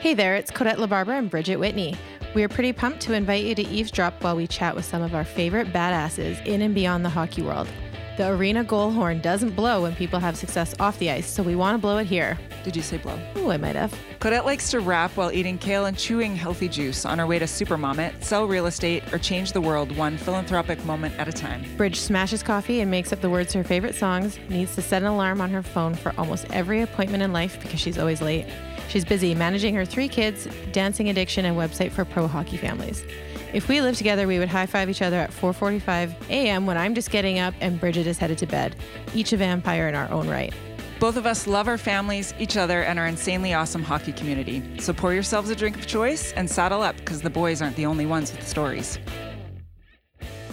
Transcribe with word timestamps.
Hey 0.00 0.14
there, 0.14 0.36
it's 0.36 0.52
Codette 0.52 0.76
LaBarbera 0.76 1.18
and 1.18 1.28
Bridget 1.28 1.56
Whitney. 1.56 1.96
We 2.32 2.44
are 2.44 2.48
pretty 2.48 2.72
pumped 2.72 3.00
to 3.00 3.14
invite 3.14 3.42
you 3.42 3.56
to 3.56 3.66
eavesdrop 3.66 4.22
while 4.22 4.36
we 4.36 4.46
chat 4.46 4.76
with 4.76 4.84
some 4.84 5.02
of 5.02 5.12
our 5.12 5.24
favorite 5.24 5.72
badasses 5.72 6.40
in 6.46 6.62
and 6.62 6.72
beyond 6.72 7.04
the 7.04 7.08
hockey 7.08 7.42
world. 7.42 7.66
The 8.16 8.28
arena 8.28 8.62
goal 8.62 8.92
horn 8.92 9.20
doesn't 9.20 9.56
blow 9.56 9.82
when 9.82 9.96
people 9.96 10.20
have 10.20 10.36
success 10.36 10.72
off 10.78 11.00
the 11.00 11.10
ice, 11.10 11.28
so 11.28 11.42
we 11.42 11.56
want 11.56 11.74
to 11.74 11.78
blow 11.80 11.98
it 11.98 12.06
here. 12.06 12.38
Did 12.62 12.76
you 12.76 12.82
say 12.82 12.98
blow? 12.98 13.18
Oh, 13.34 13.50
I 13.50 13.56
might 13.56 13.74
have. 13.74 13.92
Codette 14.20 14.44
likes 14.44 14.70
to 14.70 14.78
rap 14.78 15.16
while 15.16 15.32
eating 15.32 15.58
kale 15.58 15.86
and 15.86 15.98
chewing 15.98 16.36
healthy 16.36 16.68
juice 16.68 17.04
on 17.04 17.18
her 17.18 17.26
way 17.26 17.40
to 17.40 17.46
Supermom 17.46 18.22
sell 18.22 18.46
real 18.46 18.66
estate, 18.66 19.02
or 19.12 19.18
change 19.18 19.52
the 19.52 19.60
world 19.60 19.96
one 19.96 20.16
philanthropic 20.16 20.84
moment 20.84 21.18
at 21.18 21.26
a 21.26 21.32
time. 21.32 21.64
Bridge 21.76 21.98
smashes 21.98 22.44
coffee 22.44 22.82
and 22.82 22.90
makes 22.90 23.12
up 23.12 23.20
the 23.20 23.30
words 23.30 23.50
to 23.50 23.58
her 23.58 23.64
favorite 23.64 23.96
songs, 23.96 24.38
needs 24.48 24.76
to 24.76 24.82
set 24.82 25.02
an 25.02 25.08
alarm 25.08 25.40
on 25.40 25.50
her 25.50 25.62
phone 25.62 25.96
for 25.96 26.14
almost 26.16 26.46
every 26.52 26.82
appointment 26.82 27.24
in 27.24 27.32
life 27.32 27.60
because 27.60 27.80
she's 27.80 27.98
always 27.98 28.22
late. 28.22 28.46
She's 28.88 29.04
busy 29.04 29.34
managing 29.34 29.74
her 29.74 29.84
three 29.84 30.08
kids, 30.08 30.48
dancing 30.72 31.08
addiction, 31.10 31.44
and 31.44 31.56
website 31.56 31.92
for 31.92 32.04
pro 32.04 32.26
hockey 32.26 32.56
families. 32.56 33.04
If 33.52 33.68
we 33.68 33.80
lived 33.80 33.98
together, 33.98 34.26
we 34.26 34.38
would 34.38 34.48
high 34.48 34.66
five 34.66 34.90
each 34.90 35.02
other 35.02 35.16
at 35.16 35.30
4:45 35.30 36.14
a.m. 36.28 36.66
when 36.66 36.76
I'm 36.76 36.94
just 36.94 37.10
getting 37.10 37.38
up 37.38 37.54
and 37.60 37.80
Bridget 37.80 38.06
is 38.06 38.18
headed 38.18 38.38
to 38.38 38.46
bed, 38.46 38.76
each 39.14 39.32
a 39.32 39.36
vampire 39.36 39.88
in 39.88 39.94
our 39.94 40.10
own 40.10 40.28
right. 40.28 40.52
Both 41.00 41.16
of 41.16 41.26
us 41.26 41.46
love 41.46 41.68
our 41.68 41.78
families, 41.78 42.34
each 42.38 42.56
other, 42.56 42.82
and 42.82 42.98
our 42.98 43.06
insanely 43.06 43.54
awesome 43.54 43.84
hockey 43.84 44.12
community. 44.12 44.62
So 44.80 44.92
pour 44.92 45.14
yourselves 45.14 45.48
a 45.48 45.54
drink 45.54 45.76
of 45.76 45.86
choice 45.86 46.32
and 46.32 46.50
saddle 46.50 46.82
up 46.82 46.96
because 46.96 47.22
the 47.22 47.30
boys 47.30 47.62
aren't 47.62 47.76
the 47.76 47.86
only 47.86 48.04
ones 48.04 48.32
with 48.32 48.46
stories. 48.46 48.98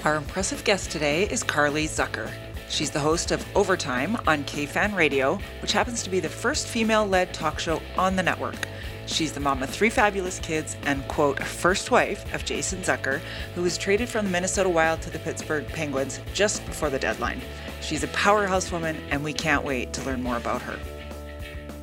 Our 0.03 0.15
impressive 0.15 0.63
guest 0.63 0.91
today 0.91 1.23
is 1.23 1.41
Carly 1.41 1.87
Zucker. 1.87 2.29
She's 2.69 2.91
the 2.91 2.99
host 2.99 3.31
of 3.31 3.45
Overtime 3.55 4.15
on 4.27 4.43
KFan 4.43 4.95
Radio, 4.95 5.39
which 5.61 5.71
happens 5.71 6.03
to 6.03 6.09
be 6.09 6.19
the 6.19 6.29
first 6.29 6.67
female 6.67 7.05
led 7.05 7.33
talk 7.33 7.59
show 7.59 7.81
on 7.97 8.15
the 8.15 8.23
network. 8.23 8.67
She's 9.05 9.33
the 9.33 9.39
mom 9.39 9.61
of 9.61 9.69
three 9.69 9.91
fabulous 9.91 10.39
kids 10.39 10.75
and, 10.85 11.07
quote, 11.07 11.41
first 11.43 11.91
wife 11.91 12.33
of 12.33 12.43
Jason 12.43 12.79
Zucker, 12.81 13.19
who 13.53 13.61
was 13.61 13.77
traded 13.77 14.09
from 14.09 14.25
the 14.25 14.31
Minnesota 14.31 14.67
Wild 14.67 15.01
to 15.03 15.11
the 15.11 15.19
Pittsburgh 15.19 15.67
Penguins 15.67 16.19
just 16.33 16.65
before 16.65 16.89
the 16.89 16.97
deadline. 16.97 17.39
She's 17.81 18.03
a 18.03 18.07
powerhouse 18.09 18.71
woman, 18.71 18.97
and 19.11 19.23
we 19.23 19.31
can't 19.31 19.63
wait 19.63 19.93
to 19.93 20.03
learn 20.03 20.23
more 20.23 20.37
about 20.37 20.63
her. 20.63 20.79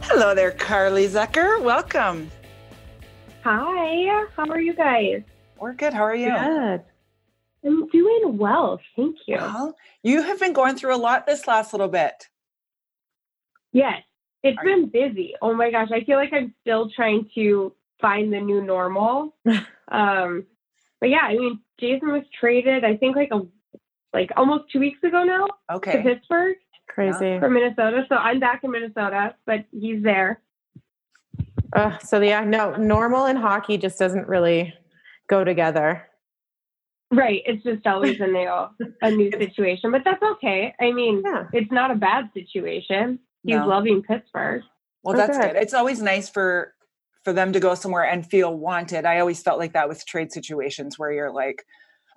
Hello 0.03 0.35
there, 0.35 0.51
Carly 0.51 1.07
Zucker. 1.07 1.63
Welcome. 1.63 2.29
Hi, 3.45 4.27
how 4.37 4.47
are 4.51 4.61
you 4.61 4.75
guys? 4.75 5.23
We're 5.61 5.75
good. 5.75 5.93
How 5.93 6.03
are 6.03 6.17
you? 6.17 6.33
Good. 6.33 6.83
I'm 7.65 7.87
doing 7.89 8.37
well. 8.39 8.81
Thank 8.97 9.17
you. 9.27 9.37
Well, 9.37 9.77
you 10.03 10.23
have 10.23 10.41
been 10.41 10.53
going 10.53 10.77
through 10.77 10.95
a 10.95 10.99
lot 10.99 11.27
this 11.27 11.47
last 11.47 11.73
little 11.73 11.89
bit. 11.89 12.29
Yes. 13.73 14.03
It's 14.43 14.59
Are 14.59 14.65
been 14.65 14.89
busy. 14.89 15.35
Oh 15.41 15.55
my 15.55 15.71
gosh, 15.71 15.89
I 15.93 16.03
feel 16.05 16.17
like 16.17 16.33
I'm 16.33 16.53
still 16.63 16.91
trying 16.91 17.29
to 17.37 17.73
find 18.01 18.33
the 18.33 18.41
new 18.41 18.61
normal. 18.63 19.37
um, 19.93 20.45
but 21.01 21.11
yeah, 21.11 21.23
I 21.23 21.35
mean, 21.37 21.61
Jason 21.79 22.11
was 22.11 22.23
traded. 22.39 22.85
I 22.85 22.97
think 22.97 23.15
like 23.17 23.31
a 23.33 23.43
like 24.13 24.31
almost 24.37 24.65
two 24.71 24.81
weeks 24.81 25.03
ago 25.05 25.23
now 25.23 25.47
Okay. 25.73 25.93
to 25.93 26.03
Pittsburgh 26.03 26.57
Crazy. 26.89 27.39
from 27.39 27.55
Minnesota. 27.55 28.05
So 28.09 28.17
I'm 28.17 28.41
back 28.41 28.63
in 28.65 28.73
Minnesota, 28.73 29.35
but 29.47 29.65
he's 29.71 30.03
there. 30.03 30.43
Uh, 31.73 31.97
so 31.99 32.21
yeah, 32.21 32.45
no, 32.45 32.75
normal 32.77 33.25
and 33.27 33.39
hockey 33.39 33.79
just 33.79 33.99
doesn't 33.99 34.29
really 34.29 34.75
go 35.29 35.45
together. 35.45 36.07
Right. 37.13 37.43
It's 37.45 37.63
just 37.63 37.87
always 37.87 38.21
a 38.21 38.27
new 38.27 38.49
a 39.03 39.11
new 39.11 39.31
situation, 39.33 39.91
but 39.93 40.03
that's 40.05 40.23
okay. 40.23 40.75
I 40.81 40.93
mean, 40.93 41.23
Yeah. 41.25 41.45
it's 41.53 41.71
not 41.71 41.91
a 41.91 41.95
bad 41.95 42.31
situation. 42.33 43.19
He's 43.45 43.57
No. 43.57 43.67
loving 43.67 44.03
Pittsburgh. 44.03 44.63
Well, 45.03 45.15
Oh, 45.15 45.19
that's 45.19 45.37
good. 45.37 45.53
good. 45.53 45.63
It's 45.63 45.75
always 45.75 46.01
nice 46.01 46.29
for 46.29 46.75
for 47.25 47.33
them 47.33 47.53
to 47.53 47.61
go 47.61 47.75
somewhere 47.77 48.03
and 48.05 48.27
feel 48.29 48.57
wanted. 48.57 49.05
I 49.05 49.21
always 49.21 49.43
felt 49.43 49.59
like 49.59 49.75
that 49.75 49.89
with 49.89 50.05
trade 50.07 50.33
situations 50.33 50.99
where 50.99 51.13
you're 51.13 51.31
like, 51.33 51.65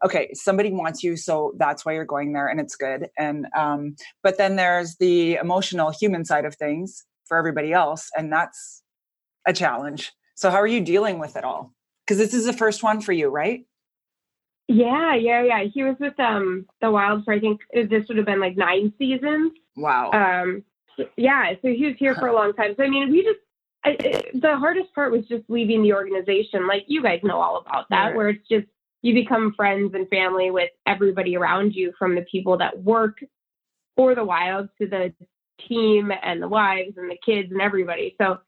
okay, 0.04 0.32
somebody 0.34 0.72
wants 0.72 1.04
you, 1.04 1.16
so 1.16 1.54
that's 1.58 1.86
why 1.86 1.94
you're 1.94 2.06
going 2.06 2.34
there, 2.34 2.48
and 2.48 2.60
it's 2.60 2.76
good. 2.76 3.10
And 3.18 3.48
um, 3.56 3.96
but 4.24 4.38
then 4.38 4.56
there's 4.56 4.96
the 4.96 5.36
emotional, 5.36 5.92
human 5.92 6.26
side 6.26 6.46
of 6.46 6.56
things 6.56 7.06
for 7.26 7.38
everybody 7.38 7.74
else, 7.74 8.10
and 8.18 8.32
that's 8.32 8.82
a 9.46 9.54
challenge. 9.54 10.12
So 10.36 10.50
how 10.50 10.58
are 10.58 10.68
you 10.68 10.82
dealing 10.82 11.20
with 11.20 11.36
it 11.36 11.44
all? 11.44 11.74
Because 12.06 12.18
this 12.18 12.34
is 12.34 12.46
the 12.46 12.54
first 12.54 12.82
one 12.82 13.02
for 13.02 13.14
you, 13.14 13.28
right? 13.30 13.66
Yeah, 14.68 15.16
yeah, 15.16 15.44
yeah. 15.44 15.64
He 15.64 15.84
was 15.84 15.96
with 16.00 16.20
um 16.20 16.66
the 16.82 16.90
Wild 16.90 17.24
for 17.24 17.34
I 17.34 17.40
think 17.40 17.62
this 17.74 18.08
would 18.08 18.18
have 18.18 18.26
been 18.26 18.40
like 18.40 18.58
nine 18.58 18.94
seasons. 18.98 19.52
Wow. 19.78 20.12
Um, 20.12 20.64
yeah, 21.18 21.52
so 21.62 21.68
he 21.68 21.86
was 21.86 21.96
here 22.00 22.16
for 22.16 22.28
a 22.28 22.34
long 22.40 22.54
time. 22.54 22.74
So 22.78 22.84
I 22.84 22.90
mean, 22.90 23.12
we 23.12 23.24
just 23.24 23.40
I, 23.84 23.90
I- 24.00 24.24
the 24.34 24.58
hardest 24.58 24.94
part 24.96 25.12
was 25.12 25.26
just 25.28 25.44
leaving 25.50 25.84
the 25.84 25.94
organization. 25.94 26.68
Like 26.68 26.86
you 26.88 27.04
guys 27.04 27.20
know 27.24 27.40
all 27.40 27.58
about 27.58 27.86
that, 27.90 28.08
Right. 28.08 28.16
where 28.16 28.30
it's 28.30 28.48
just 28.50 28.66
you 29.04 29.14
become 29.14 29.54
friends 29.56 29.94
and 29.94 30.10
family 30.10 30.50
with 30.50 30.72
everybody 30.88 31.38
around 31.38 31.74
you, 31.74 31.94
from 32.00 32.16
the 32.16 32.26
people 32.32 32.58
that 32.58 32.82
work 32.82 33.20
for 33.96 34.16
the 34.16 34.24
Wild 34.26 34.70
to 34.82 34.88
the 34.88 35.14
team 35.70 36.12
and 36.24 36.42
the 36.42 36.48
wives 36.48 36.98
and 36.98 37.10
the 37.10 37.18
kids 37.24 37.52
and 37.52 37.62
everybody. 37.62 38.16
So 38.20 38.40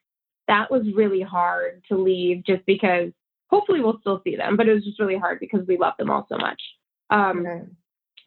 that 0.48 0.72
was 0.72 0.82
really 0.96 1.22
hard 1.22 1.84
to 1.90 1.96
leave, 1.98 2.44
just 2.44 2.66
because 2.66 3.12
hopefully 3.50 3.82
we'll 3.82 4.00
still 4.00 4.22
see 4.24 4.36
them, 4.36 4.58
but 4.58 4.68
it 4.68 4.74
was 4.74 4.84
just 4.84 5.00
really 5.00 5.18
hard 5.18 5.40
because 5.40 5.66
we 5.68 5.78
love 5.78 5.94
them 5.98 6.10
all 6.10 6.26
so 6.30 6.38
much. 6.38 6.62
Um, 7.10 7.46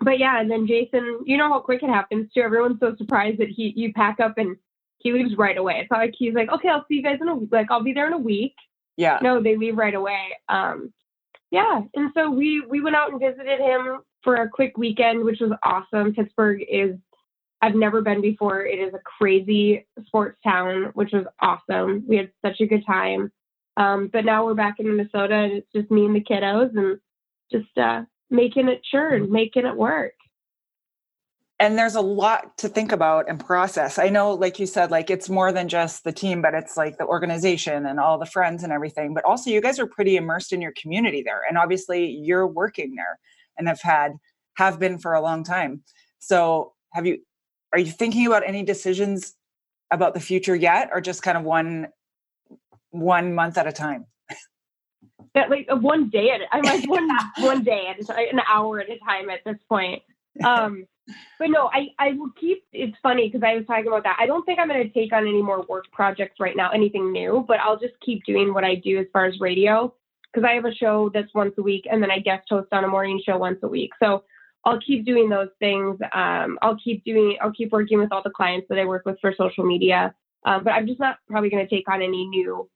but 0.00 0.19
yeah, 0.19 0.41
and 0.41 0.50
then 0.50 0.66
Jason, 0.66 1.20
you 1.26 1.36
know 1.36 1.48
how 1.48 1.60
quick 1.60 1.82
it 1.82 1.91
happens 1.91 2.31
too. 2.32 2.41
Everyone's 2.41 2.81
so 2.81 2.94
surprised 2.97 3.38
that 3.38 3.48
he 3.48 3.72
you 3.76 3.92
pack 3.92 4.19
up 4.20 4.38
and 4.38 4.56
he 4.98 5.12
leaves 5.12 5.36
right 5.36 5.56
away. 5.56 5.81
It's 5.81 5.91
not 5.91 6.00
like 6.00 6.14
he's 6.16 6.34
like, 6.34 6.50
okay, 6.50 6.69
I'll 6.69 6.84
see 6.88 6.94
you 6.97 7.03
guys 7.03 7.19
in 7.20 7.28
a 7.28 7.34
week. 7.34 7.50
like 7.53 7.70
I'll 7.70 7.82
be 7.82 7.92
there 7.92 8.06
in 8.06 8.12
a 8.14 8.19
week. 8.19 8.54
yeah. 8.97 9.19
No, 9.22 9.42
they 9.42 9.56
leave 9.56 9.76
right 9.76 9.94
away. 9.94 10.36
Um, 10.48 10.92
yeah, 11.50 11.82
and 11.94 12.10
so 12.14 12.31
we 12.31 12.62
we 12.69 12.81
went 12.81 12.97
out 12.97 13.10
and 13.10 13.20
visited 13.20 13.60
him 13.60 13.98
for 14.22 14.37
a 14.37 14.48
quick 14.48 14.78
weekend, 14.78 15.25
which 15.25 15.41
was 15.41 15.52
awesome. 15.62 16.14
Pittsburgh 16.14 16.62
is 16.70 16.97
I've 17.62 17.75
never 17.75 18.00
been 18.00 18.22
before. 18.22 18.64
It 18.64 18.78
is 18.78 18.94
a 18.94 19.00
crazy 19.19 19.87
sports 20.06 20.38
town, 20.42 20.91
which 20.94 21.12
was 21.12 21.26
awesome. 21.41 22.04
We 22.08 22.16
had 22.16 22.31
such 22.44 22.60
a 22.60 22.66
good 22.66 22.87
time. 22.87 23.31
Um, 23.80 24.10
but 24.12 24.24
now 24.24 24.44
we're 24.44 24.54
back 24.64 24.76
in 24.78 24.94
Minnesota, 24.94 25.34
and 25.34 25.52
it's 25.54 25.72
just 25.74 25.91
me 25.91 26.04
and 26.06 26.14
the 26.14 26.20
kiddos, 26.20 26.70
and 26.76 27.00
just 27.50 27.76
uh, 27.78 28.02
making 28.28 28.68
it 28.68 28.82
churn, 28.84 29.32
making 29.32 29.66
it 29.66 29.76
work. 29.76 30.12
and 31.58 31.78
there's 31.78 31.94
a 31.94 32.00
lot 32.00 32.56
to 32.56 32.69
think 32.69 32.90
about 32.90 33.28
and 33.28 33.38
process. 33.38 33.98
I 33.98 34.08
know, 34.08 34.32
like 34.32 34.58
you 34.58 34.66
said, 34.66 34.90
like 34.90 35.10
it's 35.10 35.28
more 35.28 35.52
than 35.52 35.69
just 35.69 36.04
the 36.04 36.12
team, 36.12 36.40
but 36.40 36.54
it's 36.54 36.76
like 36.76 36.96
the 36.96 37.06
organization 37.06 37.84
and 37.86 38.00
all 38.00 38.19
the 38.19 38.26
friends 38.26 38.62
and 38.64 38.72
everything. 38.72 39.12
But 39.12 39.24
also, 39.24 39.50
you 39.50 39.60
guys 39.60 39.78
are 39.78 39.86
pretty 39.86 40.16
immersed 40.16 40.52
in 40.54 40.62
your 40.62 40.72
community 40.80 41.22
there, 41.22 41.42
and 41.48 41.58
obviously, 41.58 42.06
you're 42.10 42.46
working 42.46 42.94
there 42.94 43.19
and 43.58 43.69
have 43.69 43.80
had 43.82 44.12
have 44.56 44.78
been 44.78 44.98
for 44.98 45.12
a 45.14 45.20
long 45.20 45.44
time. 45.44 45.82
So, 46.19 46.72
have 46.94 47.06
you? 47.06 47.19
Are 47.74 47.78
you 47.78 47.92
thinking 47.92 48.26
about 48.26 48.42
any 48.46 48.62
decisions 48.62 49.34
about 49.90 50.14
the 50.14 50.20
future 50.20 50.56
yet, 50.56 50.90
or 50.92 51.00
just 51.02 51.22
kind 51.22 51.36
of 51.36 51.44
one 51.44 51.88
one 52.90 53.34
month 53.34 53.58
at 53.58 53.66
a 53.66 53.72
time? 53.72 54.06
That, 55.34 55.50
like 55.50 55.66
uh, 55.70 55.76
one 55.76 56.10
day 56.10 56.30
at 56.30 56.40
I'm 56.52 56.62
like 56.62 56.88
one 56.88 57.08
one 57.38 57.62
day 57.62 57.86
at 57.88 57.98
an 58.32 58.40
hour 58.48 58.80
at 58.80 58.90
a 58.90 58.98
time 58.98 59.30
at 59.30 59.40
this 59.44 59.58
point. 59.68 60.02
Um, 60.44 60.86
but 61.38 61.50
no, 61.50 61.70
I 61.72 61.88
I 61.98 62.12
will 62.12 62.30
keep. 62.40 62.64
It's 62.72 62.96
funny 63.02 63.28
because 63.28 63.42
I 63.44 63.56
was 63.56 63.66
talking 63.66 63.88
about 63.88 64.04
that. 64.04 64.16
I 64.18 64.26
don't 64.26 64.44
think 64.44 64.58
I'm 64.58 64.68
going 64.68 64.82
to 64.82 64.92
take 64.92 65.12
on 65.12 65.26
any 65.26 65.42
more 65.42 65.64
work 65.68 65.84
projects 65.92 66.40
right 66.40 66.56
now, 66.56 66.70
anything 66.70 67.12
new. 67.12 67.44
But 67.46 67.60
I'll 67.60 67.78
just 67.78 67.94
keep 68.04 68.24
doing 68.24 68.52
what 68.54 68.64
I 68.64 68.76
do 68.76 68.98
as 68.98 69.06
far 69.12 69.26
as 69.26 69.38
radio 69.40 69.94
because 70.32 70.46
I 70.48 70.54
have 70.54 70.64
a 70.64 70.74
show 70.74 71.10
that's 71.12 71.32
once 71.34 71.54
a 71.58 71.62
week, 71.62 71.86
and 71.90 72.02
then 72.02 72.10
I 72.10 72.18
guest 72.18 72.46
host 72.48 72.68
on 72.72 72.84
a 72.84 72.88
morning 72.88 73.20
show 73.24 73.38
once 73.38 73.58
a 73.62 73.68
week. 73.68 73.90
So 74.02 74.24
I'll 74.64 74.80
keep 74.80 75.04
doing 75.04 75.28
those 75.28 75.48
things. 75.58 75.98
Um, 76.12 76.58
I'll 76.62 76.78
keep 76.82 77.04
doing. 77.04 77.36
I'll 77.40 77.52
keep 77.52 77.72
working 77.72 77.98
with 77.98 78.12
all 78.12 78.22
the 78.22 78.30
clients 78.30 78.66
that 78.68 78.78
I 78.78 78.84
work 78.84 79.04
with 79.06 79.18
for 79.20 79.34
social 79.36 79.64
media. 79.64 80.14
Um, 80.44 80.64
but 80.64 80.70
I'm 80.70 80.86
just 80.86 81.00
not 81.00 81.18
probably 81.28 81.50
going 81.50 81.66
to 81.66 81.75
take 81.75 81.88
on 81.88 82.02
any 82.02 82.26
new 82.26 82.69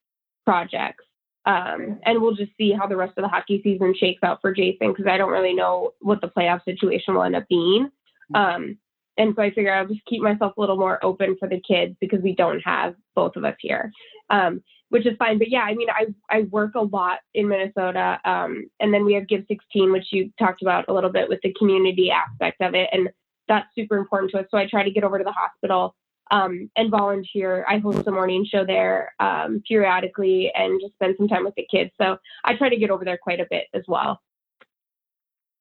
projects. 0.44 1.04
Um, 1.46 2.00
and 2.04 2.22
we'll 2.22 2.34
just 2.34 2.52
see 2.56 2.72
how 2.72 2.86
the 2.86 2.96
rest 2.96 3.14
of 3.18 3.22
the 3.22 3.28
hockey 3.28 3.60
season 3.62 3.94
shakes 3.98 4.22
out 4.22 4.40
for 4.40 4.54
Jason 4.54 4.92
because 4.92 5.06
I 5.06 5.18
don't 5.18 5.30
really 5.30 5.54
know 5.54 5.92
what 6.00 6.20
the 6.20 6.28
playoff 6.28 6.64
situation 6.64 7.14
will 7.14 7.22
end 7.22 7.36
up 7.36 7.46
being. 7.48 7.90
Um, 8.34 8.78
and 9.18 9.34
so 9.36 9.42
I 9.42 9.50
figure 9.50 9.72
I'll 9.72 9.86
just 9.86 10.04
keep 10.06 10.22
myself 10.22 10.54
a 10.56 10.60
little 10.60 10.76
more 10.76 11.04
open 11.04 11.36
for 11.38 11.48
the 11.48 11.60
kids 11.60 11.96
because 12.00 12.20
we 12.22 12.34
don't 12.34 12.60
have 12.60 12.94
both 13.14 13.36
of 13.36 13.44
us 13.44 13.56
here, 13.60 13.92
um, 14.30 14.62
which 14.88 15.06
is 15.06 15.16
fine. 15.18 15.38
But 15.38 15.50
yeah, 15.50 15.60
I 15.60 15.74
mean, 15.74 15.88
I, 15.90 16.06
I 16.30 16.42
work 16.50 16.74
a 16.74 16.80
lot 16.80 17.18
in 17.34 17.48
Minnesota. 17.48 18.18
Um, 18.24 18.64
and 18.80 18.92
then 18.92 19.04
we 19.04 19.14
have 19.14 19.28
Give 19.28 19.44
16, 19.46 19.92
which 19.92 20.06
you 20.10 20.32
talked 20.38 20.62
about 20.62 20.86
a 20.88 20.92
little 20.92 21.10
bit 21.10 21.28
with 21.28 21.40
the 21.42 21.54
community 21.58 22.10
aspect 22.10 22.60
of 22.60 22.74
it. 22.74 22.88
And 22.90 23.10
that's 23.46 23.68
super 23.74 23.98
important 23.98 24.32
to 24.32 24.38
us. 24.38 24.46
So 24.50 24.56
I 24.56 24.66
try 24.66 24.82
to 24.82 24.90
get 24.90 25.04
over 25.04 25.18
to 25.18 25.24
the 25.24 25.32
hospital 25.32 25.94
um, 26.30 26.70
and 26.76 26.90
volunteer. 26.90 27.64
I 27.68 27.78
host 27.78 28.06
a 28.06 28.10
morning 28.10 28.46
show 28.48 28.64
there 28.64 29.14
um, 29.20 29.62
periodically 29.66 30.50
and 30.54 30.80
just 30.80 30.94
spend 30.94 31.14
some 31.16 31.28
time 31.28 31.44
with 31.44 31.54
the 31.54 31.66
kids. 31.70 31.90
So 32.00 32.18
I 32.44 32.56
try 32.56 32.68
to 32.68 32.76
get 32.76 32.90
over 32.90 33.04
there 33.04 33.18
quite 33.18 33.40
a 33.40 33.46
bit 33.50 33.66
as 33.74 33.82
well. 33.86 34.20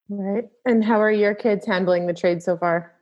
Right. 0.10 0.46
And 0.66 0.84
how 0.84 1.02
are 1.02 1.12
your 1.12 1.34
kids 1.34 1.66
handling 1.66 2.08
the 2.08 2.14
trade 2.14 2.44
so 2.44 2.58
far? 2.58 2.94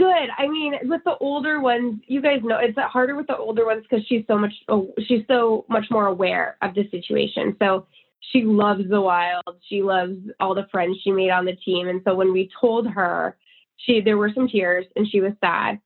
good. 0.00 0.30
I 0.38 0.48
mean, 0.48 0.74
with 0.84 1.02
the 1.04 1.16
older 1.18 1.60
ones, 1.60 2.00
you 2.06 2.22
guys 2.22 2.40
know 2.42 2.58
it's 2.58 2.78
harder 2.78 3.14
with 3.14 3.26
the 3.26 3.36
older 3.36 3.66
ones 3.66 3.84
because 3.88 4.04
she's 4.06 4.24
so 4.26 4.38
much 4.38 4.52
oh, 4.68 4.92
she's 5.06 5.24
so 5.28 5.66
much 5.68 5.84
more 5.90 6.06
aware 6.06 6.56
of 6.62 6.74
the 6.74 6.88
situation. 6.90 7.54
So 7.60 7.86
she 8.32 8.42
loves 8.44 8.88
the 8.88 9.00
wild. 9.00 9.44
She 9.68 9.82
loves 9.82 10.16
all 10.40 10.54
the 10.54 10.66
friends 10.70 10.98
she 11.02 11.12
made 11.12 11.30
on 11.30 11.44
the 11.44 11.56
team. 11.56 11.88
And 11.88 12.00
so 12.04 12.14
when 12.14 12.32
we 12.32 12.50
told 12.58 12.88
her, 12.88 13.36
she 13.76 14.00
there 14.00 14.16
were 14.16 14.32
some 14.34 14.48
tears 14.48 14.86
and 14.96 15.06
she 15.06 15.20
was 15.20 15.32
sad. 15.44 15.80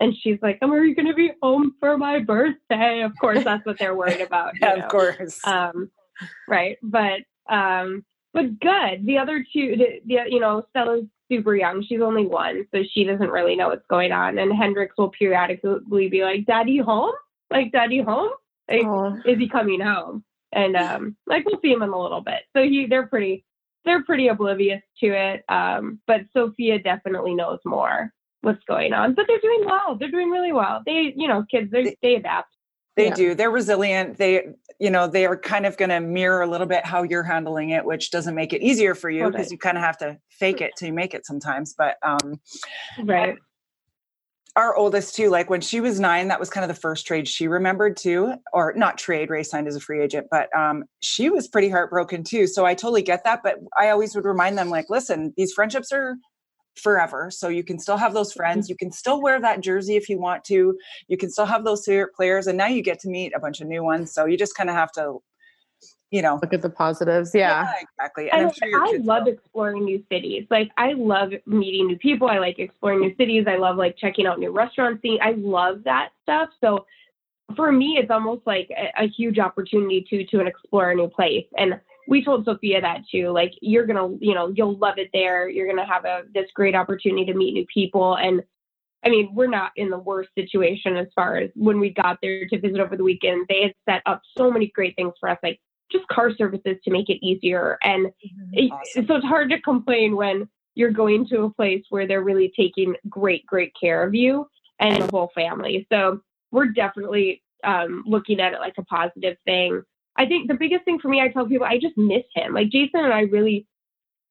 And 0.00 0.14
she's 0.16 0.38
like, 0.40 0.58
"Am 0.62 0.72
are 0.72 0.82
you 0.82 0.94
going 0.94 1.08
to 1.08 1.14
be 1.14 1.32
home 1.42 1.74
for 1.78 1.98
my 1.98 2.20
birthday?" 2.20 3.02
Of 3.02 3.12
course, 3.20 3.44
that's 3.44 3.64
what 3.66 3.78
they're 3.78 3.94
worried 3.94 4.22
about. 4.22 4.54
yeah, 4.60 4.74
know? 4.74 4.84
of 4.84 4.90
course. 4.90 5.46
Um, 5.46 5.90
right, 6.48 6.78
but 6.82 7.20
um, 7.48 8.04
but 8.32 8.58
good. 8.60 9.04
The 9.04 9.18
other 9.18 9.44
two, 9.52 9.76
the, 9.76 10.00
the 10.06 10.30
you 10.30 10.40
know, 10.40 10.64
Stella's 10.70 11.04
super 11.30 11.54
young. 11.54 11.84
She's 11.84 12.00
only 12.00 12.26
one, 12.26 12.66
so 12.74 12.82
she 12.90 13.04
doesn't 13.04 13.30
really 13.30 13.56
know 13.56 13.68
what's 13.68 13.86
going 13.88 14.12
on. 14.12 14.38
And 14.38 14.52
Hendrix 14.52 14.96
will 14.96 15.10
periodically 15.10 16.08
be 16.08 16.22
like, 16.22 16.46
"Daddy 16.46 16.78
home? 16.78 17.12
Like, 17.50 17.72
Daddy 17.72 18.00
home? 18.00 18.30
Like, 18.70 18.86
is 19.26 19.38
he 19.38 19.48
coming 19.48 19.80
home?" 19.80 20.24
And 20.52 20.76
um, 20.76 21.16
like 21.26 21.44
we'll 21.44 21.60
see 21.60 21.72
him 21.72 21.82
in 21.82 21.90
a 21.90 22.00
little 22.00 22.22
bit. 22.22 22.42
So 22.56 22.62
he, 22.62 22.86
they're 22.86 23.06
pretty, 23.06 23.44
they're 23.84 24.02
pretty 24.02 24.28
oblivious 24.28 24.82
to 25.00 25.06
it. 25.08 25.44
Um, 25.48 26.00
but 26.06 26.22
Sophia 26.32 26.78
definitely 26.80 27.34
knows 27.34 27.60
more 27.64 28.12
what's 28.42 28.62
going 28.64 28.92
on. 28.92 29.14
But 29.14 29.26
they're 29.28 29.40
doing 29.40 29.64
well. 29.66 29.96
They're 29.98 30.10
doing 30.10 30.30
really 30.30 30.52
well. 30.52 30.82
They, 30.84 31.12
you 31.16 31.28
know, 31.28 31.44
kids, 31.50 31.70
they 31.70 31.96
they 32.02 32.16
adapt. 32.16 32.54
They 32.96 33.08
yeah. 33.08 33.14
do. 33.14 33.34
They're 33.34 33.50
resilient. 33.50 34.18
They, 34.18 34.48
you 34.78 34.90
know, 34.90 35.06
they 35.06 35.24
are 35.24 35.36
kind 35.36 35.64
of 35.64 35.76
going 35.76 35.90
to 35.90 36.00
mirror 36.00 36.42
a 36.42 36.46
little 36.46 36.66
bit 36.66 36.84
how 36.84 37.02
you're 37.04 37.22
handling 37.22 37.70
it, 37.70 37.84
which 37.84 38.10
doesn't 38.10 38.34
make 38.34 38.52
it 38.52 38.62
easier 38.62 38.94
for 38.94 39.08
you 39.08 39.30
because 39.30 39.46
okay. 39.46 39.52
you 39.52 39.58
kind 39.58 39.78
of 39.78 39.84
have 39.84 39.96
to 39.98 40.18
fake 40.28 40.60
it 40.60 40.72
to 40.78 40.90
make 40.90 41.14
it 41.14 41.24
sometimes. 41.24 41.74
But 41.78 41.96
um, 42.02 42.40
right. 43.04 43.36
Our 44.56 44.74
oldest 44.74 45.14
too, 45.14 45.30
like 45.30 45.48
when 45.48 45.60
she 45.60 45.80
was 45.80 46.00
nine, 46.00 46.26
that 46.28 46.40
was 46.40 46.50
kind 46.50 46.64
of 46.64 46.68
the 46.68 46.80
first 46.80 47.06
trade 47.06 47.28
she 47.28 47.46
remembered 47.46 47.96
too, 47.96 48.34
or 48.52 48.74
not 48.76 48.98
trade. 48.98 49.30
Ray 49.30 49.44
signed 49.44 49.68
as 49.68 49.76
a 49.76 49.80
free 49.80 50.02
agent, 50.02 50.26
but 50.28 50.54
um, 50.54 50.82
she 51.00 51.30
was 51.30 51.46
pretty 51.46 51.68
heartbroken 51.68 52.24
too. 52.24 52.48
So 52.48 52.66
I 52.66 52.74
totally 52.74 53.02
get 53.02 53.22
that. 53.22 53.40
But 53.44 53.60
I 53.78 53.90
always 53.90 54.16
would 54.16 54.24
remind 54.24 54.58
them, 54.58 54.68
like, 54.68 54.86
listen, 54.90 55.32
these 55.36 55.52
friendships 55.52 55.92
are 55.92 56.16
forever. 56.80 57.30
So 57.30 57.48
you 57.48 57.62
can 57.62 57.78
still 57.78 57.96
have 57.96 58.14
those 58.14 58.32
friends. 58.32 58.66
Mm-hmm. 58.66 58.72
You 58.72 58.76
can 58.76 58.92
still 58.92 59.20
wear 59.20 59.40
that 59.40 59.60
jersey 59.60 59.96
if 59.96 60.08
you 60.08 60.18
want 60.18 60.44
to. 60.44 60.76
You 61.08 61.16
can 61.16 61.30
still 61.30 61.46
have 61.46 61.64
those 61.64 61.84
favorite 61.84 62.14
players. 62.14 62.46
And 62.46 62.58
now 62.58 62.66
you 62.66 62.82
get 62.82 62.98
to 63.00 63.08
meet 63.08 63.32
a 63.34 63.40
bunch 63.40 63.60
of 63.60 63.68
new 63.68 63.82
ones. 63.82 64.12
So 64.12 64.26
you 64.26 64.36
just 64.36 64.56
kind 64.56 64.70
of 64.70 64.76
have 64.76 64.92
to, 64.92 65.18
you 66.10 66.22
know, 66.22 66.38
look 66.42 66.52
at 66.52 66.62
the 66.62 66.70
positives. 66.70 67.32
Yeah, 67.34 67.64
yeah 67.64 67.74
exactly. 67.82 68.30
And, 68.30 68.54
sure 68.54 68.82
I 68.82 68.98
love 69.02 69.24
will. 69.24 69.34
exploring 69.34 69.84
new 69.84 70.02
cities. 70.10 70.46
Like 70.50 70.70
I 70.76 70.92
love 70.94 71.32
meeting 71.46 71.86
new 71.86 71.98
people. 71.98 72.28
I 72.28 72.38
like 72.38 72.58
exploring 72.58 73.00
new 73.00 73.14
cities. 73.16 73.44
I 73.46 73.56
love 73.56 73.76
like 73.76 73.96
checking 73.96 74.26
out 74.26 74.38
new 74.38 74.50
restaurants. 74.50 75.02
I 75.22 75.32
love 75.36 75.84
that 75.84 76.10
stuff. 76.22 76.50
So 76.60 76.86
for 77.56 77.72
me, 77.72 77.98
it's 78.00 78.10
almost 78.10 78.42
like 78.46 78.70
a, 78.70 79.04
a 79.04 79.08
huge 79.08 79.38
opportunity 79.38 80.06
to 80.10 80.24
to 80.26 80.40
explore 80.46 80.90
a 80.90 80.94
new 80.94 81.08
place. 81.08 81.46
And 81.56 81.80
we 82.10 82.24
told 82.24 82.44
Sophia 82.44 82.80
that 82.80 83.02
too. 83.10 83.30
Like 83.30 83.52
you're 83.62 83.86
gonna, 83.86 84.16
you 84.20 84.34
know, 84.34 84.52
you'll 84.54 84.76
love 84.76 84.98
it 84.98 85.10
there. 85.14 85.48
You're 85.48 85.68
gonna 85.68 85.86
have 85.86 86.04
a 86.04 86.22
this 86.34 86.50
great 86.54 86.74
opportunity 86.74 87.24
to 87.24 87.34
meet 87.34 87.54
new 87.54 87.64
people. 87.72 88.16
And 88.16 88.42
I 89.06 89.08
mean, 89.08 89.30
we're 89.32 89.46
not 89.46 89.70
in 89.76 89.90
the 89.90 89.98
worst 89.98 90.30
situation 90.34 90.96
as 90.96 91.06
far 91.14 91.36
as 91.36 91.50
when 91.54 91.78
we 91.78 91.90
got 91.90 92.18
there 92.20 92.46
to 92.48 92.60
visit 92.60 92.80
over 92.80 92.96
the 92.96 93.04
weekend. 93.04 93.46
They 93.48 93.62
had 93.62 93.74
set 93.88 94.02
up 94.06 94.20
so 94.36 94.50
many 94.50 94.72
great 94.74 94.96
things 94.96 95.12
for 95.20 95.28
us, 95.28 95.38
like 95.42 95.60
just 95.90 96.06
car 96.08 96.34
services 96.36 96.76
to 96.84 96.90
make 96.90 97.08
it 97.08 97.24
easier. 97.24 97.78
And 97.80 98.06
mm-hmm. 98.06 98.72
awesome. 98.72 99.04
it, 99.04 99.06
so 99.06 99.14
it's 99.14 99.24
hard 99.24 99.48
to 99.50 99.60
complain 99.60 100.16
when 100.16 100.48
you're 100.74 100.90
going 100.90 101.28
to 101.28 101.44
a 101.44 101.50
place 101.50 101.84
where 101.90 102.08
they're 102.08 102.22
really 102.22 102.52
taking 102.56 102.96
great, 103.08 103.46
great 103.46 103.72
care 103.80 104.02
of 104.04 104.14
you 104.16 104.48
and 104.80 105.04
the 105.04 105.10
whole 105.12 105.30
family. 105.34 105.86
So 105.92 106.20
we're 106.50 106.66
definitely 106.66 107.42
um, 107.62 108.02
looking 108.04 108.40
at 108.40 108.52
it 108.52 108.58
like 108.58 108.74
a 108.78 108.84
positive 108.84 109.36
thing. 109.44 109.82
I 110.20 110.26
think 110.26 110.48
the 110.48 110.54
biggest 110.54 110.84
thing 110.84 110.98
for 110.98 111.08
me, 111.08 111.18
I 111.22 111.28
tell 111.28 111.46
people, 111.46 111.66
I 111.66 111.78
just 111.78 111.96
miss 111.96 112.24
him. 112.34 112.52
Like 112.52 112.68
Jason 112.68 113.00
and 113.00 113.12
I 113.12 113.22
really, 113.22 113.66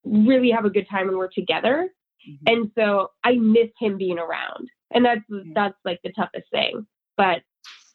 really 0.04 0.52
have 0.52 0.64
a 0.64 0.70
good 0.70 0.88
time 0.88 1.08
when 1.08 1.18
we're 1.18 1.30
together. 1.30 1.90
Mm-hmm. 2.30 2.44
And 2.48 2.72
so 2.78 3.10
I 3.24 3.34
miss 3.34 3.70
him 3.80 3.98
being 3.98 4.20
around. 4.20 4.70
And 4.92 5.04
that's 5.04 5.22
mm-hmm. 5.32 5.54
that's 5.56 5.78
like 5.84 6.00
the 6.04 6.12
toughest 6.12 6.46
thing. 6.52 6.86
But 7.18 7.42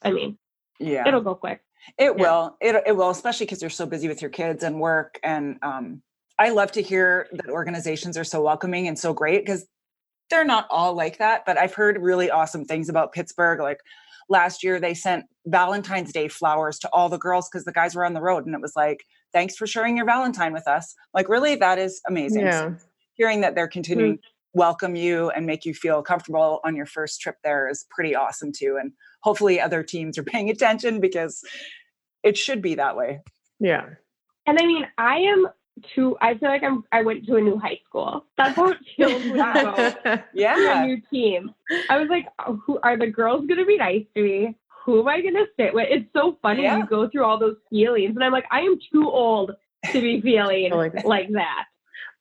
I 0.03 0.11
mean, 0.11 0.39
yeah, 0.81 1.07
it'll 1.07 1.21
go 1.21 1.37
quick. 1.37 1.61
It 1.97 2.07
yeah. 2.07 2.11
will. 2.11 2.57
It 2.61 2.83
it 2.85 2.97
will, 2.97 3.11
especially 3.11 3.47
because 3.47 3.63
you're 3.63 3.71
so 3.71 3.87
busy 3.87 4.09
with 4.09 4.21
your 4.21 4.31
kids 4.31 4.65
and 4.65 4.81
work. 4.81 5.21
And 5.23 5.59
um, 5.63 6.03
I 6.37 6.51
love 6.51 6.73
to 6.73 6.83
hear 6.83 7.29
that 7.31 7.49
organizations 7.49 8.19
are 8.19 8.25
so 8.25 8.43
welcoming 8.43 8.89
and 8.89 8.99
so 8.99 9.13
great 9.13 9.47
because 9.47 9.69
they're 10.31 10.45
not 10.45 10.67
all 10.69 10.95
like 10.95 11.19
that. 11.19 11.47
But 11.47 11.59
I've 11.59 11.75
heard 11.75 12.03
really 12.03 12.29
awesome 12.29 12.65
things 12.65 12.89
about 12.89 13.13
Pittsburgh. 13.13 13.61
Like 13.61 13.79
last 14.29 14.63
year 14.63 14.81
they 14.81 14.95
sent 14.95 15.25
Valentine's 15.47 16.13
Day 16.13 16.29
flowers 16.29 16.79
to 16.81 16.89
all 16.93 17.09
the 17.09 17.19
girls 17.19 17.49
because 17.49 17.65
the 17.65 17.73
guys 17.73 17.95
were 17.95 18.05
on 18.05 18.15
the 18.15 18.21
road 18.21 18.47
and 18.47 18.55
it 18.55 18.61
was 18.61 18.75
like, 18.77 19.05
thanks 19.33 19.57
for 19.57 19.67
sharing 19.67 19.97
your 19.97 20.07
Valentine 20.07 20.53
with 20.53 20.67
us. 20.67 20.95
Like, 21.13 21.29
really, 21.29 21.57
that 21.57 21.79
is 21.79 22.01
amazing. 22.09 22.43
Yeah. 22.43 22.61
So 22.61 22.77
hearing 23.15 23.41
that 23.43 23.55
they're 23.55 23.69
continuing 23.69 24.15
mm-hmm. 24.15 24.59
welcome 24.59 24.97
you 24.97 25.31
and 25.31 25.47
make 25.47 25.65
you 25.65 25.75
feel 25.75 26.03
comfortable 26.03 26.61
on 26.65 26.77
your 26.77 26.87
first 26.87 27.21
trip 27.21 27.37
there 27.45 27.69
is 27.69 27.87
pretty 27.91 28.15
awesome 28.15 28.53
too. 28.53 28.79
And 28.81 28.93
hopefully 29.23 29.61
other 29.61 29.83
teams 29.83 30.19
are 30.19 30.25
paying 30.25 30.51
attention 30.51 31.01
because 31.01 31.43
it 32.23 32.37
should 32.37 32.63
be 32.63 32.75
that 32.77 32.97
way. 32.97 33.21
Yeah. 33.61 33.87
And 34.47 34.59
I 34.59 34.67
mean, 34.67 34.87
I 34.99 35.17
am 35.19 35.49
to 35.95 36.17
I 36.21 36.37
feel 36.39 36.49
like 36.49 36.63
I'm 36.63 36.85
I 36.93 37.03
went 37.03 37.27
to 37.27 37.37
a 37.37 37.41
new 37.41 37.59
high 37.59 37.81
school. 37.87 38.25
That's 38.37 38.57
how 38.57 38.69
it 38.69 38.79
feels 38.97 39.13
when 39.13 39.37
you 39.37 39.37
yeah. 40.35 40.83
a 40.83 40.87
new 40.87 41.01
team. 41.11 41.53
I 41.91 41.99
was 41.99 42.09
like, 42.09 42.27
oh, 42.47 42.61
who 42.65 42.79
are 42.83 42.97
the 42.97 43.09
girls 43.09 43.47
gonna 43.47 43.65
be 43.65 43.77
nice 43.77 44.05
to 44.17 44.23
me? 44.23 44.57
Who 44.85 45.01
am 45.01 45.09
I 45.09 45.21
gonna 45.21 45.47
sit 45.59 45.75
with? 45.75 45.89
It's 45.91 46.07
so 46.15 46.39
funny 46.43 46.63
yeah. 46.63 46.79
you 46.79 46.87
go 46.87 47.09
through 47.09 47.25
all 47.25 47.39
those 47.39 47.57
feelings. 47.71 48.15
And 48.15 48.25
I'm 48.25 48.33
like, 48.33 48.47
I 48.51 48.61
am 48.61 48.79
too 48.93 49.09
old 49.09 49.53
to 49.93 50.01
be 50.01 50.21
feeling 50.21 50.71
oh 50.73 50.77
like, 50.77 51.05
like 51.05 51.33
that. 51.33 51.65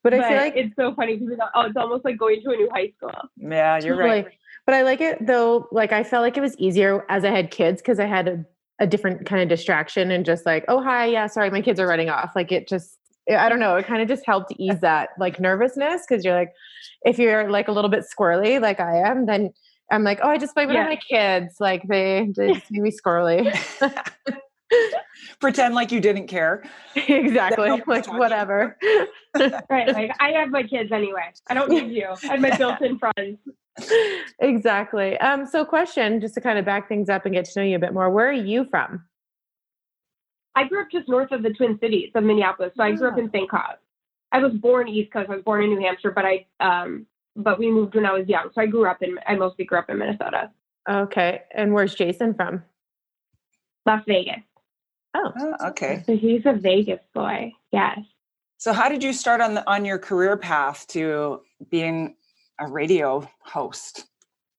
But, 0.02 0.12
but, 0.12 0.20
I 0.20 0.30
feel 0.30 0.38
like 0.38 0.58
it's 0.58 0.76
so 0.76 0.94
funny 0.96 1.16
because 1.16 1.38
oh, 1.56 1.62
it's 1.62 1.78
almost 1.78 2.04
like 2.04 2.18
going 2.18 2.42
to 2.42 2.50
a 2.50 2.56
new 2.56 2.70
high 2.74 2.92
school. 2.98 3.12
Yeah, 3.38 3.80
you're 3.80 3.96
right. 3.96 4.28
but 4.66 4.76
I 4.76 4.82
like 4.82 5.00
it 5.00 5.26
though. 5.26 5.68
Like 5.72 5.94
I 5.94 6.04
felt 6.04 6.24
like 6.24 6.38
it 6.38 6.42
was 6.42 6.58
easier 6.58 7.06
as 7.10 7.24
I 7.24 7.30
had 7.30 7.52
kids 7.52 7.82
because 7.82 8.00
I 8.00 8.06
had 8.06 8.28
a, 8.28 8.46
a 8.80 8.88
different 8.88 9.26
kind 9.26 9.42
of 9.42 9.48
distraction 9.48 10.12
and 10.12 10.26
just 10.26 10.46
like, 10.46 10.66
oh 10.68 10.82
hi, 10.84 11.06
yeah, 11.06 11.28
sorry, 11.28 11.50
my 11.52 11.62
kids 11.62 11.80
are 11.80 11.88
running 11.88 12.10
off. 12.10 12.32
Like 12.36 12.52
it 12.52 12.68
just 12.68 12.98
I 13.30 13.50
don't 13.50 13.60
know, 13.60 13.76
it 13.76 13.86
kind 13.86 14.02
of 14.02 14.08
just 14.08 14.26
helped 14.26 14.52
ease 14.58 14.80
that 14.82 15.10
like 15.18 15.40
nervousness 15.40 16.04
because 16.08 16.26
you're 16.26 16.36
like, 16.36 16.54
if 17.04 17.18
you're 17.18 17.50
like 17.50 17.68
a 17.68 17.72
little 17.72 17.90
bit 17.90 18.04
squirrely 18.04 18.62
like 18.62 18.80
I 18.80 18.98
am, 18.98 19.26
then 19.26 19.52
I'm 19.92 20.04
like, 20.04 20.20
oh, 20.24 20.30
I 20.30 20.38
just 20.38 20.56
blame 20.56 20.68
with 20.68 20.76
yeah. 20.76 20.86
my 20.86 20.96
kids. 20.96 21.56
Like 21.60 21.84
they, 21.88 22.30
they 22.36 22.54
just 22.54 22.72
made 22.72 22.82
me 22.82 22.92
squirrely. 22.92 23.54
Pretend 25.40 25.76
like 25.76 25.92
you 25.92 26.00
didn't 26.00 26.28
care. 26.28 26.64
exactly. 26.96 27.82
Like 27.86 28.12
whatever. 28.12 28.78
right. 29.70 29.94
Like 29.94 30.12
I 30.20 30.32
have 30.32 30.50
my 30.50 30.64
kids 30.64 30.92
anyway. 30.92 31.32
I 31.48 31.54
don't 31.54 31.70
need 31.70 31.92
you. 31.92 32.08
I 32.24 32.28
have 32.28 32.42
my 32.42 32.58
built-in 32.58 32.98
friends. 32.98 33.38
exactly. 34.40 35.18
Um, 35.20 35.46
so 35.46 35.64
question, 35.64 36.22
just 36.22 36.34
to 36.36 36.42
kind 36.42 36.58
of 36.58 36.66
back 36.66 36.88
things 36.88 37.10
up 37.10 37.26
and 37.26 37.34
get 37.34 37.46
to 37.46 37.60
know 37.60 37.66
you 37.66 37.76
a 37.76 37.80
bit 37.80 37.94
more, 37.94 38.10
where 38.10 38.30
are 38.30 38.32
you 38.32 38.66
from? 38.66 39.04
I 40.56 40.68
grew 40.68 40.82
up 40.82 40.88
just 40.92 41.10
north 41.10 41.32
of 41.32 41.44
the 41.44 41.50
Twin 41.52 41.80
Cities 41.80 42.12
of 42.16 42.24
Minneapolis. 42.24 42.72
So 42.78 42.84
I 42.84 42.92
grew 42.92 43.10
up 43.10 43.18
in 43.18 43.30
St. 43.32 43.50
Cloud. 43.50 43.76
I 44.32 44.40
was 44.40 44.54
born 44.54 44.88
East 44.88 45.12
Coast. 45.12 45.30
I 45.30 45.36
was 45.36 45.44
born 45.44 45.64
in 45.64 45.70
New 45.70 45.80
Hampshire, 45.80 46.12
but 46.12 46.26
I 46.26 46.46
um 46.60 47.06
but 47.36 47.58
we 47.58 47.72
moved 47.72 47.96
when 47.96 48.06
I 48.06 48.14
was 48.14 48.28
young. 48.28 48.50
So 48.54 48.62
I 48.62 48.66
grew 48.68 48.88
up 48.88 49.02
in 49.02 49.20
I 49.28 49.36
mostly 49.36 49.66
grew 49.66 49.80
up 49.80 49.90
in 49.90 49.98
Minnesota. 49.98 50.52
Okay. 50.90 51.42
And 51.54 51.74
where's 51.74 51.96
Jason 51.96 52.34
from? 52.34 52.64
Las 53.86 54.04
Vegas. 54.08 54.42
Oh, 55.16 55.32
oh 55.40 55.68
okay. 55.70 56.04
So 56.06 56.16
he's 56.16 56.42
a 56.46 56.54
Vegas 56.54 57.02
boy. 57.14 57.54
Yes. 57.72 58.00
So 58.58 58.74
how 58.74 58.90
did 58.90 59.04
you 59.04 59.14
start 59.14 59.42
on 59.42 59.56
the 59.56 59.70
on 59.70 59.86
your 59.86 60.00
career 60.00 60.38
path 60.38 60.88
to 60.90 61.42
being 61.70 62.16
a 62.60 62.68
radio 62.68 63.28
host? 63.42 64.06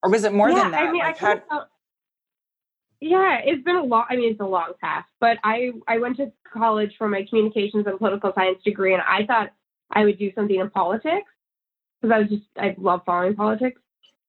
Or 0.03 0.11
was 0.11 0.23
it 0.23 0.33
more 0.33 0.49
yeah, 0.49 0.63
than 0.63 0.71
that? 0.71 0.83
I 0.83 0.91
mean, 0.91 0.99
like 0.99 1.21
I 1.23 1.27
had, 1.27 1.43
yeah, 3.05 3.37
it's 3.43 3.63
been 3.63 3.75
a 3.75 3.83
long. 3.83 4.05
I 4.09 4.15
mean, 4.15 4.31
it's 4.31 4.39
a 4.39 4.45
long 4.45 4.73
path. 4.81 5.05
But 5.19 5.37
I 5.43 5.69
I 5.87 5.99
went 5.99 6.17
to 6.17 6.31
college 6.51 6.91
for 6.97 7.07
my 7.07 7.23
communications 7.29 7.85
and 7.85 7.99
political 7.99 8.31
science 8.33 8.57
degree, 8.65 8.93
and 8.93 9.03
I 9.07 9.27
thought 9.27 9.51
I 9.91 10.05
would 10.05 10.17
do 10.17 10.31
something 10.33 10.59
in 10.59 10.71
politics 10.71 11.29
because 12.01 12.15
I 12.15 12.19
was 12.21 12.29
just 12.29 12.43
I 12.57 12.75
love 12.79 13.01
following 13.05 13.35
politics, 13.35 13.79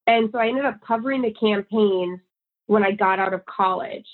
and 0.07 0.29
so 0.31 0.39
I 0.39 0.49
ended 0.49 0.67
up 0.67 0.79
covering 0.87 1.23
the 1.23 1.33
campaigns 1.33 2.21
when 2.67 2.85
I 2.85 2.93
got 2.93 3.19
out 3.19 3.33
of 3.33 3.47
college 3.47 4.07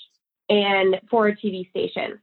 and 0.47 0.95
for 1.11 1.27
a 1.27 1.35
TV 1.35 1.69
station, 1.69 2.17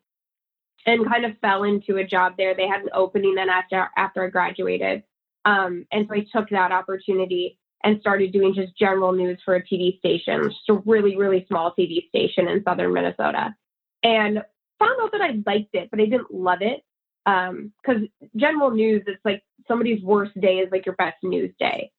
and 0.86 1.06
kind 1.06 1.26
of 1.26 1.36
fell 1.42 1.64
into 1.64 1.98
a 1.98 2.06
job 2.06 2.38
there. 2.38 2.54
They 2.54 2.68
had 2.68 2.80
an 2.80 2.90
opening 2.94 3.34
then 3.34 3.50
after 3.50 3.86
after 3.98 4.24
I 4.24 4.30
graduated, 4.30 5.02
um, 5.44 5.86
and 5.92 6.08
so 6.08 6.14
I 6.14 6.26
took 6.32 6.48
that 6.48 6.72
opportunity 6.72 7.58
and 7.84 8.00
started 8.00 8.32
doing 8.32 8.54
just 8.54 8.76
general 8.76 9.12
news 9.12 9.38
for 9.44 9.54
a 9.54 9.62
TV 9.62 9.98
station, 9.98 10.44
just 10.44 10.68
a 10.68 10.74
really, 10.84 11.16
really 11.16 11.46
small 11.48 11.74
TV 11.78 12.08
station 12.08 12.48
in 12.48 12.62
southern 12.62 12.92
Minnesota. 12.92 13.54
And 14.02 14.42
found 14.78 15.00
out 15.02 15.12
that 15.12 15.20
I 15.20 15.42
liked 15.46 15.74
it, 15.74 15.90
but 15.90 16.00
I 16.00 16.04
didn't 16.06 16.32
love 16.32 16.58
it. 16.62 16.82
Because 17.24 18.02
um, 18.02 18.08
general 18.36 18.70
news, 18.70 19.02
it's 19.06 19.24
like 19.24 19.42
somebody's 19.68 20.02
worst 20.02 20.38
day 20.40 20.56
is 20.58 20.72
like 20.72 20.86
your 20.86 20.96
best 20.96 21.16
news 21.22 21.54
day. 21.58 21.90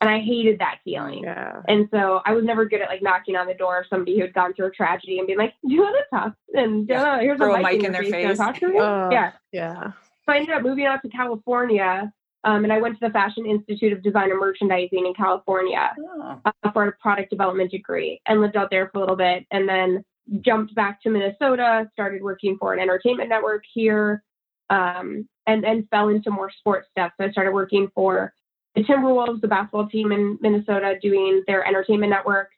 And 0.00 0.08
I 0.08 0.20
hated 0.20 0.58
that 0.60 0.78
feeling. 0.82 1.24
Yeah. 1.24 1.60
And 1.68 1.86
so 1.92 2.22
I 2.24 2.32
was 2.32 2.42
never 2.42 2.64
good 2.64 2.80
at 2.80 2.88
like 2.88 3.02
knocking 3.02 3.36
on 3.36 3.46
the 3.46 3.52
door 3.52 3.80
of 3.80 3.86
somebody 3.90 4.16
who 4.16 4.22
had 4.22 4.32
gone 4.32 4.54
through 4.54 4.68
a 4.68 4.70
tragedy 4.70 5.18
and 5.18 5.26
being 5.26 5.38
like, 5.38 5.52
"Do 5.62 5.74
you 5.74 5.82
want 5.82 5.96
to 5.96 6.16
talk?" 6.16 6.34
And 6.54 6.88
Yeah. 6.88 7.20
here's 7.20 7.36
Throw 7.36 7.54
a 7.54 7.60
a 7.60 7.62
mic 7.62 7.80
in, 7.80 7.86
in 7.86 7.92
their 7.92 8.02
face. 8.04 8.12
Face. 8.12 8.38
Talk 8.38 8.58
to 8.60 8.68
you? 8.68 8.80
Uh, 8.80 9.10
yeah. 9.12 9.32
Yeah. 9.52 9.92
So 10.24 10.32
I 10.32 10.36
ended 10.38 10.54
up 10.54 10.62
moving 10.62 10.86
out 10.86 11.02
to 11.02 11.10
California, 11.10 12.10
um, 12.44 12.64
and 12.64 12.72
I 12.72 12.78
went 12.80 12.98
to 12.98 13.06
the 13.06 13.12
Fashion 13.12 13.44
Institute 13.46 13.92
of 13.92 14.02
Design 14.02 14.30
and 14.30 14.40
Merchandising 14.40 15.06
in 15.06 15.14
California 15.14 15.90
Oh, 15.98 16.40
uh, 16.44 16.70
for 16.72 16.86
a 16.86 16.92
product 16.92 17.30
development 17.30 17.70
degree, 17.70 18.20
and 18.26 18.40
lived 18.40 18.56
out 18.56 18.70
there 18.70 18.88
for 18.92 18.98
a 18.98 19.00
little 19.00 19.16
bit, 19.16 19.46
and 19.50 19.68
then 19.68 20.04
jumped 20.40 20.74
back 20.74 21.02
to 21.02 21.10
Minnesota, 21.10 21.88
started 21.92 22.22
working 22.22 22.56
for 22.58 22.72
an 22.72 22.80
entertainment 22.80 23.28
network 23.28 23.64
here, 23.72 24.22
um, 24.70 25.28
and 25.46 25.62
then 25.64 25.86
fell 25.90 26.08
into 26.08 26.30
more 26.30 26.50
sports 26.50 26.88
stuff. 26.90 27.12
So 27.20 27.26
I 27.26 27.30
started 27.32 27.52
working 27.52 27.88
for 27.94 28.32
the 28.74 28.82
Timberwolves, 28.84 29.40
the 29.40 29.48
basketball 29.48 29.88
team 29.88 30.12
in 30.12 30.38
Minnesota, 30.40 30.94
doing 31.02 31.42
their 31.48 31.66
entertainment 31.66 32.10
network. 32.10 32.50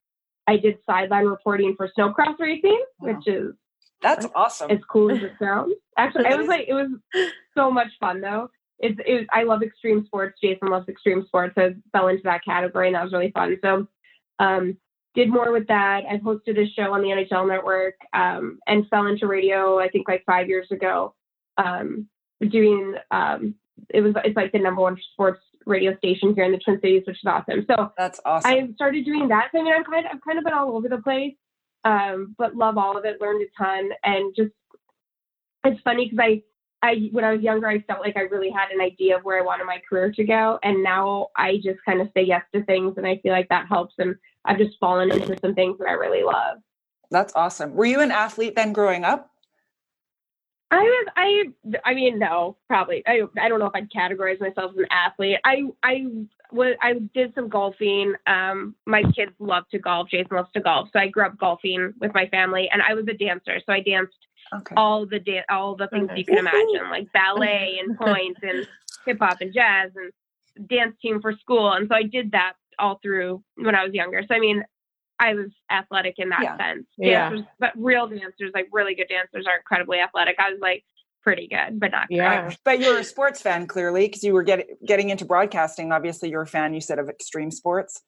I 0.47 0.59
did 0.59 0.77
sideline 0.85 1.25
reporting 1.25 1.75
for 1.77 1.89
snowcross 1.99 2.39
racing, 2.39 2.85
Wow. 2.99 3.15
which 3.15 3.27
is 3.29 3.55
that's 4.03 4.27
awesome. 4.35 4.71
as 4.71 4.79
cool 4.91 5.11
as 5.13 5.23
it 5.23 5.33
sounds. 5.39 5.73
Actually, 5.97 6.27
it 6.27 6.37
was 6.37 6.49
like 6.49 6.67
it 6.69 6.75
was 6.75 6.91
so 7.57 7.71
much 7.71 7.89
fun 8.01 8.21
though. 8.21 8.51
It's 8.83 8.99
it 9.07 9.27
I 9.33 9.45
love 9.45 9.63
extreme 9.63 10.05
sports. 10.07 10.39
Jason 10.43 10.69
loves 10.69 10.89
extreme 10.89 11.25
sports, 11.27 11.55
I 11.57 11.75
fell 11.93 12.09
into 12.09 12.23
that 12.25 12.45
category, 12.45 12.89
and 12.89 12.97
that 12.97 13.05
was 13.05 13.13
really 13.13 13.31
fun. 13.31 13.57
So, 13.63 13.87
um, 14.39 14.77
did 15.15 15.31
more 15.31 15.53
with 15.53 15.69
that. 15.69 16.03
I 16.11 16.19
hosted 16.19 16.59
a 16.59 16.69
show 16.73 16.93
on 16.93 17.03
the 17.03 17.09
NHL 17.09 17.49
Network, 17.49 17.95
um, 18.13 18.59
and 18.67 18.89
fell 18.89 19.07
into 19.07 19.27
radio. 19.27 19.79
I 19.79 19.89
think 19.89 20.09
like 20.09 20.25
five 20.27 20.49
years 20.49 20.67
ago, 20.71 21.15
um, 21.59 22.09
doing 22.51 22.95
um, 23.11 23.55
it 23.91 24.01
was 24.01 24.15
it's 24.25 24.37
like 24.37 24.53
the 24.53 24.59
number 24.59 24.83
one 24.83 24.99
sports 25.13 25.41
radio 25.67 25.97
station 25.99 26.35
here 26.35 26.45
in 26.45 26.53
the 26.53 26.59
Twin 26.59 26.81
Cities, 26.81 27.05
which 27.07 27.17
is 27.17 27.27
awesome. 27.27 27.65
So 27.69 27.93
That's 27.97 28.21
awesome. 28.25 28.51
I 28.51 28.69
started 28.75 29.05
doing 29.05 29.29
that. 29.29 29.51
So, 29.53 29.61
I 29.61 29.63
mean, 29.63 29.73
I'm 29.73 29.85
kind 29.85 30.07
of, 30.07 30.13
I've 30.15 30.25
kind 30.25 30.39
of 30.39 30.45
been 30.45 30.53
all 30.53 30.77
over 30.77 30.89
the 30.89 30.99
place, 30.99 31.35
um, 31.85 32.35
but 32.39 32.57
love 32.57 32.79
all 32.79 32.97
of 32.97 33.05
it. 33.05 33.21
Learned 33.21 33.43
a 33.43 33.63
ton, 33.63 33.91
and 34.03 34.35
just 34.37 34.53
it's 35.65 35.81
funny 35.83 36.07
because 36.11 36.19
I, 36.21 36.43
I 36.83 37.09
when 37.13 37.25
I 37.25 37.33
was 37.33 37.43
younger, 37.43 37.69
I 37.69 37.81
felt 37.83 38.01
like 38.01 38.17
I 38.17 38.23
really 38.23 38.51
had 38.51 38.71
an 38.71 38.81
idea 38.81 39.17
of 39.17 39.25
where 39.25 39.39
I 39.39 39.43
wanted 39.45 39.65
my 39.65 39.81
career 39.89 40.11
to 40.13 40.25
go, 40.25 40.59
and 40.63 40.83
now 40.83 41.29
I 41.37 41.57
just 41.57 41.79
kind 41.85 42.01
of 42.01 42.09
say 42.15 42.23
yes 42.23 42.43
to 42.55 42.65
things, 42.65 42.95
and 42.97 43.07
I 43.07 43.19
feel 43.19 43.33
like 43.33 43.49
that 43.49 43.69
helps. 43.69 43.95
And 43.99 44.17
I've 44.45 44.59
just 44.59 44.79
fallen 44.81 45.13
into 45.13 45.39
some 45.41 45.55
things 45.55 45.79
that 45.79 45.89
I 45.89 45.93
really 45.93 46.25
love. 46.25 46.59
That's 47.11 47.33
awesome. 47.37 47.75
Were 47.75 47.85
you 47.85 48.01
an 48.01 48.11
athlete 48.11 48.57
then 48.57 48.73
growing 48.73 49.05
up? 49.05 49.31
I 50.73 50.83
was 50.83 51.07
I 51.17 51.79
I 51.85 51.95
mean 51.95 52.19
no 52.19 52.57
probably 52.67 53.03
I 53.07 53.21
I 53.39 53.49
don't 53.49 53.59
know 53.59 53.67
if 53.67 53.75
I'd 53.75 53.91
categorize 53.91 54.41
myself 54.41 54.73
as 54.73 54.79
an 54.79 54.87
athlete. 54.91 55.37
I 55.45 55.65
I 55.83 56.07
was 56.51 56.75
I 56.81 56.95
did 57.15 57.35
some 57.35 57.49
golfing. 57.49 58.15
Um, 58.27 58.75
my 58.87 59.03
kids 59.15 59.33
love 59.39 59.65
to 59.71 59.79
golf. 59.79 60.09
Jason 60.11 60.35
loves 60.35 60.51
to 60.55 60.61
golf, 60.61 60.89
so 60.93 60.99
I 60.99 61.09
grew 61.09 61.27
up 61.27 61.39
golfing 61.39 61.93
with 62.01 62.15
my 62.15 62.27
family, 62.29 62.71
and 62.73 62.81
I 62.81 62.95
was 62.95 63.05
a 63.09 63.13
dancer. 63.13 63.61
So 63.67 63.73
I 63.73 63.81
danced 63.81 64.17
Okay. 64.55 64.75
all 64.77 65.07
the 65.07 65.19
da- 65.19 65.45
all 65.49 65.77
the 65.77 65.89
things 65.89 66.11
you 66.17 66.25
can 66.25 66.37
mm-hmm. 66.37 66.47
imagine, 66.47 66.91
like 66.91 67.13
ballet 67.13 67.81
and 67.83 67.97
points 67.99 68.41
and 68.43 68.67
hip 69.07 69.19
hop 69.21 69.41
and 69.41 69.53
jazz 69.55 69.91
and 69.97 70.69
dance 70.69 70.97
team 71.01 71.21
for 71.21 71.33
school. 71.33 71.73
And 71.73 71.89
so 71.89 71.95
I 71.95 72.03
did 72.03 72.33
that 72.33 72.55
all 72.79 72.99
through 73.03 73.43
when 73.57 73.75
I 73.75 73.85
was 73.85 73.95
younger. 73.95 74.23
So 74.29 74.35
I 74.35 74.41
mean, 74.41 74.65
I 75.19 75.35
was 75.35 75.51
athletic 75.71 76.15
in 76.19 76.31
that 76.31 76.43
Yeah. 76.43 76.57
sense. 76.57 76.87
Yeah. 76.99 77.37
But 77.59 77.73
real 77.77 78.07
dancers, 78.09 78.51
like 78.55 78.69
really 78.73 78.95
good 78.95 79.09
dancers, 79.09 79.47
are 79.47 79.57
incredibly 79.57 80.01
athletic. 80.01 80.37
I 80.39 80.51
was 80.51 80.59
like 80.61 80.85
pretty 81.23 81.47
good, 81.47 81.79
but 81.79 81.93
not 81.93 82.09
great. 82.09 82.19
Yeah. 82.19 82.51
But 82.65 82.81
you're 82.81 82.99
a 82.99 83.05
sports 83.05 83.41
fan 83.41 83.67
clearly 83.67 84.07
because 84.07 84.25
you 84.25 84.33
were 84.33 84.43
getting 84.43 84.67
getting 84.85 85.11
into 85.11 85.25
broadcasting. 85.25 85.93
Obviously, 85.93 86.31
you're 86.31 86.43
a 86.43 86.47
fan. 86.47 86.75
You 86.75 86.81
said 86.81 86.99
of 86.99 87.09
extreme 87.09 87.51
sports. 87.51 88.03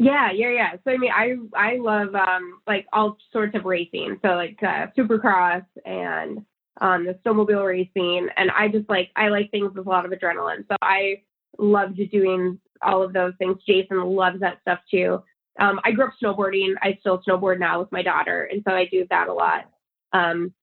Yeah, 0.00 0.32
yeah, 0.32 0.48
yeah. 0.50 0.72
So 0.82 0.92
I 0.92 0.96
mean, 0.96 1.10
I 1.14 1.36
I 1.54 1.76
love 1.76 2.14
um 2.14 2.62
like 2.66 2.86
all 2.90 3.18
sorts 3.30 3.54
of 3.54 3.66
racing. 3.66 4.18
So 4.22 4.28
like 4.28 4.58
uh, 4.62 4.86
supercross 4.96 5.64
and 5.84 6.38
um 6.80 7.04
the 7.04 7.18
snowmobile 7.22 7.66
racing, 7.66 8.28
and 8.38 8.50
I 8.52 8.68
just 8.68 8.88
like 8.88 9.10
I 9.14 9.28
like 9.28 9.50
things 9.50 9.74
with 9.74 9.86
a 9.86 9.90
lot 9.90 10.06
of 10.06 10.10
adrenaline. 10.12 10.64
So 10.68 10.76
I 10.80 11.20
loved 11.58 12.00
doing 12.10 12.58
all 12.82 13.02
of 13.02 13.12
those 13.12 13.34
things. 13.38 13.58
Jason 13.66 14.02
loves 14.02 14.40
that 14.40 14.62
stuff 14.62 14.78
too. 14.90 15.22
Um, 15.58 15.78
I 15.84 15.90
grew 15.90 16.06
up 16.06 16.14
snowboarding. 16.22 16.76
I 16.80 16.96
still 17.00 17.20
snowboard 17.28 17.58
now 17.58 17.80
with 17.80 17.92
my 17.92 18.02
daughter, 18.02 18.44
and 18.44 18.62
so 18.66 18.72
I 18.74 18.86
do 18.86 19.06
that 19.10 19.28
a 19.28 19.34
lot. 19.34 19.66
Um, 20.14 20.54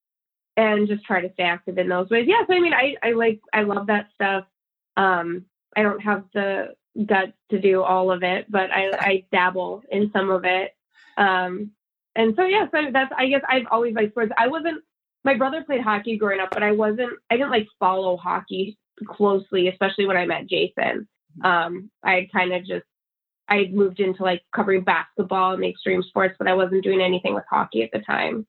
and 0.55 0.87
just 0.87 1.05
try 1.05 1.21
to 1.21 1.31
stay 1.33 1.43
active 1.43 1.77
in 1.77 1.87
those 1.87 2.09
ways. 2.09 2.25
Yeah. 2.27 2.41
So 2.47 2.55
I 2.55 2.59
mean, 2.59 2.73
I 2.73 2.95
I 3.07 3.11
like 3.11 3.39
I 3.53 3.61
love 3.61 3.85
that 3.85 4.07
stuff. 4.15 4.45
Um, 4.97 5.45
I 5.75 5.83
don't 5.83 5.99
have 5.99 6.23
the 6.33 6.73
guts 7.05 7.33
to 7.49 7.59
do 7.59 7.83
all 7.83 8.11
of 8.11 8.23
it, 8.23 8.49
but 8.49 8.71
I, 8.71 8.91
I 8.99 9.25
dabble 9.31 9.83
in 9.91 10.09
some 10.11 10.29
of 10.29 10.45
it. 10.45 10.75
Um, 11.17 11.71
and 12.15 12.33
so 12.35 12.43
yeah, 12.45 12.67
so 12.71 12.89
that's 12.91 13.11
I 13.15 13.27
guess 13.27 13.41
I've 13.47 13.67
always 13.69 13.93
liked 13.95 14.11
sports. 14.11 14.31
I 14.37 14.47
wasn't 14.47 14.83
my 15.23 15.35
brother 15.35 15.63
played 15.63 15.81
hockey 15.81 16.17
growing 16.17 16.39
up, 16.39 16.49
but 16.51 16.63
I 16.63 16.71
wasn't 16.71 17.13
I 17.29 17.37
didn't 17.37 17.51
like 17.51 17.67
follow 17.79 18.17
hockey 18.17 18.77
closely, 19.05 19.67
especially 19.67 20.07
when 20.07 20.17
I 20.17 20.25
met 20.25 20.47
Jason. 20.47 21.07
Um, 21.43 21.91
I 22.03 22.27
kind 22.33 22.53
of 22.53 22.65
just 22.65 22.85
I 23.47 23.69
moved 23.71 23.99
into 23.99 24.23
like 24.23 24.41
covering 24.55 24.83
basketball 24.83 25.53
and 25.53 25.63
the 25.63 25.69
extreme 25.69 26.03
sports, 26.03 26.35
but 26.39 26.47
I 26.47 26.53
wasn't 26.53 26.83
doing 26.83 27.01
anything 27.01 27.33
with 27.33 27.45
hockey 27.49 27.83
at 27.83 27.91
the 27.93 27.99
time. 27.99 28.47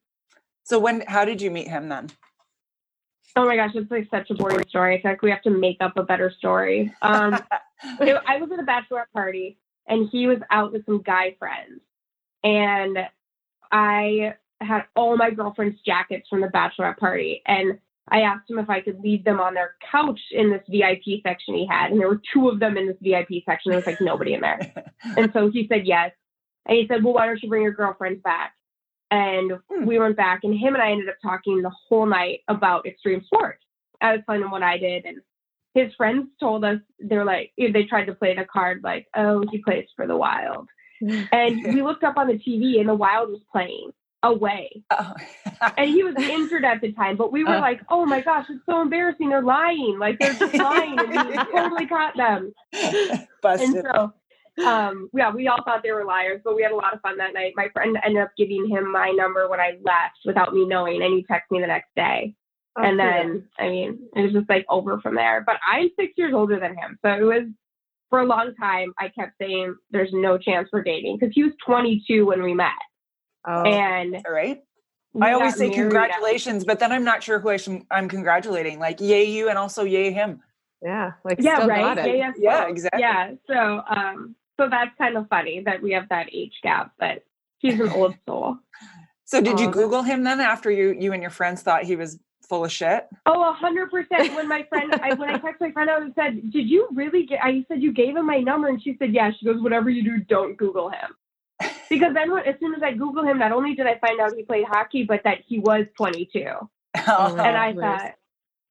So 0.63 0.79
when? 0.79 1.01
How 1.07 1.25
did 1.25 1.41
you 1.41 1.51
meet 1.51 1.67
him 1.67 1.89
then? 1.89 2.09
Oh 3.35 3.45
my 3.45 3.55
gosh, 3.55 3.71
it's 3.75 3.91
like 3.91 4.07
such 4.11 4.29
a 4.31 4.33
boring 4.33 4.67
story. 4.67 4.97
I 4.97 5.01
feel 5.01 5.11
like 5.11 5.21
we 5.21 5.29
have 5.29 5.41
to 5.43 5.49
make 5.49 5.77
up 5.81 5.97
a 5.97 6.03
better 6.03 6.31
story. 6.37 6.93
Um, 7.01 7.33
it- 8.01 8.21
I 8.27 8.37
was 8.37 8.49
at 8.51 8.59
a 8.59 8.63
bachelorette 8.63 9.11
party 9.13 9.57
and 9.87 10.09
he 10.11 10.27
was 10.27 10.39
out 10.51 10.71
with 10.73 10.85
some 10.85 11.01
guy 11.01 11.35
friends. 11.39 11.81
And 12.43 12.97
I 13.71 14.33
had 14.61 14.83
all 14.95 15.15
my 15.17 15.31
girlfriend's 15.31 15.79
jackets 15.85 16.27
from 16.29 16.41
the 16.41 16.47
bachelorette 16.47 16.97
party. 16.97 17.41
And 17.45 17.79
I 18.09 18.21
asked 18.21 18.49
him 18.49 18.57
if 18.59 18.69
I 18.69 18.81
could 18.81 18.99
leave 18.99 19.23
them 19.23 19.39
on 19.39 19.53
their 19.53 19.75
couch 19.91 20.19
in 20.31 20.49
this 20.51 20.63
VIP 20.69 21.21
section 21.23 21.53
he 21.53 21.67
had. 21.69 21.91
And 21.91 21.99
there 21.99 22.07
were 22.09 22.21
two 22.33 22.49
of 22.49 22.59
them 22.59 22.77
in 22.77 22.87
this 22.87 22.97
VIP 23.01 23.43
section. 23.45 23.71
There 23.71 23.77
was 23.79 23.85
like 23.87 24.01
nobody 24.01 24.33
in 24.33 24.41
there. 24.41 24.59
And 25.17 25.31
so 25.33 25.49
he 25.51 25.67
said 25.67 25.85
yes. 25.85 26.11
And 26.65 26.77
he 26.77 26.87
said, 26.87 27.03
Well, 27.03 27.13
why 27.13 27.25
don't 27.25 27.41
you 27.41 27.49
bring 27.49 27.63
your 27.63 27.71
girlfriends 27.71 28.21
back? 28.21 28.53
And 29.11 29.53
Hmm. 29.71 29.85
we 29.85 29.97
went 29.99 30.15
back, 30.17 30.41
and 30.43 30.53
him 30.57 30.75
and 30.75 30.83
I 30.83 30.91
ended 30.91 31.09
up 31.09 31.15
talking 31.21 31.61
the 31.61 31.71
whole 31.87 32.05
night 32.05 32.41
about 32.47 32.85
extreme 32.85 33.23
sports. 33.23 33.63
I 34.01 34.13
was 34.15 34.21
telling 34.25 34.41
him 34.43 34.51
what 34.51 34.63
I 34.63 34.77
did, 34.77 35.05
and 35.05 35.17
his 35.73 35.93
friends 35.95 36.27
told 36.39 36.63
us 36.63 36.79
they're 36.99 37.25
like 37.25 37.51
they 37.57 37.83
tried 37.83 38.05
to 38.05 38.13
play 38.15 38.35
the 38.35 38.45
card 38.45 38.81
like, 38.83 39.07
oh, 39.15 39.43
he 39.51 39.59
plays 39.63 39.87
for 39.95 40.05
the 40.07 40.15
Wild, 40.17 40.67
and 41.01 41.73
we 41.73 41.81
looked 41.81 42.03
up 42.03 42.17
on 42.17 42.27
the 42.27 42.33
TV, 42.37 42.79
and 42.79 42.87
the 42.89 42.93
Wild 42.95 43.29
was 43.29 43.41
playing 43.51 43.91
away, 44.21 44.83
Oh. 44.91 45.13
and 45.77 45.89
he 45.89 46.03
was 46.03 46.15
injured 46.17 46.65
at 46.65 46.81
the 46.81 46.91
time. 46.91 47.15
But 47.17 47.31
we 47.31 47.43
were 47.43 47.55
Uh. 47.55 47.61
like, 47.61 47.81
oh 47.89 48.05
my 48.05 48.21
gosh, 48.21 48.45
it's 48.49 48.65
so 48.65 48.81
embarrassing. 48.81 49.29
They're 49.29 49.41
lying, 49.41 49.97
like 49.99 50.19
they're 50.19 50.33
just 50.33 50.53
lying, 50.53 50.99
and 50.99 51.09
we 51.29 51.37
totally 51.51 51.87
caught 51.87 52.15
them. 52.15 52.53
And 52.73 53.27
Busted. 53.41 53.85
so, 53.93 54.13
um, 54.65 55.09
yeah, 55.13 55.31
we 55.31 55.47
all 55.47 55.63
thought 55.63 55.81
they 55.83 55.91
were 55.91 56.05
liars, 56.05 56.41
but 56.43 56.55
we 56.55 56.63
had 56.63 56.71
a 56.71 56.75
lot 56.75 56.93
of 56.93 57.01
fun 57.01 57.17
that 57.17 57.33
night. 57.33 57.53
My 57.55 57.69
friend 57.69 57.97
ended 58.03 58.21
up 58.21 58.31
giving 58.37 58.67
him 58.69 58.91
my 58.91 59.11
number 59.11 59.49
when 59.49 59.59
I 59.59 59.77
left 59.83 60.19
without 60.25 60.53
me 60.53 60.65
knowing, 60.65 61.01
and 61.01 61.13
he 61.13 61.25
texted 61.29 61.51
me 61.51 61.61
the 61.61 61.67
next 61.67 61.89
day. 61.95 62.35
Oh, 62.77 62.83
and 62.83 62.99
cool. 62.99 63.07
then, 63.07 63.47
I 63.59 63.69
mean, 63.69 63.99
it 64.15 64.21
was 64.21 64.33
just 64.33 64.49
like 64.49 64.65
over 64.69 64.99
from 65.01 65.15
there. 65.15 65.43
But 65.45 65.57
I'm 65.69 65.89
six 65.99 66.13
years 66.17 66.33
older 66.33 66.59
than 66.59 66.75
him, 66.77 66.97
so 67.03 67.11
it 67.11 67.23
was 67.23 67.43
for 68.09 68.19
a 68.21 68.25
long 68.25 68.53
time. 68.59 68.93
I 68.99 69.09
kept 69.09 69.33
saying 69.41 69.75
there's 69.91 70.11
no 70.13 70.37
chance 70.37 70.67
for 70.69 70.83
dating 70.83 71.17
because 71.19 71.33
he 71.33 71.43
was 71.43 71.53
22 71.65 72.25
when 72.25 72.43
we 72.43 72.53
met, 72.53 72.71
Oh, 73.47 73.63
and 73.63 74.15
All 74.25 74.33
right. 74.33 74.61
I 75.21 75.33
always 75.33 75.55
say 75.55 75.69
congratulations, 75.71 76.63
but 76.63 76.79
then 76.79 76.91
I'm 76.91 77.03
not 77.03 77.23
sure 77.23 77.39
who 77.39 77.49
I 77.49 77.57
should, 77.57 77.81
I'm 77.91 78.07
congratulating. 78.07 78.79
Like 78.79 79.01
yay 79.01 79.23
you 79.23 79.49
and 79.49 79.57
also 79.57 79.83
yay 79.83 80.11
him. 80.11 80.41
yeah. 80.83 81.13
Like 81.25 81.41
Yeah, 81.41 81.55
still 81.55 81.67
right. 81.67 81.97
Yeah, 81.97 82.05
yeah, 82.05 82.31
Yeah, 82.37 82.67
exactly. 82.67 83.01
Yeah, 83.01 83.31
so 83.47 83.81
um, 83.89 84.35
so 84.59 84.69
that's 84.69 84.91
kind 84.97 85.17
of 85.17 85.27
funny 85.29 85.61
that 85.65 85.81
we 85.81 85.91
have 85.93 86.09
that 86.09 86.27
age 86.33 86.53
gap, 86.61 86.91
but 86.99 87.23
he's 87.57 87.79
an 87.79 87.89
old 87.89 88.15
soul. 88.27 88.57
So 89.25 89.41
did 89.41 89.59
you 89.59 89.67
that's- 89.67 89.73
Google 89.75 90.03
him 90.03 90.23
then 90.23 90.39
after 90.39 90.69
you 90.69 90.95
you 90.99 91.13
and 91.13 91.21
your 91.21 91.31
friends 91.31 91.61
thought 91.61 91.83
he 91.83 91.95
was 91.95 92.19
full 92.47 92.65
of 92.65 92.71
shit? 92.71 93.07
Oh, 93.25 93.49
a 93.49 93.53
hundred 93.53 93.91
percent. 93.91 94.35
When 94.35 94.47
my 94.47 94.63
friend, 94.69 94.93
I, 95.01 95.13
when 95.13 95.29
I 95.29 95.37
texted 95.37 95.61
my 95.61 95.71
friend 95.71 95.89
out 95.89 96.01
and 96.01 96.13
said, 96.15 96.51
"Did 96.51 96.67
you 96.67 96.87
really 96.93 97.25
get?" 97.25 97.39
I 97.43 97.63
said, 97.67 97.81
"You 97.81 97.93
gave 97.93 98.15
him 98.17 98.25
my 98.25 98.39
number," 98.39 98.67
and 98.67 98.81
she 98.81 98.95
said, 98.99 99.13
"Yeah." 99.13 99.31
She 99.37 99.45
goes, 99.45 99.61
"Whatever 99.61 99.89
you 99.89 100.03
do, 100.03 100.17
don't 100.27 100.57
Google 100.57 100.89
him." 100.89 101.15
Because 101.89 102.13
then, 102.13 102.31
when, 102.31 102.43
as 102.45 102.55
soon 102.59 102.73
as 102.75 102.83
I 102.83 102.93
Google 102.93 103.23
him, 103.23 103.39
not 103.39 103.51
only 103.51 103.73
did 103.75 103.87
I 103.87 103.97
find 103.99 104.19
out 104.19 104.33
he 104.35 104.43
played 104.43 104.65
hockey, 104.67 105.03
but 105.03 105.21
that 105.23 105.39
he 105.45 105.59
was 105.59 105.85
22, 105.97 106.45
Oh, 107.07 107.35
and 107.37 107.57
I 107.57 107.73
thought, 107.73 108.13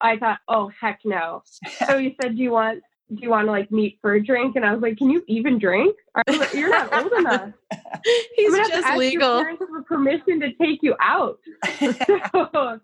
I 0.00 0.16
thought, 0.18 0.38
oh 0.48 0.70
heck 0.80 1.00
no. 1.04 1.42
So 1.86 1.98
he 1.98 2.16
said, 2.20 2.36
"Do 2.36 2.42
you 2.42 2.52
want?" 2.52 2.82
Do 3.14 3.22
you 3.22 3.30
want 3.30 3.46
to 3.46 3.52
like 3.52 3.70
meet 3.70 3.98
for 4.02 4.14
a 4.14 4.22
drink? 4.22 4.56
And 4.56 4.64
I 4.64 4.72
was 4.72 4.82
like, 4.82 4.98
"Can 4.98 5.08
you 5.10 5.22
even 5.28 5.58
drink? 5.58 5.96
Are 6.14 6.22
you- 6.28 6.44
You're 6.54 6.70
not 6.70 6.92
old 6.92 7.12
enough. 7.12 7.52
He's 8.36 8.52
I'm 8.54 8.60
gonna 8.60 8.62
have 8.62 8.66
to 8.66 8.72
just 8.72 8.86
ask 8.86 8.88
Your 8.88 8.98
legal. 8.98 9.40
parents 9.40 9.62
for 9.68 9.82
permission 9.82 10.40
to 10.40 10.52
take 10.54 10.80
you 10.82 10.94
out." 11.00 11.38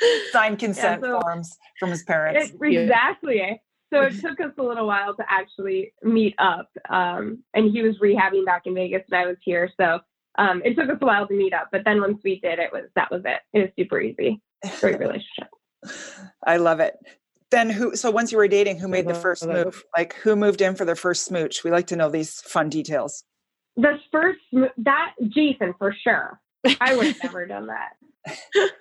So, 0.00 0.20
Signed 0.30 0.58
consent 0.60 1.02
so- 1.02 1.20
forms 1.20 1.56
from 1.80 1.90
his 1.90 2.02
parents. 2.04 2.52
It, 2.60 2.72
exactly. 2.72 3.60
so 3.92 4.02
it 4.02 4.20
took 4.20 4.40
us 4.40 4.52
a 4.58 4.62
little 4.62 4.86
while 4.86 5.14
to 5.16 5.24
actually 5.28 5.92
meet 6.04 6.34
up. 6.38 6.68
Um, 6.88 7.42
and 7.54 7.70
he 7.72 7.82
was 7.82 7.98
rehabbing 7.98 8.44
back 8.46 8.62
in 8.66 8.74
Vegas, 8.74 9.02
and 9.10 9.20
I 9.20 9.26
was 9.26 9.36
here, 9.42 9.68
so 9.80 9.98
um, 10.38 10.62
it 10.64 10.76
took 10.76 10.88
us 10.88 10.98
a 11.00 11.04
while 11.04 11.26
to 11.26 11.34
meet 11.34 11.52
up. 11.52 11.68
But 11.72 11.82
then 11.84 12.00
once 12.00 12.18
we 12.22 12.38
did, 12.40 12.58
it 12.60 12.72
was 12.72 12.84
that 12.94 13.10
was 13.10 13.22
it. 13.24 13.40
It 13.52 13.58
was 13.60 13.70
super 13.78 14.00
easy. 14.00 14.40
Great 14.80 14.98
relationship. 15.06 15.48
I 16.46 16.58
love 16.58 16.78
it. 16.80 16.96
Then 17.50 17.70
who? 17.70 17.96
So 17.96 18.10
once 18.10 18.30
you 18.30 18.38
were 18.38 18.48
dating, 18.48 18.78
who 18.78 18.88
made 18.88 19.06
the 19.06 19.14
first 19.14 19.46
move? 19.46 19.82
Like 19.96 20.14
who 20.14 20.36
moved 20.36 20.60
in 20.60 20.74
for 20.74 20.84
their 20.84 20.96
first 20.96 21.24
smooch? 21.24 21.64
We 21.64 21.70
like 21.70 21.86
to 21.88 21.96
know 21.96 22.10
these 22.10 22.40
fun 22.42 22.68
details. 22.68 23.24
The 23.76 23.98
first 24.12 24.40
that 24.78 25.14
Jason 25.28 25.74
for 25.78 25.94
sure. 26.04 26.40
I 26.80 26.96
would 26.96 27.06
have 27.06 27.16
never 27.22 27.46
done 27.46 27.68
that. 27.68 27.92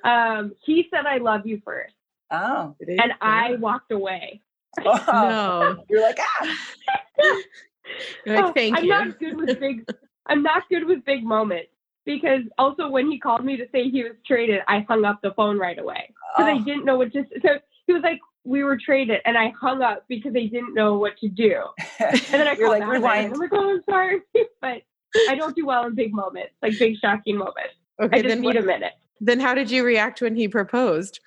Um, 0.04 0.54
he 0.66 0.88
said, 0.92 1.06
"I 1.06 1.18
love 1.18 1.46
you 1.46 1.62
first. 1.64 1.94
Oh, 2.32 2.76
and 2.86 3.14
I 3.22 3.56
walked 3.60 3.92
away. 3.92 4.42
Oh, 4.86 5.04
no, 5.08 5.84
you're 5.90 6.02
like 6.02 6.20
ah. 6.20 6.58
you're 8.26 8.42
like, 8.42 8.56
thank 8.56 8.78
I'm 8.78 8.86
you. 8.86 8.94
I'm 8.94 9.08
not 9.08 9.20
good 9.20 9.38
with 9.38 9.60
big. 9.60 9.90
I'm 10.28 10.44
not 10.44 10.64
good 10.70 10.86
with 10.86 11.06
big 11.06 11.24
moments 11.24 11.70
because 12.06 12.42
also 12.58 12.90
when 12.90 13.10
he 13.10 13.20
called 13.20 13.46
me 13.46 13.58
to 13.58 13.66
say 13.72 13.90
he 13.90 14.04
was 14.04 14.14
traded, 14.26 14.62
I 14.68 14.86
hung 14.88 15.06
up 15.06 15.20
the 15.24 15.32
phone 15.36 15.58
right 15.58 15.80
away 15.80 16.14
because 16.36 16.52
oh. 16.52 16.56
I 16.56 16.60
didn't 16.60 16.86
know 16.86 16.98
what 16.98 17.14
to. 17.14 17.24
So 17.42 17.50
he 17.86 17.94
was 17.94 18.04
like, 18.04 18.20
"We 18.48 18.64
were 18.64 18.78
traded," 18.78 19.20
and 19.26 19.38
I 19.38 19.54
hung 19.60 19.82
up 19.82 20.06
because 20.08 20.34
I 20.36 20.48
didn't 20.48 20.74
know 20.74 20.98
what 20.98 21.18
to 21.20 21.28
do. 21.28 21.62
And 22.00 22.20
then 22.32 22.48
I 22.48 22.56
called 22.56 22.80
like, 22.80 22.88
rewind. 22.88 23.34
I'm 23.34 23.40
like, 23.40 23.50
"Oh, 23.52 23.72
I'm 23.72 23.84
sorry," 23.90 24.22
but 24.62 24.82
I 25.30 25.36
don't 25.36 25.56
do 25.56 25.66
well 25.66 25.86
in 25.86 25.96
big 25.96 26.14
moments, 26.14 26.54
like 26.62 26.78
big 26.80 26.98
shocking 26.98 27.38
moments. 27.38 27.74
Okay, 28.02 28.20
I 28.20 28.22
just 28.22 28.40
need 28.40 28.56
what, 28.56 28.58
a 28.58 28.62
minute. 28.62 28.94
Then 29.20 29.40
how 29.40 29.54
did 29.54 29.72
you 29.72 29.84
react 29.84 30.22
when 30.22 30.36
he 30.36 30.48
proposed? 30.48 31.20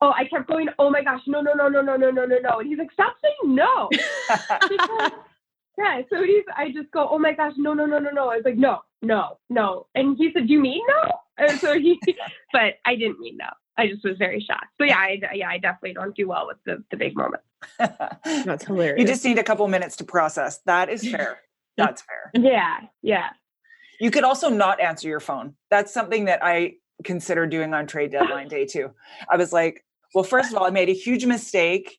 Oh, 0.00 0.12
I 0.14 0.24
kept 0.24 0.48
going, 0.48 0.68
oh 0.78 0.90
my 0.90 1.02
gosh, 1.02 1.22
no, 1.26 1.40
no, 1.40 1.52
no, 1.54 1.68
no, 1.68 1.80
no, 1.80 1.96
no, 1.96 2.10
no, 2.10 2.26
no, 2.26 2.38
no. 2.38 2.58
And 2.58 2.68
he's 2.68 2.78
like, 2.78 2.92
stop 2.92 3.14
saying 3.22 3.54
no. 3.54 3.88
yeah, 5.78 6.02
so 6.10 6.22
he's 6.22 6.44
I 6.56 6.70
just 6.72 6.90
go, 6.90 7.08
oh 7.10 7.18
my 7.18 7.32
gosh, 7.32 7.54
no, 7.56 7.72
no, 7.72 7.86
no, 7.86 7.98
no, 7.98 8.10
no. 8.10 8.28
I 8.28 8.36
was 8.36 8.44
like, 8.44 8.56
no, 8.56 8.80
no, 9.02 9.38
no. 9.48 9.86
And 9.94 10.16
he 10.16 10.30
said, 10.32 10.46
do 10.46 10.52
you 10.52 10.60
mean 10.60 10.82
no? 10.88 11.10
And 11.36 11.58
so 11.58 11.78
he 11.78 11.98
but 12.52 12.74
I 12.84 12.96
didn't 12.96 13.20
mean 13.20 13.36
no. 13.38 13.48
I 13.76 13.88
just 13.88 14.04
was 14.04 14.16
very 14.18 14.40
shocked. 14.40 14.68
So 14.78 14.84
yeah, 14.84 14.98
I, 14.98 15.20
yeah, 15.34 15.48
I 15.48 15.58
definitely 15.58 15.94
don't 15.94 16.14
do 16.14 16.28
well 16.28 16.46
with 16.46 16.58
the, 16.64 16.84
the 16.90 16.96
big 16.96 17.16
moments. 17.16 17.44
That's 18.24 18.64
hilarious. 18.64 19.00
You 19.00 19.06
just 19.06 19.24
need 19.24 19.38
a 19.38 19.42
couple 19.42 19.66
minutes 19.68 19.96
to 19.96 20.04
process. 20.04 20.60
That 20.66 20.88
is 20.88 21.08
fair. 21.08 21.40
That's 21.76 22.02
fair. 22.02 22.30
Yeah, 22.34 22.80
yeah. 23.02 23.30
You 24.00 24.10
could 24.10 24.24
also 24.24 24.48
not 24.48 24.80
answer 24.80 25.08
your 25.08 25.20
phone. 25.20 25.54
That's 25.70 25.92
something 25.92 26.26
that 26.26 26.44
I 26.44 26.74
consider 27.02 27.46
doing 27.46 27.74
on 27.74 27.86
trade 27.86 28.12
deadline 28.12 28.48
day 28.48 28.66
too. 28.66 28.90
I 29.28 29.36
was 29.36 29.52
like, 29.52 29.84
well, 30.14 30.24
first 30.24 30.52
of 30.52 30.58
all, 30.58 30.66
I 30.66 30.70
made 30.70 30.88
a 30.88 30.94
huge 30.94 31.26
mistake 31.26 31.98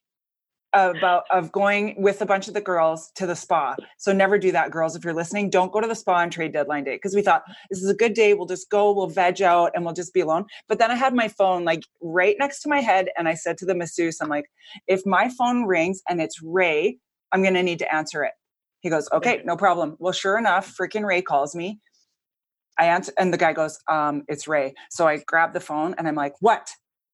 about 0.76 1.24
of 1.30 1.50
going 1.52 1.94
with 2.00 2.20
a 2.20 2.26
bunch 2.26 2.48
of 2.48 2.54
the 2.54 2.60
girls 2.60 3.10
to 3.14 3.26
the 3.26 3.34
spa. 3.34 3.74
So 3.98 4.12
never 4.12 4.38
do 4.38 4.52
that, 4.52 4.70
girls. 4.70 4.94
If 4.94 5.04
you're 5.04 5.14
listening, 5.14 5.48
don't 5.50 5.72
go 5.72 5.80
to 5.80 5.88
the 5.88 5.94
spa 5.94 6.16
on 6.16 6.30
trade 6.30 6.52
deadline 6.52 6.84
day 6.84 6.96
because 6.96 7.14
we 7.14 7.22
thought 7.22 7.42
this 7.70 7.82
is 7.82 7.88
a 7.88 7.94
good 7.94 8.14
day. 8.14 8.34
We'll 8.34 8.46
just 8.46 8.70
go, 8.70 8.92
we'll 8.92 9.08
veg 9.08 9.40
out, 9.42 9.72
and 9.74 9.84
we'll 9.84 9.94
just 9.94 10.12
be 10.12 10.20
alone. 10.20 10.44
But 10.68 10.78
then 10.78 10.90
I 10.90 10.94
had 10.94 11.14
my 11.14 11.28
phone 11.28 11.64
like 11.64 11.82
right 12.02 12.36
next 12.38 12.60
to 12.62 12.68
my 12.68 12.80
head, 12.80 13.08
and 13.16 13.28
I 13.28 13.34
said 13.34 13.56
to 13.58 13.66
the 13.66 13.74
masseuse, 13.74 14.18
"I'm 14.20 14.28
like, 14.28 14.46
if 14.86 15.04
my 15.06 15.30
phone 15.38 15.64
rings 15.64 16.02
and 16.08 16.20
it's 16.20 16.42
Ray, 16.42 16.98
I'm 17.32 17.42
gonna 17.42 17.62
need 17.62 17.78
to 17.80 17.94
answer 17.94 18.22
it." 18.22 18.32
He 18.80 18.90
goes, 18.90 19.08
"Okay, 19.12 19.42
no 19.44 19.56
problem." 19.56 19.96
Well, 19.98 20.12
sure 20.12 20.38
enough, 20.38 20.76
freaking 20.76 21.04
Ray 21.04 21.22
calls 21.22 21.54
me. 21.54 21.80
I 22.78 22.86
answer, 22.86 23.12
and 23.18 23.32
the 23.32 23.38
guy 23.38 23.52
goes, 23.52 23.78
um, 23.90 24.24
"It's 24.28 24.46
Ray." 24.46 24.74
So 24.90 25.08
I 25.08 25.18
grab 25.26 25.54
the 25.54 25.60
phone 25.60 25.94
and 25.96 26.06
I'm 26.06 26.14
like, 26.14 26.34
"What?" 26.40 26.70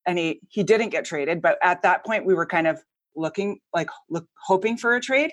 And 0.06 0.18
he 0.18 0.40
he 0.48 0.64
didn't 0.64 0.90
get 0.90 1.04
traded, 1.04 1.40
but 1.40 1.58
at 1.62 1.82
that 1.82 2.04
point 2.04 2.26
we 2.26 2.34
were 2.34 2.46
kind 2.46 2.66
of 2.66 2.82
looking 3.16 3.58
like 3.74 3.88
look 4.10 4.26
hoping 4.44 4.76
for 4.76 4.94
a 4.94 5.00
trade. 5.00 5.32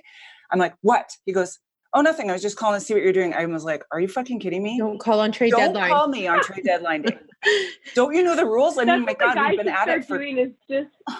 I'm 0.51 0.59
like, 0.59 0.75
"What?" 0.81 1.09
He 1.25 1.33
goes, 1.33 1.59
"Oh, 1.93 2.01
nothing. 2.01 2.29
I 2.29 2.33
was 2.33 2.41
just 2.41 2.57
calling 2.57 2.79
to 2.79 2.86
see 2.86 2.93
what 2.93 3.03
you're 3.03 3.13
doing." 3.13 3.33
I 3.33 3.45
was 3.45 3.63
like, 3.63 3.83
"Are 3.91 4.00
you 4.00 4.07
fucking 4.07 4.39
kidding 4.39 4.63
me?" 4.63 4.77
Don't 4.79 5.00
call 5.00 5.19
on 5.19 5.31
trade 5.31 5.51
Don't 5.51 5.59
deadline. 5.59 5.89
Don't 5.89 5.98
call 5.98 6.07
me 6.07 6.27
on 6.27 6.43
trade 6.43 6.63
deadline 6.65 7.01
day. 7.03 7.17
Don't 7.95 8.15
you 8.15 8.24
know 8.24 8.35
the 8.35 8.46
rules? 8.46 8.77
I 8.77 8.85
mean, 8.85 9.05
my 9.05 9.13
God, 9.13 9.37
we've 9.50 9.57
been 9.57 9.68
at 9.68 9.87
it 9.87 10.05
for. 10.05 10.18
Doing 10.18 10.37
is 10.37 10.51
just 10.70 11.18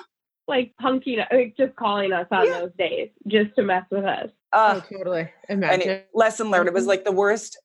like 0.48 0.74
punking, 0.82 1.24
like 1.32 1.56
just 1.56 1.76
calling 1.76 2.12
us 2.12 2.28
on 2.32 2.48
yeah. 2.48 2.60
those 2.60 2.72
days 2.78 3.10
just 3.28 3.56
to 3.56 3.64
mess 3.64 3.86
with 3.92 4.04
us. 4.04 4.30
Uh, 4.52 4.82
oh, 4.84 4.98
totally. 4.98 5.30
Imagine. 5.48 6.02
lesson 6.14 6.50
learned. 6.50 6.68
It 6.68 6.74
was 6.74 6.84
mm-hmm. 6.84 6.90
like 6.90 7.06
the 7.06 7.12
worst 7.12 7.58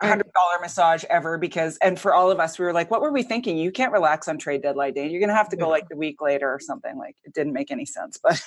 hundred 0.00 0.30
dollar 0.32 0.60
massage 0.60 1.04
ever 1.10 1.38
because 1.38 1.76
and 1.82 1.98
for 1.98 2.14
all 2.14 2.30
of 2.30 2.38
us 2.38 2.58
we 2.58 2.64
were 2.64 2.72
like 2.72 2.90
what 2.90 3.00
were 3.00 3.12
we 3.12 3.22
thinking? 3.22 3.58
You 3.58 3.72
can't 3.72 3.92
relax 3.92 4.28
on 4.28 4.38
trade 4.38 4.62
deadline 4.62 4.94
day. 4.94 5.08
You're 5.08 5.20
gonna 5.20 5.34
have 5.34 5.48
to 5.50 5.56
go 5.56 5.68
like 5.68 5.88
the 5.88 5.96
week 5.96 6.20
later 6.20 6.52
or 6.52 6.60
something. 6.60 6.96
Like 6.96 7.16
it 7.24 7.34
didn't 7.34 7.52
make 7.52 7.70
any 7.70 7.84
sense 7.84 8.18
but 8.22 8.40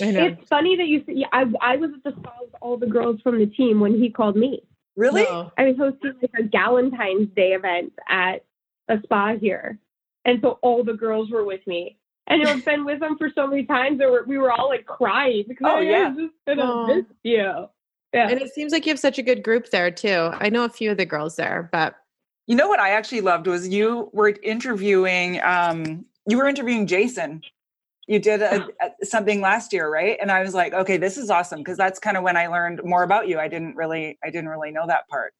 it's 0.00 0.48
funny 0.48 0.76
that 0.76 0.86
you 0.86 1.04
see 1.06 1.24
I, 1.32 1.44
I 1.60 1.76
was 1.76 1.90
at 1.94 2.02
the 2.02 2.18
spa 2.18 2.32
with 2.40 2.54
all 2.60 2.76
the 2.76 2.86
girls 2.86 3.20
from 3.22 3.38
the 3.38 3.46
team 3.46 3.80
when 3.80 3.94
he 3.94 4.10
called 4.10 4.36
me. 4.36 4.62
Really? 4.96 5.22
No. 5.22 5.50
i 5.56 5.64
was 5.64 5.76
hosting 5.76 6.14
like 6.20 6.32
a 6.38 6.42
galentine's 6.42 7.28
day 7.34 7.52
event 7.52 7.92
at 8.08 8.44
a 8.88 9.00
spa 9.02 9.36
here. 9.36 9.78
And 10.24 10.40
so 10.42 10.58
all 10.62 10.84
the 10.84 10.92
girls 10.92 11.30
were 11.30 11.44
with 11.44 11.66
me. 11.66 11.98
And 12.28 12.46
I've 12.46 12.64
been 12.64 12.84
with 12.84 13.00
them 13.00 13.18
for 13.18 13.30
so 13.34 13.46
many 13.46 13.64
times 13.64 13.98
that 13.98 14.24
we 14.26 14.38
were 14.38 14.52
all 14.52 14.68
like 14.68 14.86
crying 14.86 15.44
because 15.48 15.66
oh, 15.68 15.78
I 15.78 15.80
yeah. 15.82 16.14
just 16.16 16.34
gonna 16.46 16.94
miss 16.94 17.04
you. 17.22 17.68
Yeah. 18.12 18.28
And 18.28 18.40
it 18.40 18.52
seems 18.52 18.72
like 18.72 18.84
you 18.84 18.90
have 18.90 18.98
such 18.98 19.18
a 19.18 19.22
good 19.22 19.42
group 19.42 19.70
there 19.70 19.90
too. 19.90 20.30
I 20.34 20.50
know 20.50 20.64
a 20.64 20.68
few 20.68 20.90
of 20.90 20.98
the 20.98 21.06
girls 21.06 21.36
there, 21.36 21.68
but 21.72 21.94
you 22.46 22.56
know 22.56 22.68
what 22.68 22.80
I 22.80 22.90
actually 22.90 23.22
loved 23.22 23.46
was 23.46 23.68
you 23.68 24.10
were 24.12 24.34
interviewing 24.42 25.40
um 25.42 26.04
you 26.28 26.36
were 26.36 26.46
interviewing 26.46 26.86
Jason. 26.86 27.42
You 28.06 28.18
did 28.18 28.42
a, 28.42 28.66
a, 28.80 29.06
something 29.06 29.40
last 29.40 29.72
year, 29.72 29.88
right? 29.88 30.18
And 30.20 30.30
I 30.30 30.42
was 30.42 30.54
like, 30.54 30.72
okay, 30.72 30.96
this 30.96 31.16
is 31.16 31.30
awesome 31.30 31.60
because 31.60 31.78
that's 31.78 31.98
kind 31.98 32.16
of 32.16 32.22
when 32.22 32.36
I 32.36 32.48
learned 32.48 32.80
more 32.84 33.04
about 33.04 33.28
you. 33.28 33.38
I 33.38 33.48
didn't 33.48 33.76
really 33.76 34.18
I 34.22 34.30
didn't 34.30 34.48
really 34.48 34.72
know 34.72 34.86
that 34.86 35.08
part. 35.08 35.32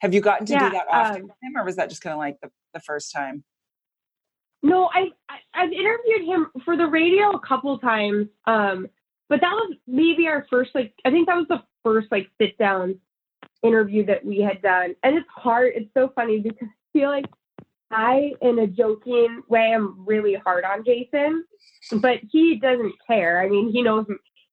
Have 0.00 0.12
you 0.12 0.20
gotten 0.20 0.46
to 0.46 0.52
yeah, 0.54 0.68
do 0.68 0.70
that 0.70 0.86
often 0.90 1.22
um, 1.22 1.28
with 1.28 1.36
him 1.42 1.56
or 1.56 1.64
was 1.64 1.76
that 1.76 1.88
just 1.88 2.02
kind 2.02 2.12
of 2.12 2.18
like 2.18 2.40
the, 2.42 2.50
the 2.74 2.80
first 2.80 3.12
time? 3.12 3.44
No, 4.62 4.90
I, 4.92 5.10
I 5.28 5.62
have 5.62 5.72
interviewed 5.72 6.26
him 6.26 6.46
for 6.64 6.76
the 6.76 6.86
radio 6.86 7.30
a 7.30 7.40
couple 7.40 7.78
times. 7.78 8.28
Um, 8.46 8.88
but 9.28 9.40
that 9.40 9.52
was 9.52 9.76
maybe 9.86 10.26
our 10.26 10.46
first 10.50 10.74
like 10.74 10.94
I 11.04 11.10
think 11.10 11.28
that 11.28 11.36
was 11.36 11.46
the 11.48 11.62
first 11.84 12.08
like 12.10 12.28
sit 12.40 12.58
down 12.58 12.98
interview 13.62 14.04
that 14.06 14.24
we 14.24 14.40
had 14.40 14.62
done. 14.62 14.94
And 15.02 15.16
it's 15.16 15.28
hard. 15.34 15.72
It's 15.74 15.90
so 15.94 16.12
funny 16.14 16.40
because 16.40 16.68
I 16.70 16.98
feel 16.98 17.08
like 17.08 17.26
I, 17.90 18.32
in 18.42 18.58
a 18.58 18.66
joking 18.66 19.42
way, 19.48 19.72
am 19.72 20.04
really 20.06 20.34
hard 20.34 20.64
on 20.64 20.84
Jason, 20.84 21.44
but 22.00 22.18
he 22.30 22.56
doesn't 22.56 22.94
care. 23.06 23.40
I 23.40 23.48
mean, 23.48 23.70
he 23.72 23.82
knows 23.82 24.06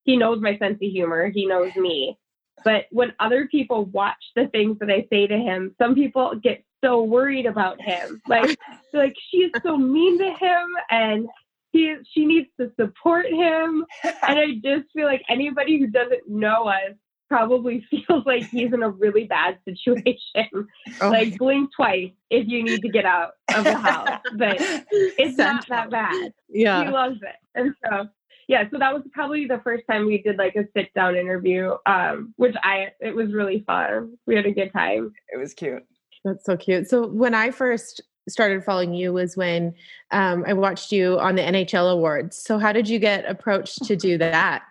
he 0.04 0.18
knows 0.18 0.42
my 0.42 0.58
sense 0.58 0.76
of 0.76 0.80
humor. 0.92 1.30
He 1.30 1.46
knows 1.46 1.76
me. 1.76 2.18
But 2.64 2.86
when 2.92 3.14
other 3.20 3.48
people 3.48 3.86
watch 3.86 4.24
the 4.36 4.48
things 4.48 4.78
that 4.80 4.90
I 4.90 5.08
say 5.12 5.28
to 5.28 5.38
him, 5.38 5.76
some 5.80 5.96
people 5.96 6.36
get 6.42 6.64
so 6.84 7.04
worried 7.04 7.46
about 7.46 7.82
him. 7.82 8.22
Like, 8.28 8.58
like 8.94 9.16
she's 9.30 9.52
so 9.64 9.78
mean 9.78 10.18
to 10.20 10.34
him, 10.34 10.68
and 10.90 11.28
he 11.72 11.96
she 12.12 12.26
needs 12.26 12.48
to 12.60 12.72
support 12.80 13.28
him. 13.28 13.86
And 14.04 14.40
I 14.40 14.54
just 14.64 14.92
feel 14.94 15.06
like 15.06 15.24
anybody 15.30 15.80
who 15.80 15.88
doesn't 15.88 16.28
know 16.28 16.68
us 16.68 16.96
probably 17.32 17.86
feels 17.90 18.26
like 18.26 18.44
he's 18.50 18.74
in 18.74 18.84
a 18.84 18.90
really 18.90 19.24
bad 19.24 19.58
situation. 19.64 20.68
Oh 21.00 21.10
like 21.10 21.38
blink 21.38 21.72
twice 21.74 22.12
if 22.30 22.46
you 22.48 22.62
need 22.62 22.82
to 22.82 22.90
get 22.90 23.06
out 23.06 23.32
of 23.56 23.64
the 23.64 23.78
house. 23.78 24.20
But 24.36 24.58
it's 24.92 25.38
not 25.38 25.66
that 25.70 25.90
bad. 25.90 26.34
Yeah. 26.50 26.84
He 26.84 26.92
loves 26.92 27.20
it. 27.22 27.36
And 27.56 27.74
so 27.86 28.10
yeah, 28.50 28.66
so 28.70 28.78
that 28.80 28.94
was 28.94 29.04
probably 29.14 29.46
the 29.46 29.62
first 29.64 29.84
time 29.90 30.06
we 30.06 30.22
did 30.22 30.38
like 30.38 30.56
a 30.58 30.66
sit 30.76 30.94
down 30.94 31.16
interview, 31.16 31.76
um, 31.86 32.34
which 32.36 32.56
I 32.64 32.90
it 33.00 33.16
was 33.16 33.34
really 33.34 33.64
fun. 33.66 34.18
We 34.28 34.36
had 34.36 34.46
a 34.46 34.52
good 34.52 34.74
time. 34.74 35.14
It 35.30 35.38
was 35.38 35.54
cute. 35.54 35.84
That's 36.26 36.46
so 36.46 36.58
cute. 36.58 36.90
So 36.90 37.08
when 37.08 37.34
I 37.34 37.52
first 37.52 38.02
started 38.28 38.64
following 38.64 38.94
you 38.94 39.14
was 39.14 39.38
when 39.38 39.74
um, 40.12 40.44
I 40.46 40.54
watched 40.54 40.92
you 40.92 41.18
on 41.18 41.36
the 41.36 41.42
NHL 41.42 41.92
awards. 41.92 42.38
So 42.38 42.60
how 42.60 42.72
did 42.72 42.88
you 42.88 43.00
get 43.00 43.26
approached 43.26 43.84
to 43.86 43.96
do 43.96 44.18
that? 44.18 44.64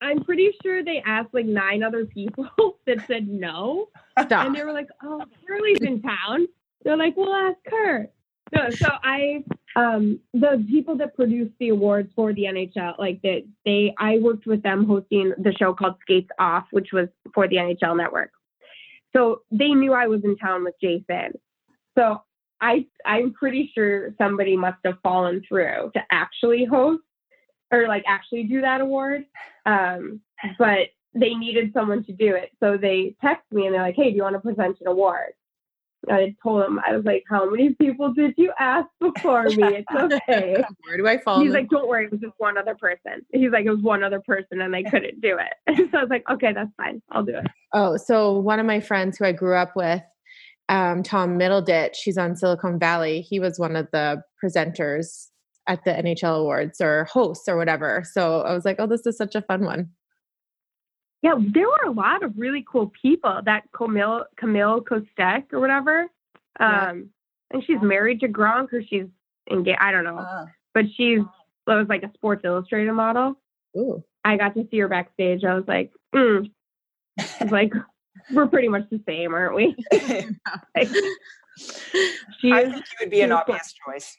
I'm 0.00 0.24
pretty 0.24 0.50
sure 0.62 0.84
they 0.84 1.02
asked 1.04 1.32
like 1.32 1.46
nine 1.46 1.82
other 1.82 2.04
people 2.04 2.48
that 2.86 3.06
said 3.06 3.28
no. 3.28 3.88
Stop. 4.20 4.46
And 4.46 4.54
they 4.54 4.64
were 4.64 4.72
like, 4.72 4.88
oh, 5.02 5.22
Carly's 5.46 5.80
in 5.80 6.02
town. 6.02 6.46
They're 6.84 6.96
like, 6.96 7.16
we'll 7.16 7.34
ask 7.34 7.58
her. 7.66 8.08
No, 8.54 8.70
so 8.70 8.86
I, 9.02 9.42
um, 9.74 10.20
the 10.32 10.64
people 10.68 10.96
that 10.98 11.16
produced 11.16 11.54
the 11.58 11.70
awards 11.70 12.12
for 12.14 12.32
the 12.32 12.42
NHL, 12.42 12.96
like 12.98 13.20
that, 13.22 13.42
they, 13.64 13.92
I 13.98 14.18
worked 14.18 14.46
with 14.46 14.62
them 14.62 14.86
hosting 14.86 15.32
the 15.38 15.52
show 15.52 15.74
called 15.74 15.96
Skates 16.02 16.30
Off, 16.38 16.64
which 16.70 16.92
was 16.92 17.08
for 17.34 17.48
the 17.48 17.56
NHL 17.56 17.96
Network. 17.96 18.30
So 19.16 19.42
they 19.50 19.68
knew 19.70 19.94
I 19.94 20.06
was 20.06 20.20
in 20.22 20.36
town 20.36 20.62
with 20.62 20.74
Jason. 20.80 21.32
So 21.98 22.22
I, 22.60 22.86
I'm 23.04 23.32
pretty 23.32 23.72
sure 23.74 24.14
somebody 24.16 24.56
must 24.56 24.78
have 24.84 24.98
fallen 25.02 25.42
through 25.48 25.90
to 25.94 26.00
actually 26.12 26.64
host 26.64 27.02
or 27.72 27.88
like 27.88 28.04
actually 28.06 28.44
do 28.44 28.60
that 28.60 28.80
award. 28.80 29.24
Um, 29.64 30.20
but 30.58 30.88
they 31.14 31.34
needed 31.34 31.72
someone 31.72 32.04
to 32.04 32.12
do 32.12 32.34
it. 32.34 32.50
So 32.60 32.76
they 32.76 33.14
text 33.22 33.44
me 33.50 33.66
and 33.66 33.74
they're 33.74 33.82
like, 33.82 33.96
hey, 33.96 34.10
do 34.10 34.16
you 34.16 34.22
want 34.22 34.34
to 34.34 34.40
present 34.40 34.78
an 34.80 34.86
award? 34.86 35.32
I 36.08 36.36
told 36.42 36.64
him, 36.64 36.78
I 36.86 36.94
was 36.94 37.04
like, 37.04 37.24
how 37.28 37.48
many 37.50 37.74
people 37.74 38.12
did 38.12 38.34
you 38.36 38.52
ask 38.60 38.86
before 39.00 39.44
me? 39.44 39.82
It's 39.82 39.88
okay. 40.28 40.62
Where 40.86 40.96
do 40.96 41.06
I 41.08 41.18
fall? 41.18 41.40
He's 41.40 41.52
like, 41.52 41.68
don't 41.68 41.88
worry, 41.88 42.04
it 42.04 42.12
was 42.12 42.20
just 42.20 42.34
one 42.38 42.56
other 42.56 42.76
person. 42.76 43.24
He's 43.32 43.50
like, 43.50 43.64
it 43.64 43.70
was 43.70 43.80
one 43.80 44.04
other 44.04 44.20
person 44.20 44.60
and 44.60 44.72
they 44.72 44.84
couldn't 44.84 45.20
do 45.20 45.38
it. 45.38 45.88
so 45.90 45.98
I 45.98 46.02
was 46.02 46.10
like, 46.10 46.24
okay, 46.30 46.52
that's 46.52 46.70
fine. 46.76 47.02
I'll 47.10 47.24
do 47.24 47.36
it. 47.36 47.46
Oh, 47.72 47.96
so 47.96 48.38
one 48.38 48.60
of 48.60 48.66
my 48.66 48.78
friends 48.78 49.18
who 49.18 49.24
I 49.24 49.32
grew 49.32 49.56
up 49.56 49.74
with, 49.74 50.02
um, 50.68 51.02
Tom 51.02 51.38
Middleditch, 51.38 51.96
he's 52.04 52.18
on 52.18 52.36
Silicon 52.36 52.78
Valley. 52.78 53.20
He 53.20 53.40
was 53.40 53.58
one 53.58 53.74
of 53.74 53.88
the 53.92 54.22
presenters 54.42 55.28
at 55.66 55.84
the 55.84 55.90
NHL 55.90 56.40
awards 56.40 56.80
or 56.80 57.04
hosts 57.04 57.48
or 57.48 57.56
whatever. 57.56 58.04
So 58.10 58.42
I 58.42 58.52
was 58.52 58.64
like, 58.64 58.76
oh, 58.78 58.86
this 58.86 59.06
is 59.06 59.16
such 59.16 59.34
a 59.34 59.42
fun 59.42 59.64
one. 59.64 59.90
Yeah, 61.22 61.34
there 61.38 61.66
were 61.66 61.86
a 61.86 61.92
lot 61.92 62.22
of 62.22 62.32
really 62.36 62.64
cool 62.70 62.92
people. 63.02 63.40
That 63.44 63.64
Camille 63.72 64.26
Camille 64.36 64.82
Kostek 64.82 65.52
or 65.52 65.60
whatever. 65.60 66.02
Um, 66.60 66.68
yeah. 66.68 66.92
and 67.52 67.64
she's 67.66 67.80
married 67.82 68.20
to 68.20 68.28
Gronk 68.28 68.72
or 68.72 68.82
she's 68.82 69.06
engaged. 69.50 69.78
I 69.80 69.90
don't 69.92 70.04
know, 70.04 70.18
uh, 70.18 70.46
but 70.72 70.84
she's 70.96 71.20
was 71.74 71.86
like 71.88 72.02
a 72.02 72.12
Sports 72.14 72.42
Illustrated 72.44 72.92
model. 72.92 73.34
Ooh. 73.76 74.04
I 74.24 74.36
got 74.36 74.54
to 74.54 74.66
see 74.70 74.78
her 74.78 74.88
backstage. 74.88 75.44
I 75.44 75.54
was 75.54 75.64
like, 75.66 75.92
mm. 76.14 76.50
I 77.18 77.24
was 77.40 77.52
like, 77.52 77.72
we're 78.32 78.46
pretty 78.46 78.68
much 78.68 78.84
the 78.90 79.00
same, 79.06 79.34
aren't 79.34 79.54
we? 79.54 79.76
like, 80.76 80.88
she 82.40 82.52
I 82.52 82.64
think 82.64 82.76
you 82.76 82.96
would 83.00 83.10
be 83.10 83.22
an 83.22 83.32
obvious 83.32 83.74
choice. 83.84 84.16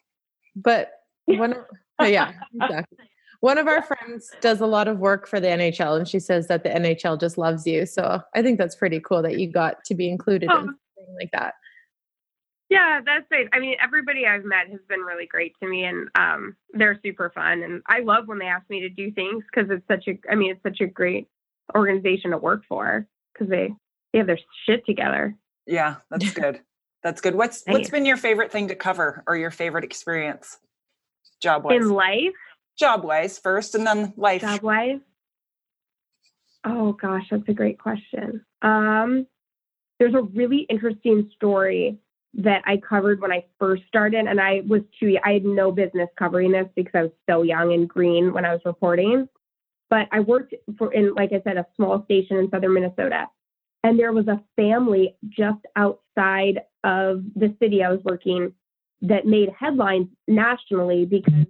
But 0.55 0.91
one 1.27 1.53
of, 1.53 1.65
yeah, 2.07 2.31
exactly. 2.61 2.97
One 3.39 3.57
of 3.59 3.67
our 3.67 3.83
friends 3.83 4.31
does 4.41 4.61
a 4.61 4.65
lot 4.65 4.87
of 4.87 4.97
work 4.97 5.27
for 5.27 5.39
the 5.39 5.47
NHL, 5.47 5.97
and 5.97 6.07
she 6.07 6.19
says 6.19 6.47
that 6.47 6.63
the 6.63 6.69
NHL 6.69 7.19
just 7.19 7.37
loves 7.37 7.67
you. 7.67 7.85
So 7.85 8.21
I 8.35 8.41
think 8.41 8.57
that's 8.57 8.75
pretty 8.75 8.99
cool 8.99 9.21
that 9.21 9.39
you 9.39 9.51
got 9.51 9.83
to 9.85 9.95
be 9.95 10.09
included 10.09 10.49
oh. 10.51 10.57
in 10.57 10.65
something 10.65 11.15
like 11.19 11.31
that. 11.33 11.53
Yeah, 12.69 12.99
that's 13.05 13.25
great. 13.29 13.47
I 13.53 13.59
mean, 13.59 13.75
everybody 13.81 14.25
I've 14.25 14.43
met 14.43 14.69
has 14.69 14.81
been 14.89 14.99
really 15.01 15.25
great 15.25 15.55
to 15.61 15.69
me, 15.69 15.85
and 15.85 16.09
um, 16.15 16.55
they're 16.73 16.99
super 17.03 17.29
fun. 17.33 17.63
And 17.63 17.81
I 17.87 17.99
love 17.99 18.27
when 18.27 18.39
they 18.39 18.47
ask 18.47 18.69
me 18.69 18.81
to 18.81 18.89
do 18.89 19.11
things 19.11 19.43
because 19.49 19.69
it's 19.69 19.87
such 19.87 20.07
a, 20.07 20.19
I 20.29 20.35
mean, 20.35 20.51
it's 20.51 20.63
such 20.63 20.81
a 20.81 20.87
great 20.87 21.27
organization 21.75 22.31
to 22.31 22.37
work 22.37 22.63
for 22.67 23.07
because 23.33 23.49
they 23.49 23.69
they 24.11 24.19
have 24.19 24.27
their 24.27 24.39
shit 24.65 24.85
together. 24.85 25.35
Yeah, 25.65 25.97
that's 26.09 26.31
good. 26.33 26.61
That's 27.03 27.21
good. 27.21 27.35
What's 27.35 27.63
what's 27.67 27.89
been 27.89 28.05
your 28.05 28.17
favorite 28.17 28.51
thing 28.51 28.67
to 28.67 28.75
cover 28.75 29.23
or 29.27 29.37
your 29.37 29.51
favorite 29.51 29.83
experience, 29.83 30.57
job 31.41 31.63
wise? 31.63 31.75
In 31.75 31.89
life, 31.89 32.33
job 32.77 33.03
wise 33.03 33.39
first, 33.39 33.75
and 33.75 33.85
then 33.85 34.13
life. 34.17 34.41
Job 34.41 34.61
wise. 34.61 34.99
Oh 36.65 36.93
gosh, 36.93 37.23
that's 37.31 37.47
a 37.47 37.53
great 37.53 37.79
question. 37.79 38.45
Um, 38.61 39.27
there's 39.99 40.13
a 40.13 40.21
really 40.21 40.65
interesting 40.69 41.29
story 41.35 41.99
that 42.35 42.61
I 42.65 42.77
covered 42.77 43.21
when 43.21 43.31
I 43.31 43.45
first 43.57 43.83
started, 43.87 44.27
and 44.27 44.39
I 44.39 44.61
was 44.67 44.81
too. 44.99 45.17
I 45.23 45.33
had 45.33 45.45
no 45.45 45.71
business 45.71 46.09
covering 46.17 46.51
this 46.51 46.67
because 46.75 46.93
I 46.93 47.01
was 47.03 47.11
so 47.29 47.41
young 47.43 47.73
and 47.73 47.87
green 47.87 48.33
when 48.33 48.45
I 48.45 48.53
was 48.53 48.61
reporting. 48.65 49.27
But 49.89 50.07
I 50.11 50.19
worked 50.19 50.53
for 50.77 50.93
in, 50.93 51.13
like 51.15 51.31
I 51.31 51.41
said, 51.43 51.57
a 51.57 51.65
small 51.75 52.03
station 52.03 52.37
in 52.37 52.49
southern 52.49 52.73
Minnesota, 52.73 53.27
and 53.83 53.97
there 53.97 54.11
was 54.11 54.27
a 54.27 54.43
family 54.55 55.15
just 55.29 55.65
outside 55.75 56.61
of 56.83 57.23
the 57.35 57.55
city 57.59 57.83
I 57.83 57.89
was 57.89 58.01
working 58.03 58.53
that 59.01 59.25
made 59.25 59.49
headlines 59.57 60.07
nationally 60.27 61.05
because 61.05 61.45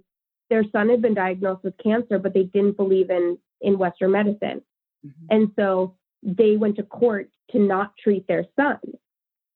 their 0.50 0.64
son 0.72 0.88
had 0.88 1.02
been 1.02 1.14
diagnosed 1.14 1.64
with 1.64 1.74
cancer, 1.82 2.18
but 2.18 2.34
they 2.34 2.44
didn't 2.44 2.76
believe 2.76 3.10
in 3.10 3.38
in 3.60 3.78
Western 3.78 4.12
medicine, 4.12 4.62
mm-hmm. 5.04 5.26
and 5.30 5.50
so 5.56 5.96
they 6.22 6.56
went 6.56 6.76
to 6.76 6.82
court 6.82 7.30
to 7.50 7.58
not 7.58 7.92
treat 8.02 8.26
their 8.26 8.44
son. 8.56 8.78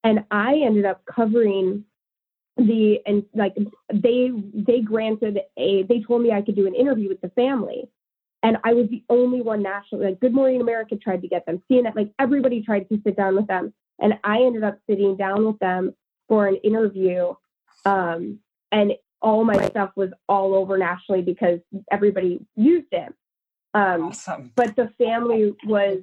And 0.05 0.24
I 0.31 0.55
ended 0.57 0.85
up 0.85 1.02
covering 1.05 1.85
the 2.57 2.98
and 3.07 3.24
like 3.35 3.55
they 3.92 4.31
they 4.52 4.81
granted 4.81 5.40
a 5.59 5.85
they 5.85 6.00
told 6.00 6.22
me 6.22 6.33
I 6.33 6.42
could 6.42 6.57
do 6.57 6.66
an 6.66 6.74
interview 6.74 7.09
with 7.09 7.20
the 7.20 7.31
family. 7.31 7.88
And 8.44 8.57
I 8.64 8.74
was 8.74 8.88
the 8.90 9.05
only 9.09 9.40
one 9.40 9.62
nationally. 9.62 10.07
Like 10.07 10.20
Good 10.20 10.35
Morning 10.35 10.61
America 10.61 10.96
tried 10.96 11.22
to 11.22 11.28
get 11.28 11.46
them, 11.46 11.62
CNN, 11.70 11.94
like 11.94 12.12
everybody 12.18 12.61
tried 12.62 12.88
to 12.88 13.00
sit 13.05 13.16
down 13.16 13.37
with 13.37 13.46
them. 13.46 13.72
And 14.00 14.14
I 14.24 14.38
ended 14.42 14.64
up 14.64 14.78
sitting 14.90 15.16
down 15.16 15.46
with 15.46 15.59
them 15.61 15.94
for 16.28 16.48
an 16.48 16.57
interview. 16.57 17.35
Um, 17.84 18.38
and 18.70 18.92
all 19.20 19.44
my 19.44 19.68
stuff 19.68 19.90
was 19.96 20.10
all 20.28 20.54
over 20.54 20.76
nationally 20.76 21.22
because 21.22 21.60
everybody 21.90 22.40
used 22.56 22.88
it. 22.92 23.12
Um, 23.74 24.08
awesome. 24.08 24.52
But 24.54 24.76
the 24.76 24.90
family 24.98 25.54
was 25.64 25.98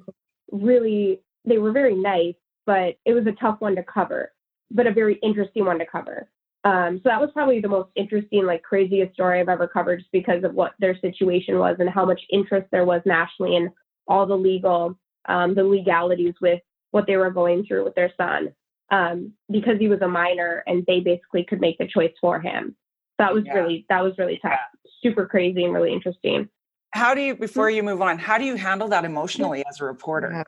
really, 0.50 1.20
they 1.44 1.58
were 1.58 1.72
very 1.72 1.94
nice, 1.94 2.34
but 2.66 2.96
it 3.04 3.12
was 3.12 3.26
a 3.26 3.32
tough 3.32 3.60
one 3.60 3.76
to 3.76 3.82
cover, 3.82 4.32
but 4.70 4.86
a 4.86 4.92
very 4.92 5.18
interesting 5.22 5.64
one 5.64 5.78
to 5.78 5.86
cover. 5.86 6.28
Um, 6.64 7.00
so 7.02 7.08
that 7.08 7.20
was 7.20 7.30
probably 7.32 7.60
the 7.60 7.68
most 7.68 7.90
interesting, 7.96 8.44
like 8.44 8.62
craziest 8.62 9.14
story 9.14 9.40
I've 9.40 9.48
ever 9.48 9.66
covered 9.66 10.00
just 10.00 10.12
because 10.12 10.44
of 10.44 10.54
what 10.54 10.72
their 10.78 10.98
situation 10.98 11.58
was 11.58 11.76
and 11.78 11.88
how 11.88 12.04
much 12.04 12.20
interest 12.30 12.68
there 12.70 12.84
was 12.84 13.00
nationally 13.06 13.56
and 13.56 13.70
all 14.06 14.26
the 14.26 14.36
legal, 14.36 14.98
um, 15.26 15.54
the 15.54 15.64
legalities 15.64 16.34
with 16.40 16.60
what 16.90 17.06
they 17.06 17.16
were 17.16 17.30
going 17.30 17.64
through 17.64 17.84
with 17.84 17.94
their 17.94 18.12
son. 18.16 18.50
Um, 18.90 19.34
because 19.50 19.78
he 19.78 19.86
was 19.86 20.00
a 20.02 20.08
minor 20.08 20.64
and 20.66 20.84
they 20.86 20.98
basically 20.98 21.44
could 21.44 21.60
make 21.60 21.78
the 21.78 21.86
choice 21.86 22.12
for 22.20 22.40
him. 22.40 22.74
That 23.18 23.32
was 23.32 23.44
yeah. 23.46 23.54
really 23.54 23.86
that 23.88 24.02
was 24.02 24.14
really 24.18 24.40
tough. 24.42 24.58
Super 25.02 25.26
crazy 25.26 25.64
and 25.64 25.74
really 25.74 25.92
interesting. 25.92 26.48
How 26.92 27.14
do 27.14 27.20
you 27.20 27.36
before 27.36 27.70
you 27.70 27.82
move 27.82 28.02
on 28.02 28.18
how 28.18 28.38
do 28.38 28.44
you 28.44 28.56
handle 28.56 28.88
that 28.88 29.04
emotionally 29.04 29.62
as 29.68 29.80
a 29.80 29.84
reporter? 29.84 30.44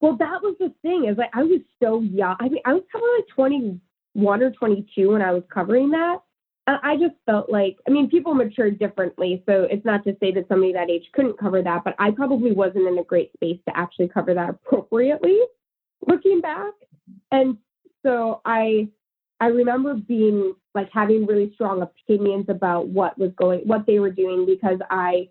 Well 0.00 0.16
that 0.16 0.42
was 0.42 0.56
the 0.58 0.72
thing 0.82 1.06
is 1.06 1.16
like 1.18 1.30
i 1.34 1.42
was 1.42 1.60
so 1.82 2.00
young 2.00 2.36
i 2.40 2.48
mean 2.48 2.62
i 2.64 2.72
was 2.72 2.82
probably 2.90 3.10
like 3.18 3.28
21 3.34 4.42
or 4.42 4.50
22 4.52 5.10
when 5.10 5.22
i 5.22 5.32
was 5.32 5.42
covering 5.52 5.90
that. 5.90 6.18
And 6.66 6.78
i 6.82 6.96
just 6.96 7.16
felt 7.26 7.50
like 7.50 7.76
i 7.86 7.90
mean 7.90 8.08
people 8.08 8.34
mature 8.34 8.70
differently 8.70 9.42
so 9.46 9.66
it's 9.70 9.84
not 9.84 10.04
to 10.04 10.16
say 10.20 10.32
that 10.32 10.48
somebody 10.48 10.72
that 10.72 10.88
age 10.88 11.04
couldn't 11.12 11.38
cover 11.38 11.62
that 11.62 11.84
but 11.84 11.94
i 11.98 12.10
probably 12.10 12.52
wasn't 12.52 12.86
in 12.86 12.98
a 12.98 13.04
great 13.04 13.32
space 13.34 13.58
to 13.68 13.76
actually 13.76 14.08
cover 14.08 14.32
that 14.34 14.50
appropriately 14.66 15.38
looking 16.06 16.40
back 16.40 16.72
and 17.32 17.56
so 18.02 18.40
i 18.44 18.88
I 19.40 19.46
remember 19.46 19.94
being 19.94 20.54
like 20.74 20.90
having 20.92 21.26
really 21.26 21.50
strong 21.54 21.82
opinions 21.82 22.46
about 22.48 22.88
what 22.88 23.18
was 23.18 23.32
going, 23.36 23.60
what 23.60 23.86
they 23.86 23.98
were 23.98 24.10
doing 24.10 24.44
because 24.44 24.78
I 24.90 25.28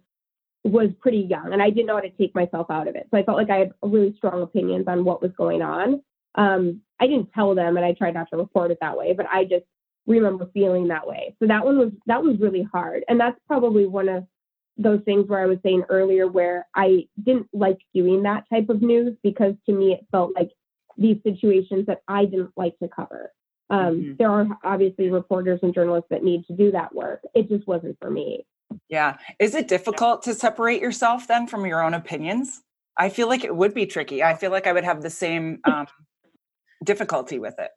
was 0.63 0.89
pretty 0.99 1.19
young 1.19 1.53
and 1.53 1.61
I 1.61 1.69
didn't 1.69 1.85
know 1.85 1.95
how 1.95 2.01
to 2.01 2.09
take 2.09 2.35
myself 2.35 2.67
out 2.69 2.87
of 2.87 2.95
it. 2.95 3.07
So 3.11 3.17
I 3.17 3.23
felt 3.23 3.37
like 3.37 3.51
I 3.51 3.57
had 3.57 3.71
really 3.83 4.13
strong 4.17 4.41
opinions 4.41 4.85
on 4.87 5.05
what 5.05 5.21
was 5.21 5.31
going 5.37 5.61
on. 5.61 6.01
Um, 6.35 6.81
I 6.99 7.07
didn't 7.07 7.31
tell 7.33 7.55
them 7.55 7.77
and 7.77 7.85
I 7.85 7.93
tried 7.93 8.15
not 8.15 8.27
to 8.31 8.37
report 8.37 8.71
it 8.71 8.79
that 8.81 8.97
way, 8.97 9.13
but 9.13 9.27
I 9.31 9.43
just 9.43 9.65
remember 10.07 10.49
feeling 10.53 10.87
that 10.87 11.07
way. 11.07 11.35
So 11.39 11.47
that 11.47 11.63
one 11.63 11.77
was, 11.77 11.91
that 12.07 12.23
was 12.23 12.39
really 12.39 12.63
hard. 12.63 13.03
And 13.07 13.19
that's 13.19 13.39
probably 13.47 13.85
one 13.85 14.09
of 14.09 14.25
those 14.75 15.01
things 15.05 15.27
where 15.27 15.41
I 15.41 15.45
was 15.45 15.59
saying 15.63 15.83
earlier 15.89 16.27
where 16.27 16.67
I 16.75 17.07
didn't 17.23 17.47
like 17.53 17.77
doing 17.93 18.23
that 18.23 18.45
type 18.51 18.69
of 18.69 18.81
news 18.81 19.15
because 19.23 19.53
to 19.67 19.73
me 19.73 19.93
it 19.93 20.05
felt 20.11 20.33
like 20.35 20.49
these 20.99 21.17
situations 21.23 21.85
that 21.87 22.01
I 22.07 22.25
didn't 22.25 22.51
like 22.57 22.77
to 22.79 22.87
cover. 22.87 23.31
Um, 23.69 23.79
mm-hmm. 23.79 24.13
There 24.17 24.31
are 24.31 24.47
obviously 24.63 25.09
reporters 25.09 25.59
and 25.63 25.73
journalists 25.73 26.07
that 26.09 26.23
need 26.23 26.45
to 26.47 26.53
do 26.53 26.71
that 26.71 26.93
work. 26.93 27.21
It 27.33 27.49
just 27.49 27.67
wasn't 27.67 27.97
for 28.01 28.09
me. 28.09 28.45
Yeah. 28.87 29.17
Is 29.39 29.55
it 29.55 29.67
difficult 29.67 30.23
to 30.23 30.33
separate 30.33 30.81
yourself 30.81 31.27
then 31.27 31.47
from 31.47 31.65
your 31.65 31.83
own 31.83 31.93
opinions? 31.93 32.61
I 32.97 33.09
feel 33.09 33.27
like 33.27 33.43
it 33.43 33.55
would 33.55 33.73
be 33.73 33.85
tricky. 33.85 34.23
I 34.23 34.35
feel 34.35 34.51
like 34.51 34.67
I 34.67 34.73
would 34.73 34.83
have 34.83 35.01
the 35.01 35.09
same 35.09 35.59
um, 35.63 35.87
difficulty 36.83 37.39
with 37.39 37.57
it. 37.59 37.71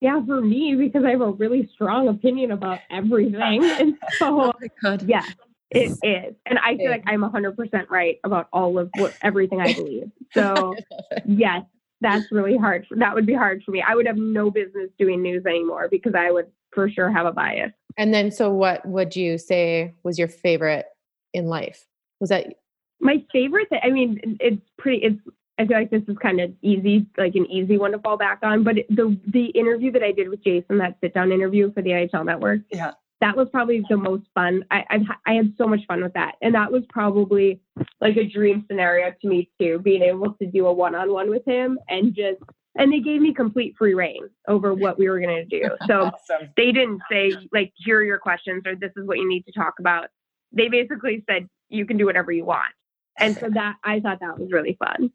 Yeah, 0.00 0.24
for 0.24 0.40
me, 0.40 0.74
because 0.76 1.04
I 1.04 1.10
have 1.10 1.20
a 1.20 1.30
really 1.30 1.68
strong 1.74 2.08
opinion 2.08 2.52
about 2.52 2.78
everything. 2.90 3.64
And 3.80 3.98
so, 4.18 4.52
oh 4.84 4.98
yeah, 5.04 5.24
it 5.70 5.98
is. 6.02 6.34
And 6.46 6.58
I 6.58 6.76
feel 6.76 6.90
like 6.90 7.04
I'm 7.06 7.20
100% 7.20 7.90
right 7.90 8.18
about 8.24 8.48
all 8.52 8.78
of 8.78 8.90
what 8.96 9.14
everything 9.22 9.60
I 9.60 9.74
believe. 9.74 10.10
So, 10.32 10.74
yes, 11.26 11.64
that's 12.00 12.30
really 12.32 12.56
hard. 12.56 12.86
That 12.96 13.14
would 13.14 13.26
be 13.26 13.34
hard 13.34 13.62
for 13.64 13.70
me. 13.70 13.82
I 13.86 13.94
would 13.94 14.06
have 14.06 14.16
no 14.16 14.50
business 14.50 14.90
doing 14.98 15.22
news 15.22 15.44
anymore 15.46 15.88
because 15.90 16.14
I 16.16 16.30
would 16.30 16.46
for 16.72 16.88
sure 16.88 17.10
have 17.10 17.26
a 17.26 17.32
bias. 17.32 17.72
And 17.96 18.14
then, 18.14 18.30
so 18.30 18.50
what 18.50 18.86
would 18.86 19.16
you 19.16 19.38
say 19.38 19.94
was 20.02 20.18
your 20.18 20.28
favorite 20.28 20.86
in 21.34 21.46
life? 21.46 21.86
Was 22.20 22.30
that 22.30 22.54
my 23.00 23.24
favorite? 23.32 23.68
Thing, 23.68 23.80
I 23.82 23.90
mean, 23.90 24.38
it's 24.40 24.62
pretty. 24.78 24.98
It's. 24.98 25.20
I 25.58 25.66
feel 25.66 25.76
like 25.76 25.90
this 25.90 26.02
is 26.08 26.16
kind 26.16 26.40
of 26.40 26.52
easy, 26.62 27.04
like 27.18 27.34
an 27.34 27.44
easy 27.50 27.76
one 27.76 27.92
to 27.92 27.98
fall 27.98 28.16
back 28.16 28.38
on. 28.42 28.64
But 28.64 28.76
the 28.88 29.18
the 29.26 29.46
interview 29.46 29.92
that 29.92 30.02
I 30.02 30.10
did 30.10 30.30
with 30.30 30.42
Jason, 30.42 30.78
that 30.78 30.96
sit 31.02 31.12
down 31.12 31.32
interview 31.32 31.70
for 31.72 31.82
the 31.82 31.90
NHL 31.90 32.24
Network, 32.24 32.60
yeah, 32.70 32.92
that 33.20 33.36
was 33.36 33.48
probably 33.50 33.84
the 33.88 33.96
most 33.96 34.24
fun. 34.34 34.64
I 34.70 34.84
I've, 34.90 35.02
I 35.26 35.34
had 35.34 35.54
so 35.58 35.66
much 35.66 35.80
fun 35.86 36.02
with 36.02 36.14
that, 36.14 36.36
and 36.42 36.54
that 36.54 36.72
was 36.72 36.82
probably 36.88 37.60
like 38.00 38.16
a 38.16 38.24
dream 38.24 38.64
scenario 38.68 39.12
to 39.20 39.28
me 39.28 39.50
too, 39.60 39.78
being 39.78 40.02
able 40.02 40.32
to 40.34 40.46
do 40.46 40.66
a 40.66 40.72
one 40.72 40.94
on 40.94 41.12
one 41.12 41.30
with 41.30 41.44
him 41.46 41.78
and 41.88 42.14
just 42.14 42.42
and 42.76 42.92
they 42.92 43.00
gave 43.00 43.20
me 43.20 43.34
complete 43.34 43.74
free 43.76 43.94
reign 43.94 44.28
over 44.48 44.74
what 44.74 44.98
we 44.98 45.08
were 45.08 45.20
going 45.20 45.36
to 45.36 45.44
do. 45.44 45.68
So 45.86 46.10
awesome. 46.12 46.50
they 46.56 46.72
didn't 46.72 47.00
say 47.10 47.32
like 47.52 47.72
here 47.76 47.98
are 47.98 48.04
your 48.04 48.18
questions 48.18 48.62
or 48.66 48.76
this 48.76 48.92
is 48.96 49.06
what 49.06 49.18
you 49.18 49.28
need 49.28 49.44
to 49.46 49.52
talk 49.52 49.74
about. 49.80 50.08
They 50.52 50.68
basically 50.68 51.24
said 51.28 51.48
you 51.68 51.84
can 51.84 51.96
do 51.96 52.06
whatever 52.06 52.32
you 52.32 52.44
want. 52.44 52.72
And 53.18 53.36
so 53.36 53.50
that 53.50 53.76
I 53.84 54.00
thought 54.00 54.20
that 54.20 54.38
was 54.38 54.50
really 54.50 54.78
fun. 54.78 55.10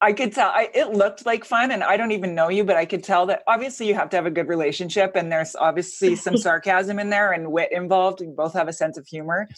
I 0.00 0.12
could 0.12 0.32
tell 0.32 0.48
I, 0.48 0.68
it 0.74 0.90
looked 0.90 1.26
like 1.26 1.44
fun 1.44 1.70
and 1.70 1.84
I 1.84 1.96
don't 1.96 2.12
even 2.12 2.34
know 2.34 2.48
you, 2.48 2.64
but 2.64 2.76
I 2.76 2.86
could 2.86 3.04
tell 3.04 3.26
that 3.26 3.42
obviously 3.46 3.86
you 3.86 3.94
have 3.94 4.08
to 4.10 4.16
have 4.16 4.26
a 4.26 4.30
good 4.30 4.48
relationship 4.48 5.12
and 5.14 5.30
there's 5.30 5.54
obviously 5.54 6.16
some 6.16 6.36
sarcasm 6.36 6.98
in 6.98 7.10
there 7.10 7.32
and 7.32 7.52
wit 7.52 7.70
involved. 7.72 8.20
You 8.20 8.32
both 8.34 8.54
have 8.54 8.68
a 8.68 8.72
sense 8.72 8.96
of 8.96 9.06
humor. 9.06 9.48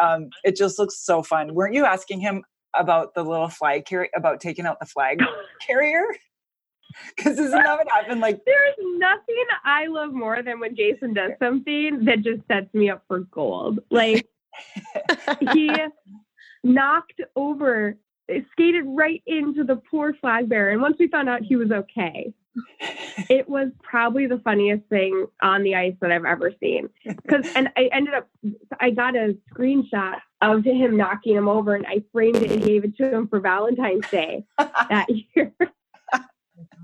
Um, 0.00 0.30
it 0.42 0.56
just 0.56 0.78
looks 0.78 0.98
so 0.98 1.22
fun. 1.22 1.54
Weren't 1.54 1.74
you 1.74 1.84
asking 1.84 2.20
him 2.20 2.44
about 2.74 3.14
the 3.14 3.24
little 3.24 3.48
flag 3.48 3.84
carrier, 3.84 4.10
about 4.14 4.40
taking 4.40 4.64
out 4.64 4.80
the 4.80 4.86
flag 4.86 5.20
carrier? 5.66 6.04
Because 7.16 7.38
isn't 7.38 7.50
that 7.50 7.78
what 7.78 7.88
happened? 7.88 8.20
Like 8.20 8.40
there's 8.44 8.74
nothing 8.96 9.44
I 9.64 9.86
love 9.86 10.12
more 10.12 10.42
than 10.42 10.60
when 10.60 10.74
Jason 10.74 11.14
does 11.14 11.32
something 11.38 12.04
that 12.04 12.22
just 12.22 12.40
sets 12.48 12.72
me 12.74 12.90
up 12.90 13.04
for 13.06 13.20
gold. 13.20 13.80
Like 13.90 14.26
he 15.52 15.70
knocked 16.62 17.20
over, 17.36 17.96
skated 18.52 18.84
right 18.86 19.22
into 19.26 19.64
the 19.64 19.76
poor 19.90 20.14
flag 20.14 20.48
bearer. 20.48 20.70
And 20.70 20.80
once 20.80 20.96
we 20.98 21.08
found 21.08 21.28
out 21.28 21.42
he 21.42 21.56
was 21.56 21.70
okay, 21.70 22.32
it 23.28 23.48
was 23.48 23.68
probably 23.82 24.26
the 24.26 24.38
funniest 24.38 24.84
thing 24.88 25.26
on 25.42 25.62
the 25.62 25.74
ice 25.74 25.94
that 26.00 26.10
I've 26.12 26.24
ever 26.24 26.52
seen. 26.60 26.88
Because 27.04 27.46
and 27.54 27.68
I 27.76 27.88
ended 27.92 28.14
up 28.14 28.28
I 28.80 28.90
got 28.90 29.16
a 29.16 29.36
screenshot 29.52 30.18
of 30.42 30.64
him 30.64 30.96
knocking 30.96 31.36
him 31.36 31.48
over 31.48 31.74
and 31.74 31.86
I 31.86 32.02
framed 32.12 32.36
it 32.36 32.50
and 32.50 32.64
gave 32.64 32.84
it 32.84 32.96
to 32.96 33.14
him 33.14 33.28
for 33.28 33.40
Valentine's 33.40 34.08
Day 34.10 34.44
that 34.58 35.06
year. 35.34 35.52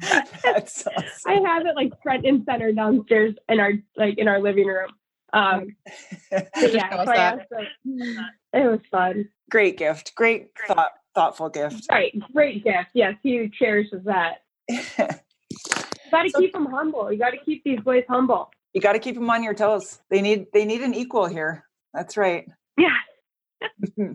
That's 0.01 0.87
awesome. 0.97 1.23
I 1.27 1.35
have 1.47 1.67
it 1.67 1.75
like 1.75 1.93
front 2.03 2.27
and 2.27 2.45
center 2.45 2.73
downstairs 2.73 3.35
in 3.49 3.61
our 3.61 3.73
like 3.97 4.19
in 4.19 4.29
our 4.29 4.41
living 4.41 4.67
room. 4.67 4.91
Um, 5.33 5.77
yeah, 6.31 7.05
so 7.05 7.13
asked, 7.13 7.53
it 8.57 8.71
was 8.71 8.81
fun. 8.91 9.29
Great 9.51 9.79
gift. 9.79 10.15
Great 10.15 10.49
thought, 10.67 10.93
thoughtful 11.15 11.49
gift. 11.49 11.87
Right. 11.91 12.13
Great 12.33 12.65
gift. 12.65 12.89
Yes, 12.95 13.15
he 13.23 13.51
cherishes 13.59 14.05
that. 14.05 14.43
you 14.69 14.79
got 16.11 16.23
to 16.23 16.31
so, 16.31 16.41
keep 16.41 16.53
them 16.53 16.67
humble. 16.67 17.13
You 17.13 17.19
got 17.19 17.31
to 17.31 17.39
keep 17.45 17.63
these 17.65 17.81
boys 17.81 18.05
humble. 18.09 18.51
You 18.73 18.81
got 18.81 18.93
to 18.93 18.99
keep 18.99 19.15
them 19.15 19.31
on 19.31 19.43
your 19.43 19.55
toes. 19.55 20.01
They 20.11 20.21
need 20.21 20.47
they 20.53 20.65
need 20.65 20.83
an 20.83 20.95
equal 20.95 21.27
here. 21.27 21.65
That's 21.95 22.17
right. 22.17 22.47
Yeah. 22.77 22.89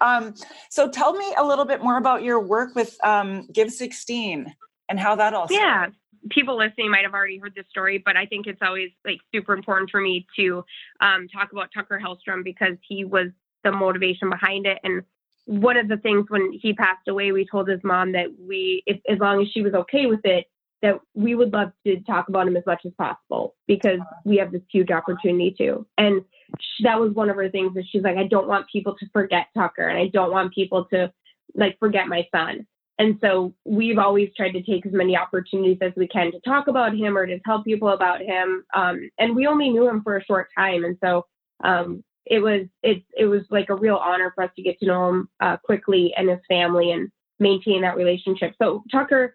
um, 0.00 0.34
so 0.70 0.88
tell 0.88 1.12
me 1.12 1.34
a 1.36 1.46
little 1.46 1.66
bit 1.66 1.82
more 1.82 1.98
about 1.98 2.22
your 2.22 2.40
work 2.40 2.74
with 2.74 2.96
um, 3.04 3.46
Give 3.52 3.70
16 3.70 4.54
and 4.88 4.98
how 4.98 5.16
that 5.16 5.34
all 5.34 5.46
started. 5.46 5.62
Yeah 5.62 5.86
people 6.30 6.56
listening 6.56 6.90
might 6.90 7.04
have 7.04 7.14
already 7.14 7.38
heard 7.38 7.54
this 7.54 7.66
story, 7.68 7.98
but 7.98 8.16
I 8.16 8.26
think 8.26 8.46
it's 8.46 8.60
always 8.62 8.90
like 9.04 9.18
super 9.34 9.54
important 9.54 9.90
for 9.90 10.00
me 10.00 10.26
to 10.38 10.64
um, 11.00 11.28
talk 11.28 11.52
about 11.52 11.70
Tucker 11.74 12.00
Hellstrom 12.02 12.44
because 12.44 12.76
he 12.86 13.04
was 13.04 13.28
the 13.64 13.72
motivation 13.72 14.30
behind 14.30 14.66
it. 14.66 14.78
And 14.84 15.02
one 15.46 15.76
of 15.76 15.88
the 15.88 15.96
things 15.96 16.26
when 16.28 16.52
he 16.52 16.72
passed 16.72 17.08
away, 17.08 17.32
we 17.32 17.46
told 17.46 17.68
his 17.68 17.80
mom 17.82 18.12
that 18.12 18.28
we, 18.38 18.82
if, 18.86 19.00
as 19.08 19.18
long 19.18 19.42
as 19.42 19.48
she 19.48 19.62
was 19.62 19.74
okay 19.74 20.06
with 20.06 20.20
it, 20.24 20.46
that 20.82 20.98
we 21.14 21.34
would 21.34 21.52
love 21.52 21.70
to 21.86 22.00
talk 22.00 22.28
about 22.28 22.46
him 22.48 22.56
as 22.56 22.66
much 22.66 22.82
as 22.84 22.92
possible 22.98 23.54
because 23.66 24.00
we 24.24 24.36
have 24.36 24.50
this 24.50 24.62
huge 24.70 24.90
opportunity 24.90 25.54
to. 25.58 25.86
And 25.96 26.22
she, 26.60 26.84
that 26.84 27.00
was 27.00 27.12
one 27.12 27.30
of 27.30 27.36
her 27.36 27.48
things 27.48 27.74
that 27.74 27.84
she's 27.88 28.02
like, 28.02 28.16
I 28.16 28.26
don't 28.26 28.48
want 28.48 28.66
people 28.70 28.96
to 28.98 29.06
forget 29.12 29.46
Tucker 29.54 29.88
and 29.88 29.98
I 29.98 30.08
don't 30.08 30.32
want 30.32 30.52
people 30.52 30.86
to 30.86 31.12
like 31.54 31.78
forget 31.78 32.08
my 32.08 32.26
son. 32.34 32.66
And 32.98 33.18
so 33.20 33.54
we've 33.64 33.98
always 33.98 34.30
tried 34.36 34.52
to 34.52 34.62
take 34.62 34.84
as 34.84 34.92
many 34.92 35.16
opportunities 35.16 35.78
as 35.80 35.92
we 35.96 36.06
can 36.06 36.30
to 36.32 36.40
talk 36.40 36.68
about 36.68 36.94
him 36.94 37.16
or 37.16 37.26
to 37.26 37.38
tell 37.40 37.62
people 37.62 37.88
about 37.88 38.20
him. 38.20 38.64
Um, 38.74 39.08
and 39.18 39.34
we 39.34 39.46
only 39.46 39.70
knew 39.70 39.88
him 39.88 40.02
for 40.02 40.16
a 40.16 40.24
short 40.24 40.48
time. 40.56 40.84
And 40.84 40.98
so 41.02 41.26
um, 41.64 42.04
it 42.26 42.38
was 42.38 42.66
it 42.82 43.02
it 43.16 43.26
was 43.26 43.42
like 43.50 43.68
a 43.68 43.74
real 43.74 43.96
honor 43.96 44.32
for 44.34 44.44
us 44.44 44.50
to 44.56 44.62
get 44.62 44.78
to 44.78 44.86
know 44.86 45.08
him 45.08 45.28
uh, 45.40 45.56
quickly 45.58 46.12
and 46.16 46.28
his 46.28 46.38
family 46.48 46.92
and 46.92 47.10
maintain 47.38 47.82
that 47.82 47.96
relationship. 47.96 48.54
So 48.60 48.84
Tucker 48.90 49.34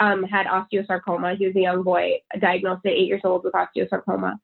um, 0.00 0.22
had 0.22 0.46
osteosarcoma. 0.46 1.36
He 1.36 1.46
was 1.46 1.56
a 1.56 1.60
young 1.60 1.82
boy 1.82 2.20
diagnosed 2.40 2.86
at 2.86 2.92
eight 2.92 3.06
years 3.06 3.20
old 3.24 3.44
with 3.44 3.52
osteosarcoma 3.52 4.36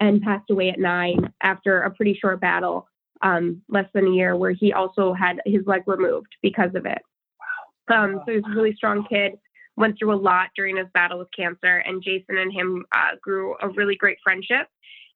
and 0.00 0.22
passed 0.22 0.50
away 0.50 0.70
at 0.70 0.78
nine 0.78 1.32
after 1.42 1.82
a 1.82 1.90
pretty 1.90 2.16
short 2.20 2.40
battle, 2.40 2.88
um, 3.22 3.62
less 3.68 3.86
than 3.94 4.06
a 4.06 4.10
year, 4.10 4.36
where 4.36 4.52
he 4.52 4.72
also 4.72 5.12
had 5.12 5.40
his 5.44 5.62
leg 5.66 5.82
removed 5.86 6.34
because 6.42 6.70
of 6.74 6.86
it. 6.86 7.02
Wow. 7.88 8.04
Um, 8.04 8.20
so 8.24 8.32
he 8.32 8.36
was 8.36 8.44
a 8.46 8.54
really 8.54 8.74
strong 8.74 9.04
kid. 9.08 9.32
Went 9.76 9.98
through 9.98 10.14
a 10.14 10.16
lot 10.16 10.50
during 10.54 10.76
his 10.76 10.86
battle 10.92 11.18
with 11.18 11.28
cancer, 11.36 11.78
and 11.78 12.02
Jason 12.02 12.36
and 12.36 12.52
him 12.52 12.84
uh, 12.94 13.16
grew 13.22 13.56
a 13.62 13.70
really 13.70 13.96
great 13.96 14.18
friendship 14.22 14.68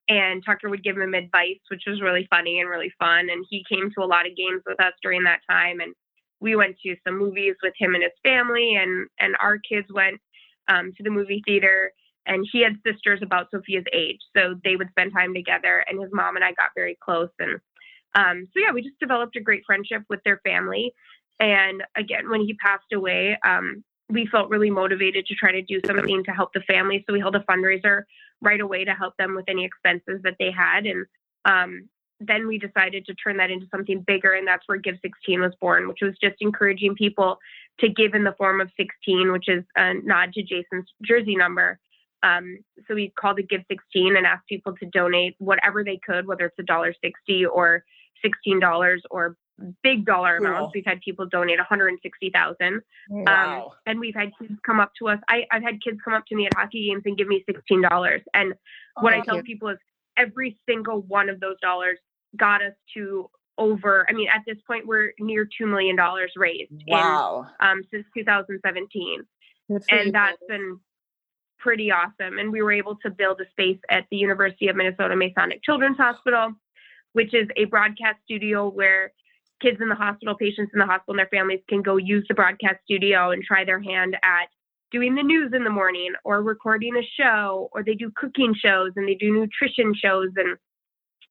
and 0.09 0.43
Tucker 0.45 0.69
would 0.69 0.85
give 0.85 0.97
him 0.97 1.15
advice, 1.15 1.61
which 1.69 1.83
was 1.87 2.01
really 2.01 2.27
funny 2.31 2.61
and 2.61 2.71
really 2.71 2.93
fun. 2.99 3.29
And 3.31 3.45
he 3.51 3.65
came 3.69 3.91
to 3.91 4.05
a 4.05 4.07
lot 4.07 4.27
of 4.27 4.37
games 4.37 4.63
with 4.67 4.81
us 4.81 4.93
during 5.03 5.25
that 5.25 5.41
time, 5.49 5.81
and 5.81 5.95
we 6.41 6.55
went 6.55 6.77
to 6.85 6.97
some 7.07 7.19
movies 7.19 7.55
with 7.63 7.75
him 7.79 7.95
and 7.95 8.03
his 8.03 8.13
family, 8.23 8.77
and 8.77 9.09
and 9.19 9.37
our 9.41 9.59
kids 9.59 9.89
went 9.93 10.21
um, 10.69 10.93
to 10.97 11.03
the 11.03 11.11
movie 11.11 11.43
theater. 11.47 11.93
And 12.29 12.45
he 12.51 12.61
had 12.61 12.75
sisters 12.85 13.21
about 13.23 13.53
Sophia's 13.53 13.85
age, 13.93 14.19
so 14.37 14.57
they 14.65 14.75
would 14.75 14.91
spend 14.91 15.13
time 15.13 15.33
together. 15.33 15.85
And 15.87 16.01
his 16.01 16.11
mom 16.13 16.35
and 16.35 16.45
I 16.45 16.51
got 16.55 16.71
very 16.75 16.99
close, 17.01 17.31
and 17.39 17.61
um, 18.17 18.49
so 18.53 18.61
yeah, 18.61 18.73
we 18.73 18.83
just 18.83 18.99
developed 18.99 19.37
a 19.37 19.41
great 19.41 19.63
friendship 19.67 20.03
with 20.09 20.21
their 20.25 20.41
family. 20.45 20.93
And 21.39 21.83
again, 21.97 22.31
when 22.31 22.41
he 22.41 22.55
passed 22.55 22.93
away, 22.93 23.39
um, 23.47 23.85
we 24.09 24.27
felt 24.27 24.49
really 24.49 24.71
motivated 24.71 25.27
to 25.27 25.35
try 25.35 25.53
to 25.53 25.63
do 25.63 25.81
something 25.85 26.25
to 26.25 26.31
help 26.31 26.53
the 26.55 26.61
family. 26.61 27.05
So 27.07 27.13
we 27.13 27.21
held 27.21 27.37
a 27.37 27.41
fundraiser 27.41 28.03
right 28.43 28.61
away 28.61 28.85
to 28.85 28.93
help 28.93 29.17
them 29.17 29.35
with 29.35 29.47
any 29.49 29.65
expenses 29.65 30.21
that 30.23 30.37
they 30.39 30.51
had. 30.51 30.87
And 30.87 31.07
um, 31.45 31.89
then 32.21 32.47
we 32.47 32.59
decided 32.59 33.07
to 33.07 33.15
turn 33.15 33.37
that 33.39 33.51
into 33.51 33.67
something 33.71 34.05
bigger. 34.07 34.33
And 34.33 34.47
that's 34.47 34.67
where 34.67 34.79
Give 34.79 34.97
16 35.03 35.41
was 35.41 35.53
born, 35.61 35.89
which 35.89 36.01
was 36.03 36.15
just 36.23 36.37
encouraging 36.41 36.95
people 36.95 37.39
to 37.81 37.89
give 37.89 38.15
in 38.15 38.25
the 38.25 38.35
form 38.39 38.61
of 38.61 38.71
16, 38.77 39.33
which 39.33 39.49
is 39.49 39.65
a 39.77 39.95
nod 39.95 40.33
to 40.35 40.43
Jason's 40.43 40.87
jersey 41.03 41.37
number. 41.37 41.79
Um, 42.23 42.59
so 42.89 42.95
we 42.95 43.13
called 43.19 43.39
it 43.39 43.49
Give 43.49 43.63
16 43.69 44.17
and 44.17 44.27
asked 44.27 44.49
people 44.49 44.75
to 44.77 44.87
donate 44.87 45.37
whatever 45.39 45.85
they 45.85 46.01
could, 46.05 46.27
whether 46.27 46.47
it's 46.47 46.59
a 46.59 46.63
dollar 46.63 46.95
sixty 47.03 47.45
or 47.45 47.85
$16 48.25 49.01
or 49.11 49.37
big 49.83 50.05
dollar 50.05 50.39
cool. 50.39 50.49
amounts. 50.49 50.73
We've 50.75 50.85
had 50.85 51.01
people 51.01 51.27
donate 51.27 51.59
160,000. 51.59 52.83
Wow. 53.09 53.65
Um, 53.65 53.71
and 53.87 54.01
we've 54.01 54.15
had 54.15 54.31
kids 54.39 54.55
come 54.65 54.81
up 54.81 54.93
to 54.99 55.09
us. 55.09 55.19
I, 55.29 55.47
have 55.51 55.63
had 55.63 55.83
kids 55.83 55.99
come 56.05 56.15
up 56.15 56.25
to 56.29 56.37
me 56.37 56.47
at 56.47 56.55
hockey 56.55 56.89
games 56.89 57.03
and 57.07 57.17
give 57.17 57.29
me 57.29 57.45
$16. 57.49 58.21
And 58.35 58.55
oh, 58.97 59.03
what 59.03 59.15
I 59.15 59.21
tell 59.21 59.37
you. 59.37 59.43
people 59.43 59.69
is 59.69 59.79
every 60.17 60.59
single 60.69 61.03
one 61.03 61.29
of 61.29 61.41
those 61.41 61.57
dollars 61.61 61.99
got 62.37 62.63
us 62.63 62.73
to 62.95 63.31
over, 63.59 64.07
I 64.09 64.13
mean, 64.13 64.29
at 64.29 64.43
this 64.47 64.59
point, 64.67 64.87
we're 64.87 65.13
near 65.19 65.47
$2 65.47 65.69
million 65.69 65.97
raised 66.37 66.73
wow. 66.89 67.47
In, 67.61 67.67
um, 67.67 67.83
since 67.91 68.05
2017. 68.15 69.23
That's 69.69 69.87
and 69.91 70.15
that's 70.15 70.41
been 70.49 70.79
pretty 71.59 71.91
awesome. 71.91 72.39
And 72.39 72.53
we 72.53 72.63
were 72.63 72.73
able 72.73 72.97
to 72.97 73.11
build 73.11 73.41
a 73.41 73.51
space 73.51 73.79
at 73.91 74.07
the 74.11 74.17
University 74.17 74.69
of 74.69 74.77
Minnesota 74.77 75.17
Masonic 75.17 75.63
Children's 75.63 75.97
Hospital, 75.97 76.53
which 77.15 77.35
is 77.35 77.49
a 77.57 77.65
broadcast 77.65 78.19
studio 78.25 78.69
where 78.69 79.13
kids 79.61 79.79
in 79.81 79.89
the 79.89 79.95
hospital, 79.95 80.35
patients 80.37 80.71
in 80.73 80.79
the 80.79 80.87
hospital, 80.87 81.13
and 81.13 81.19
their 81.19 81.29
families 81.29 81.61
can 81.69 81.83
go 81.83 81.97
use 81.97 82.25
the 82.29 82.35
broadcast 82.35 82.77
studio 82.85 83.31
and 83.31 83.43
try 83.43 83.65
their 83.65 83.81
hand 83.81 84.17
at 84.23 84.49
doing 84.93 85.15
the 85.15 85.23
news 85.23 85.53
in 85.55 85.65
the 85.65 85.71
morning 85.71 86.13
or 86.25 86.43
recording 86.43 86.97
a 86.97 87.03
show, 87.21 87.69
or 87.73 87.83
they 87.83 87.95
do 87.95 88.11
cooking 88.15 88.55
shows 88.55 88.93
and 88.97 89.09
they 89.09 89.15
do 89.15 89.33
nutrition 89.33 89.93
shows. 89.95 90.29
And 90.37 90.57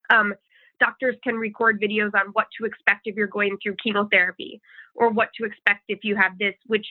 um, 0.09 0.33
doctors 0.79 1.15
can 1.23 1.35
record 1.35 1.81
videos 1.81 2.11
on 2.13 2.27
what 2.33 2.47
to 2.59 2.65
expect 2.65 3.01
if 3.05 3.15
you're 3.15 3.27
going 3.27 3.57
through 3.61 3.75
chemotherapy 3.81 4.61
or 4.93 5.09
what 5.09 5.29
to 5.35 5.45
expect 5.45 5.83
if 5.87 5.99
you 6.03 6.15
have 6.15 6.37
this, 6.37 6.55
which 6.67 6.85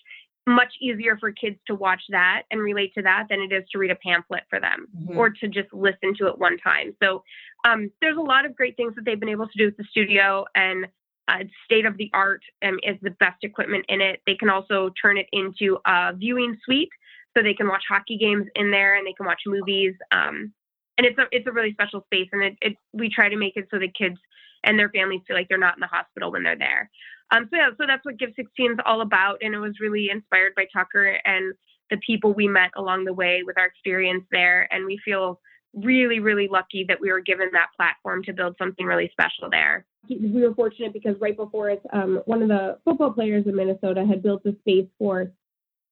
much 0.46 0.72
easier 0.80 1.16
for 1.16 1.32
kids 1.32 1.56
to 1.66 1.74
watch 1.74 2.02
that 2.10 2.42
and 2.50 2.60
relate 2.60 2.92
to 2.94 3.02
that 3.02 3.26
than 3.30 3.40
it 3.40 3.52
is 3.52 3.64
to 3.72 3.78
read 3.78 3.90
a 3.90 3.96
pamphlet 3.96 4.42
for 4.50 4.60
them 4.60 4.86
mm-hmm. 4.96 5.16
or 5.16 5.30
to 5.30 5.48
just 5.48 5.72
listen 5.72 6.14
to 6.18 6.26
it 6.26 6.38
one 6.38 6.58
time. 6.58 6.94
So 7.02 7.22
um, 7.66 7.90
there's 8.00 8.18
a 8.18 8.22
lot 8.22 8.44
of 8.44 8.54
great 8.54 8.76
things 8.76 8.94
that 8.96 9.04
they've 9.04 9.18
been 9.18 9.30
able 9.30 9.48
to 9.48 9.58
do 9.58 9.66
with 9.66 9.76
the 9.76 9.84
studio, 9.90 10.44
and 10.54 10.86
uh, 11.28 11.44
state 11.64 11.86
of 11.86 11.96
the 11.96 12.10
art 12.12 12.42
um, 12.64 12.78
is 12.82 12.96
the 13.02 13.10
best 13.10 13.42
equipment 13.42 13.84
in 13.88 14.00
it. 14.00 14.20
They 14.26 14.34
can 14.34 14.50
also 14.50 14.90
turn 15.00 15.16
it 15.18 15.26
into 15.32 15.78
a 15.86 16.12
viewing 16.14 16.56
suite, 16.64 16.90
so 17.36 17.42
they 17.42 17.54
can 17.54 17.68
watch 17.68 17.84
hockey 17.88 18.16
games 18.16 18.46
in 18.54 18.70
there 18.70 18.96
and 18.96 19.06
they 19.06 19.12
can 19.12 19.26
watch 19.26 19.42
movies. 19.46 19.94
Um, 20.12 20.52
and 20.96 21.06
it's 21.06 21.18
a 21.18 21.24
it's 21.32 21.46
a 21.46 21.52
really 21.52 21.72
special 21.72 22.02
space, 22.04 22.28
and 22.32 22.42
it, 22.42 22.56
it 22.60 22.76
we 22.92 23.08
try 23.08 23.28
to 23.28 23.36
make 23.36 23.56
it 23.56 23.68
so 23.70 23.78
the 23.78 23.88
kids 23.88 24.18
and 24.64 24.78
their 24.78 24.88
families 24.90 25.20
feel 25.26 25.36
like 25.36 25.48
they're 25.48 25.58
not 25.58 25.76
in 25.76 25.80
the 25.80 25.86
hospital 25.86 26.32
when 26.32 26.42
they're 26.42 26.58
there. 26.58 26.90
Um, 27.30 27.48
so 27.50 27.56
yeah, 27.56 27.70
so 27.78 27.84
that's 27.86 28.04
what 28.04 28.18
Give 28.18 28.30
16 28.36 28.72
is 28.72 28.78
all 28.84 29.00
about, 29.00 29.38
and 29.42 29.54
it 29.54 29.58
was 29.58 29.80
really 29.80 30.10
inspired 30.10 30.54
by 30.54 30.66
Tucker 30.72 31.18
and 31.24 31.54
the 31.90 31.96
people 31.98 32.32
we 32.32 32.48
met 32.48 32.70
along 32.76 33.04
the 33.04 33.12
way 33.12 33.42
with 33.44 33.58
our 33.58 33.66
experience 33.66 34.24
there, 34.30 34.68
and 34.72 34.86
we 34.86 34.98
feel 35.04 35.40
really 35.76 36.20
really 36.20 36.48
lucky 36.48 36.84
that 36.88 37.00
we 37.00 37.10
were 37.10 37.20
given 37.20 37.48
that 37.52 37.68
platform 37.76 38.22
to 38.22 38.32
build 38.32 38.54
something 38.58 38.86
really 38.86 39.08
special 39.12 39.50
there 39.50 39.84
we 40.08 40.42
were 40.42 40.54
fortunate 40.54 40.92
because 40.92 41.16
right 41.20 41.36
before 41.36 41.70
us, 41.70 41.78
um, 41.92 42.22
one 42.26 42.42
of 42.42 42.48
the 42.48 42.78
football 42.84 43.12
players 43.12 43.46
in 43.46 43.56
Minnesota 43.56 44.04
had 44.04 44.22
built 44.22 44.44
a 44.44 44.54
space 44.60 44.88
for 44.98 45.30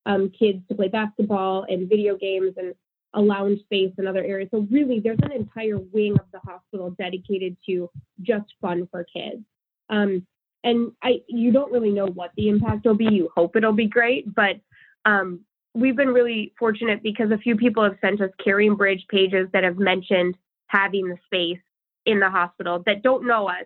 um, 0.07 0.31
kids 0.39 0.63
to 0.69 0.75
play 0.75 0.89
basketball 0.89 1.65
and 1.69 1.89
video 1.89 2.17
games 2.17 2.55
and 2.57 2.75
a 3.15 3.21
lounge 3.21 3.61
space 3.61 3.93
and 3.99 4.09
other 4.09 4.25
areas. 4.25 4.49
So 4.51 4.67
really, 4.71 5.01
there's 5.01 5.19
an 5.23 5.33
entire 5.33 5.79
wing 5.79 6.15
of 6.15 6.27
the 6.33 6.41
hospital 6.41 6.91
dedicated 6.99 7.57
to 7.67 7.91
just 8.23 8.47
fun 8.61 8.89
for 8.91 9.05
kids. 9.05 9.43
Um, 9.91 10.27
and 10.65 10.93
I 11.03 11.21
you 11.29 11.53
don't 11.53 11.73
really 11.73 11.91
know 11.91 12.07
what 12.07 12.31
the 12.37 12.49
impact 12.49 12.87
will 12.87 12.95
be. 12.95 13.07
You 13.07 13.31
hope 13.35 13.57
it'll 13.57 13.73
be 13.73 13.89
great, 13.89 14.33
but 14.35 14.61
um, 15.05 15.41
we've 15.75 15.97
been 15.97 16.09
really 16.09 16.53
fortunate 16.59 17.03
because 17.03 17.31
a 17.31 17.39
few 17.39 17.57
people 17.57 17.83
have 17.83 17.97
sent 18.01 18.21
us 18.21 18.31
CaringBridge 18.45 19.09
pages 19.09 19.49
that 19.53 19.65
have 19.65 19.79
mentioned 19.79 20.37
having 20.67 21.09
the 21.09 21.17
space 21.27 21.63
in 22.07 22.21
the 22.21 22.31
hospital 22.31 22.83
that 22.87 23.03
don't 23.03 23.27
know 23.27 23.49
us. 23.49 23.65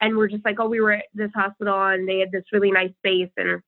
And 0.00 0.16
we're 0.16 0.28
just 0.28 0.44
like, 0.44 0.60
oh, 0.60 0.68
we 0.68 0.80
were 0.80 0.92
at 0.92 1.06
this 1.14 1.30
hospital 1.34 1.74
and 1.86 2.08
they 2.08 2.20
had 2.20 2.30
this 2.30 2.44
really 2.52 2.70
nice 2.70 2.92
space 2.98 3.30
and 3.36 3.60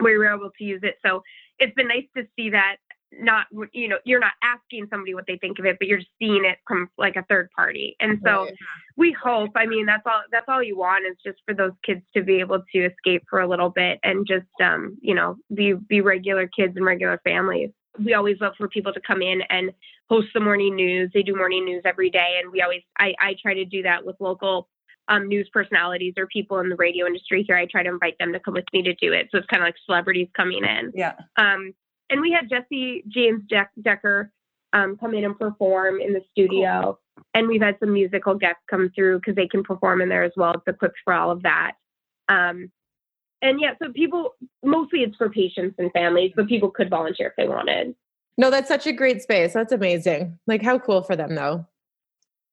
we 0.00 0.16
were 0.16 0.32
able 0.32 0.50
to 0.56 0.64
use 0.64 0.80
it. 0.82 0.96
So 1.04 1.22
it's 1.58 1.74
been 1.74 1.88
nice 1.88 2.06
to 2.16 2.24
see 2.36 2.50
that 2.50 2.76
not 3.18 3.46
you 3.72 3.88
know 3.88 3.98
you're 4.04 4.20
not 4.20 4.32
asking 4.42 4.86
somebody 4.90 5.14
what 5.14 5.24
they 5.26 5.36
think 5.38 5.58
of 5.58 5.64
it 5.64 5.76
but 5.78 5.88
you're 5.88 5.98
just 5.98 6.10
seeing 6.18 6.44
it 6.44 6.58
from 6.66 6.88
like 6.98 7.16
a 7.16 7.24
third 7.28 7.50
party 7.54 7.96
and 8.00 8.20
so 8.24 8.44
right. 8.44 8.54
we 8.96 9.12
hope 9.12 9.50
i 9.56 9.66
mean 9.66 9.86
that's 9.86 10.02
all 10.06 10.22
that's 10.30 10.46
all 10.48 10.62
you 10.62 10.76
want 10.76 11.04
is 11.06 11.16
just 11.24 11.38
for 11.44 11.54
those 11.54 11.72
kids 11.84 12.02
to 12.14 12.22
be 12.22 12.40
able 12.40 12.62
to 12.72 12.86
escape 12.86 13.22
for 13.28 13.40
a 13.40 13.48
little 13.48 13.70
bit 13.70 13.98
and 14.02 14.26
just 14.26 14.46
um 14.62 14.96
you 15.00 15.14
know 15.14 15.36
be 15.54 15.74
be 15.88 16.00
regular 16.00 16.48
kids 16.48 16.76
and 16.76 16.84
regular 16.84 17.20
families 17.24 17.70
we 18.04 18.14
always 18.14 18.36
love 18.40 18.52
for 18.58 18.68
people 18.68 18.92
to 18.92 19.00
come 19.00 19.22
in 19.22 19.40
and 19.48 19.72
host 20.08 20.28
the 20.34 20.40
morning 20.40 20.74
news 20.76 21.10
they 21.14 21.22
do 21.22 21.34
morning 21.34 21.64
news 21.64 21.82
every 21.84 22.10
day 22.10 22.38
and 22.42 22.52
we 22.52 22.62
always 22.62 22.82
i 22.98 23.14
i 23.20 23.34
try 23.40 23.54
to 23.54 23.64
do 23.64 23.82
that 23.82 24.04
with 24.04 24.16
local 24.20 24.68
um, 25.08 25.28
news 25.28 25.48
personalities 25.52 26.14
or 26.16 26.26
people 26.26 26.58
in 26.58 26.68
the 26.68 26.74
radio 26.74 27.06
industry 27.06 27.44
here. 27.46 27.56
I 27.56 27.66
try 27.66 27.84
to 27.84 27.88
invite 27.88 28.18
them 28.18 28.32
to 28.32 28.40
come 28.40 28.54
with 28.54 28.64
me 28.72 28.82
to 28.82 28.94
do 28.94 29.12
it. 29.12 29.28
So 29.30 29.38
it's 29.38 29.46
kind 29.46 29.62
of 29.62 29.66
like 29.68 29.76
celebrities 29.86 30.26
coming 30.36 30.64
in. 30.64 30.90
Yeah. 30.94 31.12
Um, 31.36 31.74
and 32.10 32.20
we 32.20 32.32
had 32.32 32.48
Jessie 32.48 33.04
James 33.08 33.42
Decker 33.82 34.32
um, 34.72 34.96
come 34.96 35.14
in 35.14 35.24
and 35.24 35.38
perform 35.38 36.00
in 36.00 36.12
the 36.12 36.22
studio. 36.32 36.82
Cool. 36.82 37.24
And 37.34 37.48
we've 37.48 37.62
had 37.62 37.76
some 37.80 37.92
musical 37.92 38.34
guests 38.34 38.62
come 38.68 38.90
through 38.94 39.18
because 39.20 39.36
they 39.36 39.48
can 39.48 39.62
perform 39.62 40.00
in 40.00 40.08
there 40.08 40.22
as 40.22 40.32
well. 40.36 40.52
It's 40.52 40.66
equipped 40.66 40.98
for 41.04 41.14
all 41.14 41.30
of 41.30 41.42
that. 41.42 41.72
Um, 42.28 42.70
and 43.42 43.60
yeah, 43.60 43.74
so 43.82 43.92
people 43.92 44.34
mostly 44.64 45.00
it's 45.00 45.16
for 45.16 45.28
patients 45.28 45.76
and 45.78 45.90
families, 45.92 46.32
but 46.34 46.48
people 46.48 46.70
could 46.70 46.90
volunteer 46.90 47.28
if 47.28 47.34
they 47.36 47.48
wanted. 47.48 47.94
No, 48.38 48.50
that's 48.50 48.68
such 48.68 48.86
a 48.86 48.92
great 48.92 49.22
space. 49.22 49.52
That's 49.52 49.72
amazing. 49.72 50.38
Like 50.46 50.62
how 50.62 50.78
cool 50.78 51.02
for 51.02 51.16
them 51.16 51.34
though. 51.34 51.66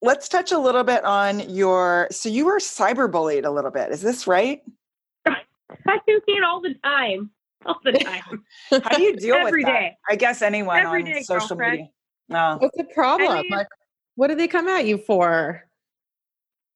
Let's 0.02 0.28
touch 0.28 0.52
a 0.52 0.60
little 0.60 0.84
bit 0.84 1.04
on 1.06 1.50
your 1.50 2.08
so 2.12 2.30
you 2.30 2.46
were 2.46 2.60
cyberbullied 2.60 3.46
a 3.46 3.50
little 3.50 3.72
bit. 3.72 3.92
Is 3.92 4.02
this 4.02 4.28
right? 4.28 4.62
I 5.26 6.00
do 6.08 6.22
see 6.26 6.34
it 6.34 6.44
all 6.44 6.62
the 6.62 6.76
time 6.84 7.32
all 7.66 7.80
the 7.84 7.94
time. 7.94 8.44
How 8.70 8.98
do 8.98 9.02
you 9.02 9.16
deal 9.18 9.36
Every 9.36 9.64
with 9.64 9.68
that? 9.68 9.80
day. 9.80 9.98
I 10.10 10.16
guess 10.16 10.42
anyone 10.42 10.78
Every 10.80 11.02
on 11.02 11.06
day, 11.06 11.22
social 11.24 11.48
girlfriend. 11.50 11.72
media. 11.72 11.88
No. 12.30 12.58
What's 12.60 12.78
the 12.78 12.86
problem? 12.86 13.32
I 13.32 13.42
mean- 13.42 13.52
like, 13.52 13.68
what 14.16 14.28
do 14.28 14.36
they 14.36 14.48
come 14.48 14.68
at 14.68 14.86
you 14.86 14.98
for? 14.98 15.64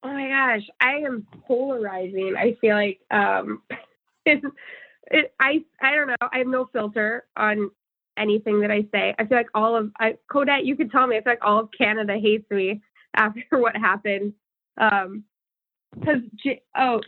Oh 0.02 0.12
my 0.12 0.28
gosh, 0.28 0.68
I 0.80 0.94
am 0.98 1.26
polarizing. 1.46 2.34
I 2.36 2.56
feel 2.60 2.76
like 2.76 3.00
um, 3.10 3.62
it, 4.26 4.42
it, 5.10 5.34
I 5.40 5.64
I 5.80 5.94
don't 5.96 6.06
know. 6.08 6.16
I 6.32 6.38
have 6.38 6.46
no 6.46 6.66
filter 6.72 7.26
on 7.36 7.70
anything 8.16 8.60
that 8.60 8.70
I 8.70 8.86
say. 8.92 9.14
I 9.18 9.24
feel 9.26 9.38
like 9.38 9.48
all 9.54 9.76
of 9.76 9.90
I, 9.98 10.14
Kodette, 10.30 10.64
you 10.64 10.76
could 10.76 10.92
tell 10.92 11.06
me. 11.06 11.16
I 11.16 11.22
feel 11.22 11.32
like 11.32 11.44
all 11.44 11.60
of 11.60 11.70
Canada 11.76 12.16
hates 12.16 12.48
me 12.50 12.80
after 13.14 13.58
what 13.58 13.76
happened. 13.76 14.34
Um, 14.80 15.24
because 15.98 16.20
oh, 16.76 17.00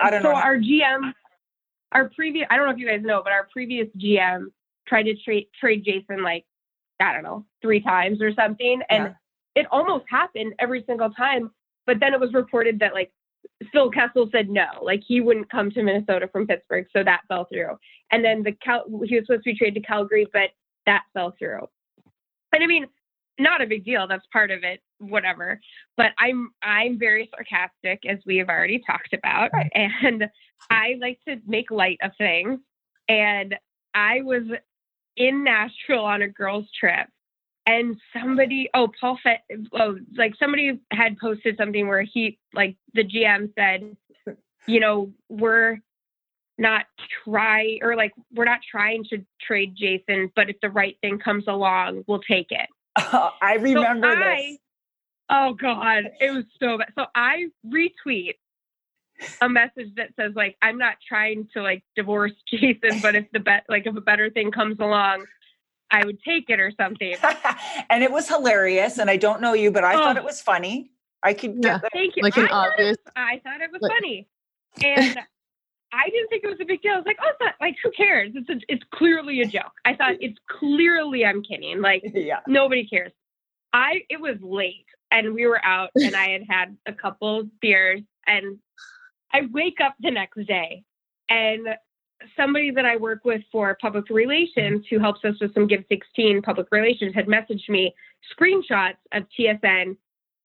I 0.00 0.10
don't 0.10 0.22
so 0.22 0.30
know. 0.30 0.36
our 0.36 0.56
GM, 0.58 1.12
our 1.94 2.10
previous 2.10 2.46
I 2.50 2.56
don't 2.56 2.66
know 2.66 2.72
if 2.72 2.78
you 2.78 2.88
guys 2.88 3.02
know, 3.02 3.22
but 3.22 3.32
our 3.32 3.48
previous 3.52 3.88
GM 3.98 4.46
tried 4.86 5.04
to 5.04 5.14
trade 5.16 5.46
trade 5.58 5.84
Jason 5.84 6.22
like 6.22 6.44
I 7.00 7.12
don't 7.12 7.22
know 7.22 7.44
three 7.62 7.80
times 7.80 8.20
or 8.20 8.32
something, 8.34 8.80
and 8.90 9.14
it 9.54 9.66
almost 9.70 10.04
happened 10.10 10.54
every 10.58 10.84
single 10.86 11.10
time. 11.10 11.50
But 11.86 12.00
then 12.00 12.14
it 12.14 12.20
was 12.20 12.32
reported 12.32 12.78
that 12.80 12.94
like 12.94 13.12
Phil 13.72 13.90
Kessel 13.90 14.28
said 14.32 14.48
no, 14.48 14.66
like 14.82 15.02
he 15.06 15.20
wouldn't 15.20 15.50
come 15.50 15.70
to 15.70 15.82
Minnesota 15.82 16.28
from 16.32 16.46
Pittsburgh, 16.46 16.86
so 16.92 17.02
that 17.04 17.22
fell 17.28 17.46
through. 17.52 17.76
And 18.10 18.24
then 18.24 18.42
the 18.42 18.52
Cal- 18.52 18.84
he 19.04 19.16
was 19.16 19.26
supposed 19.26 19.44
to 19.44 19.52
be 19.52 19.56
traded 19.56 19.82
to 19.82 19.86
Calgary, 19.86 20.26
but 20.32 20.50
that 20.86 21.02
fell 21.12 21.34
through. 21.38 21.68
And 22.52 22.62
I 22.62 22.66
mean, 22.66 22.86
not 23.38 23.62
a 23.62 23.66
big 23.66 23.84
deal. 23.84 24.06
That's 24.06 24.26
part 24.32 24.50
of 24.50 24.62
it, 24.62 24.80
whatever. 25.10 25.60
But 25.96 26.12
I'm 26.18 26.50
I'm 26.62 26.98
very 26.98 27.30
sarcastic, 27.34 28.04
as 28.08 28.18
we 28.26 28.36
have 28.38 28.48
already 28.48 28.82
talked 28.86 29.12
about, 29.12 29.50
Right. 29.52 29.70
and 29.74 30.28
I 30.70 30.96
like 31.00 31.18
to 31.28 31.36
make 31.46 31.70
light 31.70 31.98
of 32.02 32.12
things. 32.18 32.60
And 33.08 33.54
I 33.94 34.22
was 34.22 34.42
in 35.16 35.44
Nashville 35.44 36.04
on 36.04 36.22
a 36.22 36.28
girls' 36.28 36.66
trip, 36.78 37.06
and 37.66 37.96
somebody, 38.12 38.68
oh, 38.74 38.88
Paul, 39.00 39.18
Fe- 39.22 39.42
oh, 39.72 39.96
like 40.16 40.34
somebody 40.38 40.80
had 40.90 41.18
posted 41.18 41.56
something 41.56 41.86
where 41.88 42.02
he, 42.02 42.38
like 42.52 42.76
the 42.94 43.04
GM 43.04 43.50
said, 43.58 43.96
you 44.66 44.80
know, 44.80 45.12
we're 45.28 45.78
not 46.56 46.86
try 47.24 47.78
or 47.82 47.96
like 47.96 48.12
we're 48.32 48.44
not 48.44 48.60
trying 48.70 49.04
to 49.10 49.24
trade 49.40 49.74
Jason, 49.76 50.30
but 50.36 50.48
if 50.48 50.56
the 50.62 50.70
right 50.70 50.96
thing 51.02 51.18
comes 51.18 51.44
along, 51.48 52.04
we'll 52.06 52.20
take 52.20 52.46
it. 52.50 52.68
I 52.96 53.56
remember 53.60 54.12
so 54.12 54.18
this. 54.20 54.58
I, 55.28 55.46
oh 55.48 55.54
God, 55.54 56.04
it 56.20 56.30
was 56.32 56.44
so 56.60 56.78
bad. 56.78 56.92
So 56.98 57.06
I 57.14 57.46
retweet 57.66 58.34
a 59.40 59.48
message 59.48 59.94
that 59.96 60.10
says 60.18 60.32
like 60.34 60.56
I'm 60.62 60.76
not 60.78 60.96
trying 61.06 61.48
to 61.54 61.62
like 61.62 61.82
divorce 61.96 62.32
Jason, 62.50 63.00
but 63.02 63.14
if 63.14 63.26
the 63.32 63.40
bet 63.40 63.64
like 63.68 63.86
if 63.86 63.96
a 63.96 64.00
better 64.00 64.30
thing 64.30 64.50
comes 64.50 64.78
along, 64.80 65.24
I 65.90 66.04
would 66.04 66.18
take 66.22 66.50
it 66.50 66.58
or 66.60 66.72
something. 66.80 67.14
and 67.90 68.02
it 68.02 68.10
was 68.10 68.28
hilarious. 68.28 68.98
And 68.98 69.08
I 69.10 69.16
don't 69.16 69.40
know 69.40 69.52
you, 69.54 69.70
but 69.70 69.84
I 69.84 69.94
thought 69.94 70.16
Oh. 70.16 70.20
it 70.20 70.24
was 70.24 70.40
funny. 70.40 70.90
I 71.22 71.32
could 71.34 71.56
Yeah. 71.62 71.78
get. 71.78 71.92
Thank 71.92 72.16
you. 72.16 72.22
Like 72.22 72.36
an 72.36 72.46
I 72.46 72.48
thought 72.48 72.78
was- 72.78 72.96
I 73.16 73.40
thought 73.44 73.60
it 73.60 73.70
was 73.72 73.80
like- 73.82 73.92
funny, 73.92 74.28
and 74.84 75.18
I 75.92 76.10
didn't 76.10 76.28
think 76.28 76.42
it 76.42 76.48
was 76.48 76.58
a 76.60 76.64
big 76.64 76.82
deal. 76.82 76.94
I 76.94 76.96
was 76.96 77.06
like, 77.06 77.18
oh, 77.22 77.28
it's 77.30 77.38
not 77.40 77.54
like 77.60 77.76
who 77.82 77.90
cares? 77.92 78.32
It's 78.34 78.50
a, 78.50 78.56
it's 78.68 78.82
clearly 78.92 79.40
a 79.42 79.46
joke. 79.46 79.72
I 79.84 79.94
thought 79.94 80.14
it's 80.20 80.38
clearly 80.50 81.24
I'm 81.24 81.42
kidding. 81.42 81.80
Like 81.80 82.02
Yeah. 82.12 82.40
nobody 82.48 82.86
cares. 82.86 83.12
I 83.72 84.02
it 84.10 84.20
was 84.20 84.36
late 84.42 84.86
and 85.14 85.32
we 85.32 85.46
were 85.46 85.64
out 85.64 85.90
and 85.94 86.16
I 86.16 86.30
had 86.30 86.42
had 86.48 86.76
a 86.86 86.92
couple 86.92 87.48
beers 87.60 88.00
and 88.26 88.58
I 89.32 89.42
wake 89.52 89.78
up 89.80 89.94
the 90.00 90.10
next 90.10 90.44
day 90.46 90.82
and 91.28 91.68
somebody 92.36 92.72
that 92.72 92.84
I 92.84 92.96
work 92.96 93.24
with 93.24 93.42
for 93.52 93.76
public 93.80 94.10
relations 94.10 94.84
who 94.90 94.98
helps 94.98 95.24
us 95.24 95.34
with 95.40 95.54
some 95.54 95.68
Give 95.68 95.84
16 95.88 96.42
public 96.42 96.66
relations 96.72 97.14
had 97.14 97.26
messaged 97.26 97.68
me 97.68 97.94
screenshots 98.36 98.96
of 99.12 99.22
TSN 99.38 99.96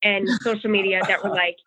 and 0.03 0.29
social 0.43 0.69
media 0.69 1.01
that 1.07 1.23
were 1.23 1.31
like 1.31 1.57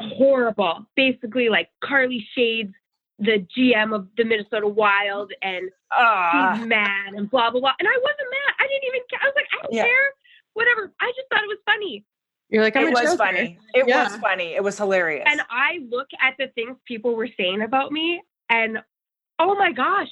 horrible. 0.00 0.86
Basically 0.96 1.48
like 1.48 1.70
Carly 1.82 2.26
Shades, 2.34 2.74
the 3.18 3.46
GM 3.56 3.94
of 3.94 4.08
the 4.18 4.24
Minnesota 4.24 4.68
Wild 4.68 5.32
and 5.42 5.70
Ah, 5.96 6.56
he's 6.58 6.66
mad 6.66 7.14
and 7.14 7.30
blah 7.30 7.50
blah 7.50 7.60
blah. 7.60 7.72
And 7.78 7.88
I 7.88 7.96
wasn't 8.02 8.28
mad. 8.30 8.54
I 8.58 8.66
didn't 8.68 8.84
even. 8.88 9.00
Care. 9.08 9.20
I 9.22 9.26
was 9.26 9.34
like, 9.36 9.46
I 9.52 9.62
don't 9.62 9.72
Yeah. 9.72 9.84
care. 9.84 10.08
Whatever. 10.56 10.92
I 11.00 11.12
just 11.14 11.28
thought 11.30 11.42
it 11.44 11.48
was 11.48 11.58
funny. 11.66 12.04
You're 12.48 12.62
like, 12.62 12.76
I'm 12.76 12.84
it 12.86 12.88
a 12.88 12.92
was 12.92 13.02
joker. 13.02 13.16
funny. 13.18 13.58
It 13.74 13.86
was 13.86 14.16
funny. 14.16 14.54
It 14.54 14.62
was 14.62 14.78
hilarious. 14.78 15.26
And 15.30 15.40
I 15.50 15.80
look 15.90 16.06
at 16.22 16.34
the 16.38 16.46
things 16.54 16.76
people 16.86 17.14
were 17.14 17.28
saying 17.36 17.60
about 17.62 17.92
me, 17.92 18.22
and 18.48 18.78
oh 19.38 19.54
my 19.56 19.72
gosh, 19.72 20.08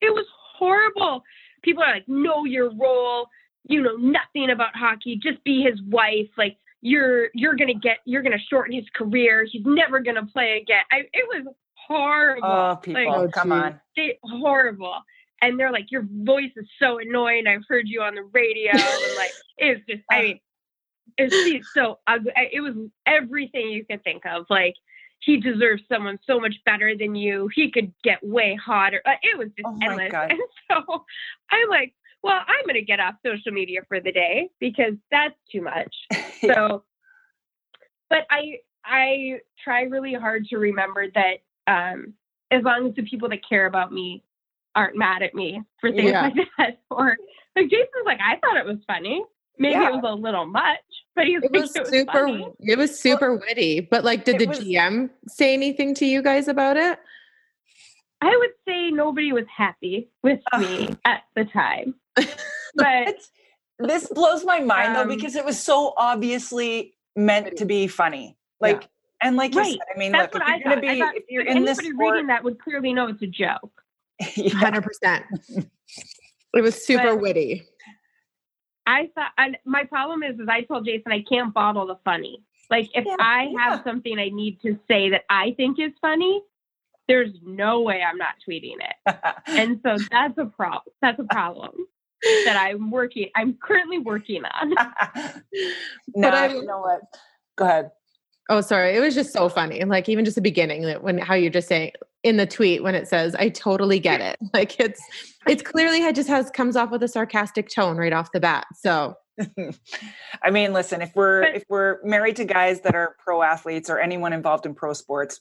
it 0.00 0.12
was 0.14 0.24
horrible. 0.56 1.22
People 1.62 1.82
are 1.82 1.92
like, 1.92 2.08
know 2.08 2.44
your 2.44 2.70
role. 2.74 3.26
You 3.68 3.82
know 3.82 3.96
nothing 3.96 4.50
about 4.50 4.74
hockey. 4.74 5.18
Just 5.22 5.42
be 5.44 5.62
his 5.62 5.80
wife. 5.88 6.28
Like 6.38 6.56
you're 6.80 7.28
you're 7.34 7.56
gonna 7.56 7.74
get 7.74 7.98
you're 8.06 8.22
gonna 8.22 8.38
shorten 8.50 8.72
his 8.74 8.88
career. 8.94 9.46
He's 9.50 9.62
never 9.66 10.00
gonna 10.00 10.26
play 10.26 10.58
again. 10.62 10.82
I, 10.92 11.00
it 11.12 11.26
was 11.28 11.54
horrible. 11.74 12.46
oh, 12.48 12.76
people, 12.76 13.02
Oh, 13.14 13.28
come 13.28 13.48
gee. 13.48 13.52
on. 13.54 13.80
they 13.96 14.18
horrible. 14.22 14.96
And 15.44 15.60
they're 15.60 15.72
like, 15.72 15.90
your 15.90 16.06
voice 16.10 16.52
is 16.56 16.66
so 16.80 16.98
annoying. 16.98 17.46
I've 17.46 17.64
heard 17.68 17.86
you 17.86 18.00
on 18.00 18.14
the 18.14 18.22
radio. 18.32 18.72
And 18.72 19.16
like, 19.16 19.32
it's 19.58 19.86
just, 19.86 20.02
I 20.10 20.22
mean, 20.22 20.40
it's 21.18 21.34
she's 21.34 21.64
so 21.74 21.98
ugly. 22.06 22.32
It 22.50 22.60
was 22.62 22.74
everything 23.06 23.68
you 23.68 23.84
could 23.84 24.02
think 24.04 24.24
of. 24.24 24.46
Like, 24.48 24.74
he 25.20 25.36
deserves 25.38 25.82
someone 25.90 26.18
so 26.26 26.40
much 26.40 26.54
better 26.64 26.96
than 26.96 27.14
you. 27.14 27.48
He 27.54 27.70
could 27.70 27.92
get 28.02 28.26
way 28.26 28.58
hotter. 28.62 29.02
It 29.22 29.38
was 29.38 29.48
just 29.48 29.66
Oh 29.66 29.78
endless. 29.82 30.12
God. 30.12 30.32
And 30.32 30.40
so 30.70 31.04
I'm 31.50 31.68
like, 31.68 31.94
well, 32.22 32.40
I'm 32.46 32.64
going 32.64 32.74
to 32.74 32.82
get 32.82 33.00
off 33.00 33.16
social 33.24 33.52
media 33.52 33.80
for 33.86 34.00
the 34.00 34.12
day 34.12 34.48
because 34.60 34.94
that's 35.10 35.36
too 35.52 35.60
much. 35.62 35.94
So, 36.44 36.84
but 38.10 38.26
I 38.30 38.58
I 38.84 39.40
try 39.62 39.82
really 39.82 40.12
hard 40.12 40.44
to 40.48 40.58
remember 40.58 41.06
that 41.14 41.38
um, 41.66 42.12
as 42.50 42.62
long 42.62 42.88
as 42.88 42.94
the 42.94 43.02
people 43.02 43.30
that 43.30 43.48
care 43.48 43.64
about 43.64 43.92
me 43.92 44.22
aren't 44.74 44.96
mad 44.96 45.22
at 45.22 45.34
me 45.34 45.62
for 45.80 45.90
things 45.90 46.10
Yeah. 46.10 46.22
like 46.22 46.34
that, 46.58 46.78
or 46.90 47.16
like 47.56 47.68
Jason's 47.70 47.88
like, 48.04 48.18
I 48.20 48.36
thought 48.36 48.56
it 48.56 48.64
was 48.66 48.78
funny. 48.86 49.24
Maybe 49.58 49.74
Yeah. 49.74 49.88
it 49.88 49.92
was 49.94 50.04
a 50.04 50.14
little 50.14 50.46
much, 50.46 50.78
but 51.14 51.26
he 51.26 51.36
was 51.36 51.44
It 51.44 51.52
like, 51.52 51.60
was 51.62 51.76
it 51.76 51.80
was 51.80 51.88
super. 51.90 52.12
funny. 52.12 52.48
It 52.60 52.76
was 52.78 52.98
super 52.98 53.36
witty. 53.36 53.80
But 53.80 54.04
like, 54.04 54.24
did 54.24 54.38
the 54.38 54.46
was- 54.46 54.58
GM 54.60 55.10
say 55.28 55.52
anything 55.54 55.94
to 55.96 56.06
you 56.06 56.22
guys 56.22 56.48
about 56.48 56.76
it? 56.76 56.98
I 58.20 58.34
would 58.36 58.50
say 58.66 58.90
nobody 58.90 59.32
was 59.32 59.44
happy 59.54 60.08
with 60.22 60.40
me 60.58 60.88
at 61.04 61.22
the 61.36 61.44
time, 61.44 61.94
but 62.74 63.16
this 63.78 64.08
blows 64.08 64.44
my 64.44 64.60
mind 64.60 64.96
though 64.96 65.02
Um, 65.02 65.08
because 65.08 65.36
it 65.36 65.44
was 65.44 65.62
so 65.62 65.92
obviously 65.98 66.94
meant 67.16 67.56
to 67.58 67.64
be 67.66 67.86
funny. 67.86 68.36
Like, 68.60 68.88
And 69.20 69.36
like 69.36 69.52
you 69.54 69.60
Right. 69.60 69.72
said, 69.72 69.80
I 69.94 69.98
mean, 69.98 70.12
That's 70.12 70.32
look, 70.32 70.42
what 70.42 70.48
if 70.48 70.54
I 70.54 70.56
you're 70.56 70.64
going 70.64 70.76
to 70.86 70.94
be, 70.94 71.00
thought 71.00 71.16
if 71.16 71.24
you're 71.28 71.44
in 71.44 71.64
this 71.64 71.78
anybody 71.78 71.96
sport, 71.96 72.12
reading 72.14 72.26
that 72.28 72.44
would 72.44 72.58
clearly 72.58 72.92
know 72.94 73.08
it's 73.08 73.20
a 73.22 73.26
joke. 73.26 73.82
yeah. 74.36 74.54
Hundred 74.54 74.82
percent. 74.84 75.24
It 76.54 76.60
was 76.62 76.84
super 76.84 77.14
But- 77.14 77.20
witty. 77.20 77.64
I 78.86 79.08
thought, 79.14 79.30
and 79.38 79.56
my 79.64 79.84
problem 79.84 80.22
is, 80.22 80.38
is 80.38 80.46
I 80.48 80.60
told 80.60 80.84
Jason 80.84 81.10
I 81.10 81.22
can't 81.26 81.54
bottle 81.54 81.86
the 81.86 81.96
funny. 82.04 82.42
Like 82.70 82.90
if 82.94 83.06
Yeah, 83.06 83.16
I 83.18 83.44
yeah. 83.50 83.58
have 83.70 83.82
something 83.82 84.18
I 84.18 84.28
need 84.28 84.60
to 84.60 84.78
say 84.86 85.08
that 85.10 85.22
I 85.30 85.52
think 85.56 85.78
is 85.80 85.92
funny, 86.02 86.42
there's 87.08 87.30
no 87.42 87.80
way 87.80 88.02
I'm 88.02 88.18
not 88.18 88.34
tweeting 88.46 88.76
it. 88.80 89.16
And 89.46 89.80
so 89.82 89.96
that's 90.10 90.36
a 90.36 90.44
problem. 90.46 90.82
That's 91.00 91.18
a 91.18 91.24
problem 91.24 91.72
that 92.44 92.56
I'm 92.58 92.90
working. 92.90 93.28
I'm 93.34 93.54
currently 93.54 93.98
working 93.98 94.42
on. 94.44 94.70
no, 96.14 96.28
I- 96.28 96.48
you 96.52 96.64
know 96.66 96.80
what? 96.80 97.00
Go 97.56 97.64
ahead. 97.64 97.90
Oh, 98.50 98.60
sorry. 98.60 98.94
It 98.96 99.00
was 99.00 99.14
just 99.14 99.32
so 99.32 99.48
funny. 99.48 99.82
Like 99.84 100.10
even 100.10 100.26
just 100.26 100.34
the 100.34 100.42
beginning 100.42 100.82
that 100.82 101.02
when 101.02 101.16
how 101.16 101.34
you're 101.34 101.50
just 101.50 101.68
saying 101.68 101.92
in 102.24 102.36
the 102.38 102.46
tweet 102.46 102.82
when 102.82 102.94
it 102.96 103.06
says, 103.06 103.34
I 103.36 103.50
totally 103.50 104.00
get 104.00 104.20
it. 104.30 104.36
Like 104.52 104.80
it's 104.80 105.00
it's 105.46 105.62
clearly 105.62 105.98
it 106.02 106.14
just 106.16 106.28
has 106.28 106.50
comes 106.50 106.74
off 106.74 106.90
with 106.90 107.02
a 107.02 107.08
sarcastic 107.08 107.68
tone 107.68 107.96
right 107.96 108.12
off 108.12 108.32
the 108.32 108.40
bat. 108.40 108.66
So 108.74 109.14
I 110.42 110.50
mean, 110.50 110.72
listen, 110.72 111.02
if 111.02 111.14
we're 111.14 111.42
But- 111.42 111.56
if 111.56 111.64
we're 111.68 111.98
married 112.04 112.36
to 112.36 112.44
guys 112.44 112.80
that 112.82 112.94
are 112.94 113.16
pro 113.24 113.42
athletes 113.42 113.88
or 113.90 113.98
anyone 113.98 114.32
involved 114.32 114.66
in 114.66 114.74
pro 114.74 114.92
sports, 114.92 115.40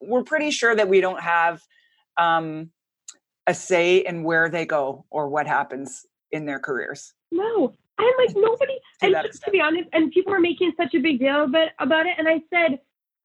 we're 0.00 0.22
pretty 0.24 0.50
sure 0.50 0.74
that 0.74 0.88
we 0.88 1.00
don't 1.00 1.20
have 1.20 1.60
um, 2.18 2.70
a 3.46 3.54
say 3.54 3.98
in 3.98 4.24
where 4.24 4.48
they 4.48 4.64
go 4.66 5.04
or 5.10 5.28
what 5.28 5.46
happens 5.46 6.06
in 6.32 6.46
their 6.46 6.58
careers. 6.58 7.12
No, 7.30 7.74
I'm 7.98 8.12
like 8.18 8.34
nobody. 8.34 8.74
To 9.00 9.06
and 9.06 9.14
that 9.14 9.32
to 9.32 9.50
be 9.50 9.60
honest, 9.60 9.88
and 9.92 10.10
people 10.12 10.32
are 10.34 10.40
making 10.40 10.72
such 10.76 10.94
a 10.94 10.98
big 11.00 11.18
deal 11.20 11.44
about 11.44 11.68
about 11.78 12.06
it. 12.06 12.14
And 12.18 12.28
I 12.28 12.40
said, 12.52 12.78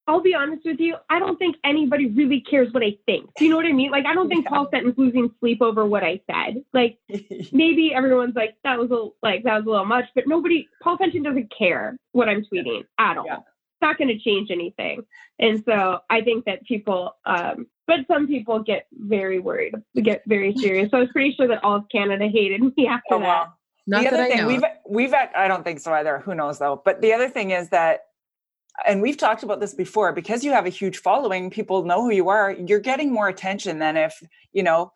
I'll 0.08 0.22
be 0.22 0.36
honest 0.36 0.64
with 0.66 0.80
you, 0.80 0.96
I 1.10 1.18
don't 1.18 1.38
think 1.38 1.56
anybody 1.64 2.06
really 2.08 2.40
cares 2.42 2.72
what 2.74 2.84
I 2.84 2.96
think. 3.08 3.28
Do 3.38 3.44
you 3.44 3.50
know 3.50 3.58
what 3.58 3.66
I 3.66 3.72
mean? 3.72 3.90
Like, 3.90 4.06
I 4.06 4.14
don't 4.14 4.30
think 4.30 4.46
Yeah. 4.46 4.50
Paul 4.52 4.68
Fenton's 4.70 4.98
losing 4.98 5.32
sleep 5.40 5.62
over 5.62 5.86
what 5.86 6.04
I 6.04 6.22
said. 6.30 6.64
Like, 6.74 7.00
maybe 7.52 7.92
everyone's 7.94 8.36
like, 8.36 8.56
that 8.64 8.78
was 8.78 8.92
a 8.92 9.10
like 9.26 9.44
that 9.44 9.56
was 9.56 9.66
a 9.66 9.70
little 9.70 9.86
much, 9.86 10.06
but 10.14 10.28
nobody. 10.28 10.68
Paul 10.84 10.98
Fenton 10.98 11.24
doesn't 11.24 11.52
care 11.58 11.98
what 12.12 12.30
I'm 12.30 12.44
tweeting 12.46 12.84
at 13.00 13.18
all. 13.18 13.26
Yeah. 13.26 13.38
It's 13.38 13.82
not 13.82 13.98
going 13.98 14.08
to 14.10 14.20
change 14.20 14.52
anything. 14.52 15.02
And 15.40 15.64
so 15.66 16.00
I 16.10 16.22
think 16.22 16.46
that 16.46 16.64
people, 16.66 17.16
um, 17.26 17.68
but 17.88 18.00
some 18.08 18.26
people 18.28 18.60
get 18.60 18.88
very 18.94 19.40
worried, 19.40 19.74
get 20.02 20.22
very 20.28 20.56
serious. 20.56 20.90
So 20.92 20.98
I 20.98 21.02
was 21.02 21.10
pretty 21.12 21.34
sure 21.36 21.48
that 21.48 21.64
all 21.64 21.76
of 21.78 21.86
Canada 21.92 22.28
hated 22.28 22.62
me 22.62 22.88
after 22.90 23.16
oh 23.16 23.20
that. 23.20 23.26
wow. 23.28 23.54
not 23.88 24.04
the 24.04 24.12
that 24.12 24.14
other 24.14 24.24
I 24.24 24.28
thing 24.30 24.38
know. 24.38 24.48
we've 24.48 24.64
we've 24.88 25.14
I 25.14 25.48
don't 25.48 25.64
think 25.64 25.80
so 25.80 25.94
either. 25.94 26.20
Who 26.20 26.36
knows 26.36 26.60
though? 26.60 26.82
But 26.86 27.02
the 27.02 27.12
other 27.14 27.28
thing 27.28 27.52
is 27.52 27.70
that 27.70 28.02
and 28.86 29.02
we've 29.02 29.18
talked 29.18 29.44
about 29.44 29.60
this 29.60 29.74
before 29.74 30.12
because 30.14 30.44
you 30.44 30.52
have 30.52 30.66
a 30.66 30.70
huge 30.70 30.98
following, 30.98 31.50
people 31.50 31.84
know 31.84 32.02
who 32.02 32.12
you 32.12 32.30
are, 32.30 32.52
you're 32.52 32.80
getting 32.80 33.12
more 33.12 33.28
attention 33.28 33.80
than 33.80 33.96
if, 33.98 34.14
you 34.54 34.64
know, 34.64 34.92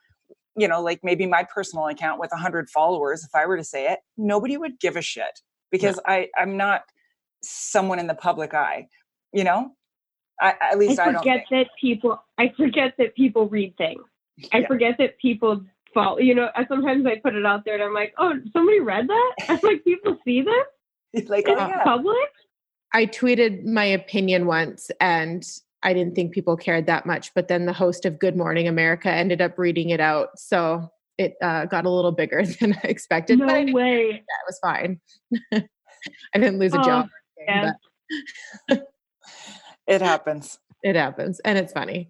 you 0.57 0.67
know, 0.67 0.81
like 0.81 0.99
maybe 1.03 1.25
my 1.25 1.43
personal 1.53 1.87
account 1.87 2.19
with 2.19 2.31
100 2.31 2.69
followers 2.69 3.23
if 3.23 3.33
I 3.33 3.45
were 3.45 3.57
to 3.57 3.63
say 3.63 3.91
it, 3.91 3.99
nobody 4.17 4.57
would 4.57 4.79
give 4.79 4.95
a 4.97 5.01
shit 5.01 5.39
because 5.71 5.99
I 6.05 6.27
I'm 6.37 6.57
not 6.57 6.81
someone 7.41 7.99
in 7.99 8.07
the 8.07 8.15
public 8.15 8.53
eye, 8.53 8.87
you 9.31 9.43
know? 9.43 9.71
I, 10.41 10.55
at 10.61 10.77
least 10.77 10.99
I, 10.99 11.03
I 11.03 11.11
don't 11.11 11.19
forget 11.19 11.45
that 11.51 11.67
people. 11.79 12.21
I 12.37 12.53
forget 12.55 12.93
that 12.97 13.15
people 13.15 13.47
read 13.49 13.75
things. 13.77 14.01
I 14.53 14.59
Yeah. 14.59 14.67
forget 14.67 14.97
that 14.97 15.17
people 15.19 15.61
follow. 15.93 16.19
You 16.19 16.35
know, 16.35 16.49
I- 16.55 16.65
sometimes 16.67 17.05
I 17.05 17.17
put 17.19 17.35
it 17.35 17.45
out 17.45 17.65
there 17.65 17.75
and 17.75 17.83
I'm 17.83 17.93
like, 17.93 18.13
oh, 18.17 18.33
somebody 18.53 18.79
read 18.79 19.07
that. 19.07 19.33
I'm 19.49 19.59
like, 19.63 19.83
people 19.83 20.17
see 20.25 20.41
this 20.41 21.27
like, 21.29 21.47
in 21.47 21.55
oh 21.59 21.67
yeah. 21.67 21.83
public. 21.83 22.15
I 22.93 23.05
tweeted 23.05 23.65
my 23.65 23.85
opinion 23.85 24.45
once 24.45 24.89
and 24.99 25.45
I 25.83 25.93
didn't 25.93 26.15
think 26.15 26.33
people 26.33 26.57
cared 26.57 26.87
that 26.87 27.05
much, 27.05 27.33
but 27.33 27.47
then 27.47 27.65
the 27.65 27.73
host 27.73 28.05
of 28.05 28.19
Good 28.19 28.35
Morning 28.35 28.67
America 28.67 29.09
ended 29.09 29.41
up 29.41 29.57
reading 29.57 29.89
it 29.91 29.99
out. 29.99 30.29
So 30.37 30.89
it 31.17 31.35
uh, 31.41 31.65
got 31.65 31.85
a 31.85 31.89
little 31.89 32.11
bigger 32.11 32.45
than 32.59 32.73
I 32.83 32.87
expected, 32.87 33.39
No 33.39 33.45
but 33.45 33.55
I 33.55 33.59
didn't, 33.65 33.75
way. 33.75 34.11
that 34.11 34.45
was 34.47 34.59
fine. 34.59 34.99
I 35.53 36.37
didn't 36.39 36.59
lose 36.59 36.73
a 36.73 36.79
Oh, 36.79 36.83
job. 36.83 37.09
yeah. 37.47 37.71
It 39.87 40.01
happens. 40.01 40.59
it 40.83 40.95
happens 40.95 41.39
and 41.41 41.57
it's 41.57 41.73
funny. 41.73 42.09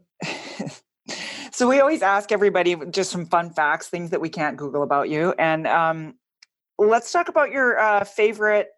so 1.52 1.68
we 1.68 1.80
always 1.80 2.02
ask 2.02 2.32
everybody 2.32 2.76
just 2.92 3.12
some 3.12 3.26
fun 3.26 3.50
facts, 3.52 3.88
things 3.90 4.12
that 4.12 4.22
we 4.22 4.30
can't 4.30 4.58
Google 4.58 4.84
about 4.84 5.10
you. 5.10 5.34
And 5.40 5.68
um, 5.68 6.16
let's 6.78 7.12
talk 7.12 7.30
about 7.30 7.52
your 7.52 7.80
uh, 7.80 8.04
favorite 8.04 8.70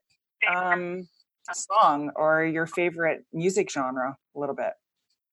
um, 0.54 1.08
song 1.54 2.12
or 2.16 2.44
your 2.44 2.68
favorite 2.68 3.26
music 3.34 3.70
genre 3.70 4.18
a 4.36 4.40
little 4.40 4.56
bit. 4.56 4.74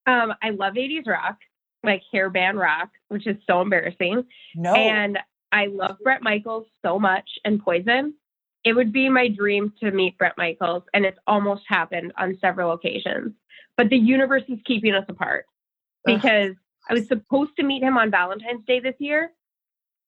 Um, 0.06 0.34
I 0.42 0.50
love 0.50 0.74
80s 0.74 1.06
rock, 1.06 1.36
like 1.84 2.02
hair 2.12 2.30
band 2.30 2.58
rock, 2.58 2.88
which 3.08 3.26
is 3.26 3.36
so 3.46 3.60
embarrassing. 3.60 4.24
No. 4.54 4.74
And 4.74 5.18
I 5.52 5.66
love 5.66 5.96
Bret 6.02 6.22
Michaels 6.22 6.66
so 6.84 6.98
much 6.98 7.28
and 7.44 7.62
Poison. 7.62 8.14
It 8.64 8.72
would 8.72 8.92
be 8.92 9.08
my 9.08 9.28
dream 9.28 9.72
to 9.80 9.90
meet 9.90 10.18
Bret 10.18 10.34
Michaels, 10.36 10.82
and 10.92 11.04
it's 11.04 11.18
almost 11.26 11.62
happened 11.68 12.12
on 12.18 12.36
several 12.40 12.72
occasions. 12.72 13.32
But 13.76 13.88
the 13.88 13.96
universe 13.96 14.42
is 14.48 14.58
keeping 14.64 14.94
us 14.94 15.04
apart 15.08 15.46
Ugh. 16.06 16.16
because 16.16 16.54
I 16.88 16.94
was 16.94 17.06
supposed 17.06 17.52
to 17.58 17.62
meet 17.62 17.82
him 17.82 17.96
on 17.96 18.10
Valentine's 18.10 18.64
Day 18.66 18.80
this 18.80 18.96
year, 18.98 19.30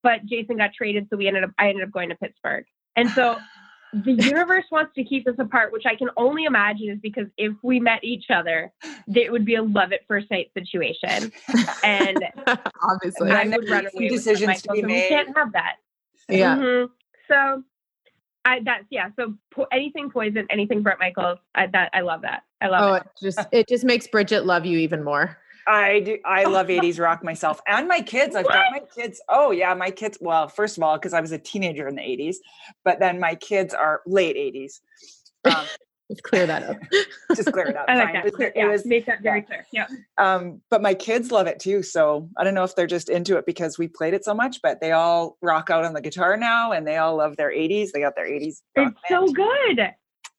but 0.03 0.25
Jason 0.27 0.57
got 0.57 0.73
traded, 0.75 1.09
so 1.11 1.17
we 1.17 1.29
ended 1.29 1.45
up 1.45 1.51
I 1.59 1.69
ended 1.69 1.85
up 1.85 1.93
going 1.93 2.09
to 2.09 2.17
Pittsburgh. 2.17 2.65
And 2.97 3.09
so 3.11 3.39
the 3.93 4.13
universe 4.13 4.65
wants 4.71 4.95
to 4.95 5.05
keep 5.05 5.27
us 5.29 5.35
apart, 5.39 5.73
which 5.73 5.85
I 5.87 5.97
can 5.97 6.09
only 6.17 6.45
imagine 6.45 6.89
is 6.91 6.99
because 7.01 7.27
if 7.37 7.53
we 7.63 7.81
met 7.81 8.05
each 8.05 8.27
other, 8.31 8.73
it 9.15 9.33
would 9.33 9.45
be 9.45 9.57
a 9.57 9.63
love 9.63 9.93
at 9.93 10.01
first 10.07 10.29
sight 10.29 10.51
situation. 10.55 11.33
And 11.83 12.25
Obviously. 12.83 13.31
I 13.31 13.45
then 13.49 13.51
would 13.59 13.69
run 13.69 13.85
would 13.85 13.93
be 13.93 14.07
away 14.07 14.11
with 14.11 14.25
decisions 14.25 14.63
to 14.63 14.73
be 14.73 14.83
Michaels, 14.83 14.93
and 14.93 15.03
we 15.03 15.09
can't 15.09 15.37
have 15.37 15.53
that. 15.53 15.77
yeah. 16.29 16.57
Mhm. 16.57 16.91
So 17.29 17.63
I 18.45 18.61
that's 18.65 18.85
yeah. 18.91 19.09
So 19.17 19.35
po- 19.51 19.67
anything 19.73 20.11
poison, 20.11 20.47
anything 20.51 20.83
Bret 20.83 20.99
Michaels. 20.99 21.39
I 21.55 21.67
that 21.69 21.91
I 21.93 22.01
love 22.01 22.23
that. 22.23 22.43
I 22.61 22.69
love 22.69 22.83
Oh, 22.83 22.95
it. 22.95 23.03
it 23.03 23.09
just 23.23 23.39
it 23.53 23.69
just 23.69 23.85
makes 23.85 24.07
Bridget 24.07 24.47
love 24.47 24.65
you 24.67 24.79
even 24.79 25.03
more. 25.03 25.37
I 25.67 26.01
do. 26.01 26.19
I 26.25 26.45
love 26.45 26.67
80s 26.77 26.99
rock 27.01 27.23
myself 27.25 27.61
and 27.67 27.87
my 27.89 28.01
kids. 28.01 28.35
I've 28.37 28.47
got 28.49 28.67
my 28.73 28.83
kids. 28.97 29.21
Oh, 29.29 29.51
yeah. 29.51 29.75
My 29.75 29.91
kids. 29.91 30.19
Well, 30.21 30.49
first 30.49 30.77
of 30.77 30.83
all, 30.83 30.97
because 30.97 31.13
I 31.15 31.21
was 31.21 31.33
a 31.33 31.39
teenager 31.39 31.87
in 31.89 31.95
the 31.95 32.03
80s, 32.03 32.37
but 32.85 32.99
then 33.01 33.21
my 33.21 33.35
kids 33.35 33.75
are 33.75 34.01
late 34.07 34.37
80s. 34.37 34.81
Um, 35.45 35.65
Let's 36.11 36.23
clear 36.23 36.45
that 36.45 36.65
up. 36.65 36.77
just 37.37 37.53
clear 37.53 37.67
it 37.69 37.77
up. 37.77 37.85
I 37.87 37.95
like 37.95 38.05
fine. 38.13 38.25
that. 38.25 38.33
Clear, 38.35 38.49
it 38.49 38.55
yeah, 38.57 38.67
was- 38.67 38.85
make 38.85 39.07
that 39.07 39.23
very 39.23 39.43
clear. 39.43 39.65
Yeah. 39.73 39.87
um, 40.19 40.61
but 40.69 40.83
my 40.83 40.93
kids 40.93 41.31
love 41.31 41.47
it 41.47 41.61
too. 41.61 41.85
So 41.85 42.29
I 42.37 42.43
don't 42.43 42.55
know 42.55 42.65
if 42.65 42.75
they're 42.75 42.89
just 42.89 43.09
into 43.09 43.37
it 43.37 43.47
because 43.47 43.79
we 43.79 43.87
played 43.87 44.13
it 44.13 44.25
so 44.25 44.35
much, 44.35 44.61
but 44.61 44.81
they 44.81 44.91
all 44.91 45.37
rock 45.41 45.71
out 45.71 45.85
on 45.85 45.93
the 45.93 46.01
guitar 46.01 46.37
now 46.37 46.73
and 46.73 46.85
they 46.85 46.97
all 46.97 47.15
love 47.17 47.37
their 47.37 47.51
80s. 47.53 47.93
They 47.93 48.01
got 48.01 48.17
their 48.17 48.29
80s. 48.29 48.57
rock 48.77 48.93
It's 48.93 49.01
so 49.09 49.21
band. 49.27 49.37
good. 49.37 49.89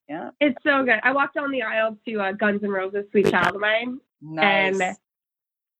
Yeah. 0.10 0.30
It's 0.42 0.62
so 0.62 0.84
good. 0.84 1.00
I 1.04 1.14
walked 1.14 1.36
down 1.36 1.52
the 1.52 1.62
aisle 1.62 1.98
to 2.06 2.20
uh, 2.20 2.32
Guns 2.34 2.62
N' 2.66 2.70
Roses, 2.70 3.06
"Sweet 3.12 3.32
Child 3.32 3.56
o' 3.56 3.60
Mine," 3.60 3.98
Nice. 4.22 4.78
and 4.78 4.98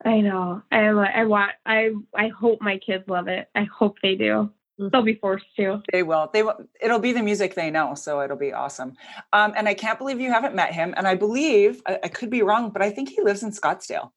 I 0.04 0.22
know. 0.22 0.62
I. 0.72 0.80
I 0.88 1.26
want. 1.26 1.52
I. 1.66 1.92
I 2.16 2.28
hope 2.30 2.60
my 2.62 2.78
kids 2.78 3.04
love 3.08 3.28
it. 3.28 3.50
I 3.56 3.64
hope 3.64 3.98
they 4.02 4.16
do. 4.16 4.50
Mm. 4.80 4.92
They'll 4.92 5.04
be 5.04 5.16
forced 5.16 5.46
to. 5.58 5.82
They 5.92 6.02
will. 6.04 6.30
They 6.34 6.44
will. 6.44 6.56
It'll 6.82 7.00
be 7.00 7.12
the 7.12 7.22
music 7.22 7.54
they 7.56 7.70
know, 7.70 7.94
so 7.94 8.22
it'll 8.22 8.38
be 8.38 8.52
awesome. 8.54 8.94
Um, 9.34 9.54
and 9.56 9.68
I 9.68 9.74
can't 9.74 10.00
believe 10.00 10.20
you 10.20 10.32
haven't 10.32 10.56
met 10.56 10.74
him. 10.74 10.94
And 10.98 11.08
I 11.08 11.16
believe 11.16 11.82
I, 11.86 12.00
I 12.04 12.08
could 12.08 12.30
be 12.30 12.42
wrong, 12.42 12.72
but 12.72 12.82
I 12.82 12.90
think 12.90 13.10
he 13.10 13.22
lives 13.22 13.44
in 13.44 13.52
Scottsdale, 13.52 14.12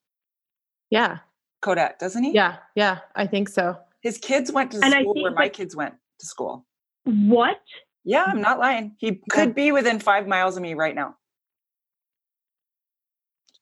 Yeah. 0.91 1.19
Kodette, 1.63 1.99
doesn't 1.99 2.23
he? 2.23 2.33
Yeah. 2.33 2.57
Yeah. 2.75 2.99
I 3.15 3.27
think 3.27 3.49
so. 3.49 3.77
His 4.01 4.17
kids 4.19 4.53
went 4.53 4.71
to 4.73 4.81
And 4.83 4.95
I 4.95 5.03
school 5.03 5.23
where 5.23 5.33
my 5.33 5.45
that- 5.47 5.55
kids 5.55 5.75
went 5.77 5.95
to 6.21 6.27
school. 6.27 6.65
What? 7.05 7.59
Yeah, 8.05 8.25
I'm 8.27 8.41
not 8.43 8.59
lying. 8.59 8.97
He 8.99 9.21
could 9.31 9.55
be 9.55 9.73
within 9.73 9.99
five 9.99 10.27
miles 10.27 10.57
of 10.57 10.63
me 10.63 10.75
right 10.75 10.95
now. 10.95 11.17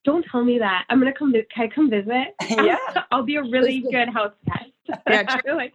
Don't 0.04 0.24
tell 0.30 0.44
me 0.44 0.58
that. 0.58 0.84
I'm 0.88 0.98
gonna 0.98 1.12
come. 1.12 1.32
vi- 1.32 1.46
Can 1.54 1.64
I 1.64 1.68
come 1.74 1.88
visit? 1.90 2.34
yeah. 2.50 2.76
I'll 3.10 3.22
be 3.22 3.36
a 3.36 3.42
really 3.42 3.80
Listen. 3.82 3.90
good 3.90 4.08
house 4.08 4.32
guest. 4.46 4.68
Yeah, 5.08 5.52
like, 5.54 5.72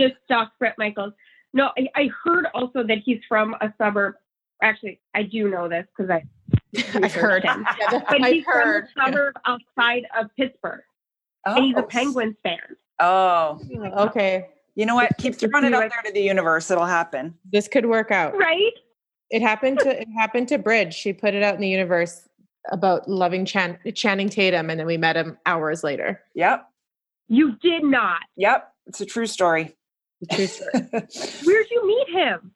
just 0.00 0.14
stalk 0.24 0.52
Bret 0.58 0.74
Michaels. 0.78 1.12
No, 1.54 1.70
I, 1.78 1.86
I 1.94 2.10
heard 2.24 2.46
also 2.54 2.82
that 2.82 2.98
he's 3.04 3.20
from 3.28 3.54
a 3.60 3.72
suburb. 3.78 4.14
Actually, 4.62 5.00
I 5.14 5.22
do 5.22 5.48
know 5.48 5.68
this 5.68 5.86
because 5.96 6.10
I. 6.10 6.24
I've 7.04 7.12
heard. 7.14 7.44
him. 7.44 7.64
Yeah, 7.78 8.00
But 8.08 8.20
I've 8.22 8.32
he's 8.32 8.44
heard. 8.44 8.88
from 8.94 9.02
a 9.02 9.06
suburb 9.06 9.34
outside 9.46 10.04
of 10.18 10.26
Pittsburgh, 10.36 10.82
Oh, 11.46 11.54
and 11.54 11.64
he's 11.64 11.76
a 11.76 11.80
oh. 11.80 11.86
Penguins 11.86 12.36
fan. 12.42 12.58
Oh, 12.98 13.60
Okay. 13.96 14.48
you 14.74 14.86
know 14.86 14.94
what? 14.94 15.10
Keep 15.18 15.38
Just 15.38 15.50
throwing 15.50 15.64
it 15.64 15.70
see 15.70 15.74
out 15.74 15.80
there 15.90 16.02
to 16.06 16.12
the 16.12 16.20
universe. 16.22 16.70
It'll 16.70 16.84
happen. 16.86 17.34
This 17.52 17.68
could 17.68 17.86
work 17.86 18.10
out. 18.10 18.36
Right? 18.36 18.72
It 19.30 19.40
happened 19.42 19.78
to 19.80 20.00
it 20.02 20.08
happened 20.18 20.48
to 20.48 20.58
Bridge. 20.58 20.94
She 20.94 21.12
put 21.12 21.32
it 21.34 21.42
out 21.42 21.54
in 21.54 21.60
the 21.60 21.68
universe 21.68 22.28
about 22.70 23.08
loving 23.08 23.44
Chan, 23.44 23.78
Channing 23.94 24.28
Tatum, 24.28 24.70
and 24.70 24.78
then 24.78 24.86
we 24.86 24.96
met 24.96 25.16
him 25.16 25.38
hours 25.46 25.82
later. 25.82 26.20
Yep. 26.34 26.64
You 27.28 27.56
did 27.56 27.84
not. 27.84 28.20
Yep. 28.36 28.68
It's 28.86 29.00
a 29.00 29.06
true 29.06 29.26
story. 29.26 29.74
True 30.30 30.46
story. 30.46 30.70
Where'd 30.92 31.70
you 31.70 31.86
meet 31.86 32.08
him? 32.10 32.52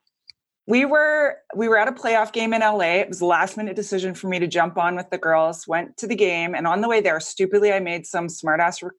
we 0.67 0.85
were 0.85 1.37
we 1.55 1.69
were 1.69 1.79
at 1.79 1.89
a 1.89 1.93
playoff 1.93 2.33
game 2.33 2.53
in 2.53 2.61
LA. 2.61 2.97
It 2.97 3.09
was 3.09 3.21
a 3.21 3.27
last 3.27 3.57
minute 3.57 3.77
decision 3.77 4.15
for 4.15 4.29
me 4.29 4.39
to 4.39 4.47
jump 4.47 4.77
on 4.77 4.97
with 4.97 5.11
the 5.11 5.19
girls. 5.19 5.67
Went 5.67 5.97
to 5.99 6.07
the 6.07 6.17
game, 6.17 6.55
and 6.55 6.67
on 6.67 6.81
the 6.81 6.89
way 6.89 7.01
there, 7.01 7.21
stupidly, 7.21 7.73
I 7.73 7.81
made 7.81 8.07
some 8.07 8.27
smartass. 8.27 8.83
Re- 8.83 8.91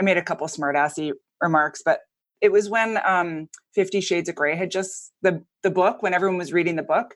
I 0.00 0.04
made 0.04 0.16
a 0.16 0.22
couple 0.22 0.46
smartassy 0.46 1.12
remarks, 1.40 1.82
but 1.84 2.00
it 2.40 2.52
was 2.52 2.68
when 2.68 2.98
um, 3.04 3.48
Fifty 3.74 4.00
Shades 4.00 4.28
of 4.28 4.34
Grey 4.34 4.56
had 4.56 4.70
just 4.70 5.12
the 5.22 5.42
the 5.62 5.70
book 5.70 6.02
when 6.02 6.14
everyone 6.14 6.38
was 6.38 6.52
reading 6.52 6.76
the 6.76 6.82
book, 6.82 7.14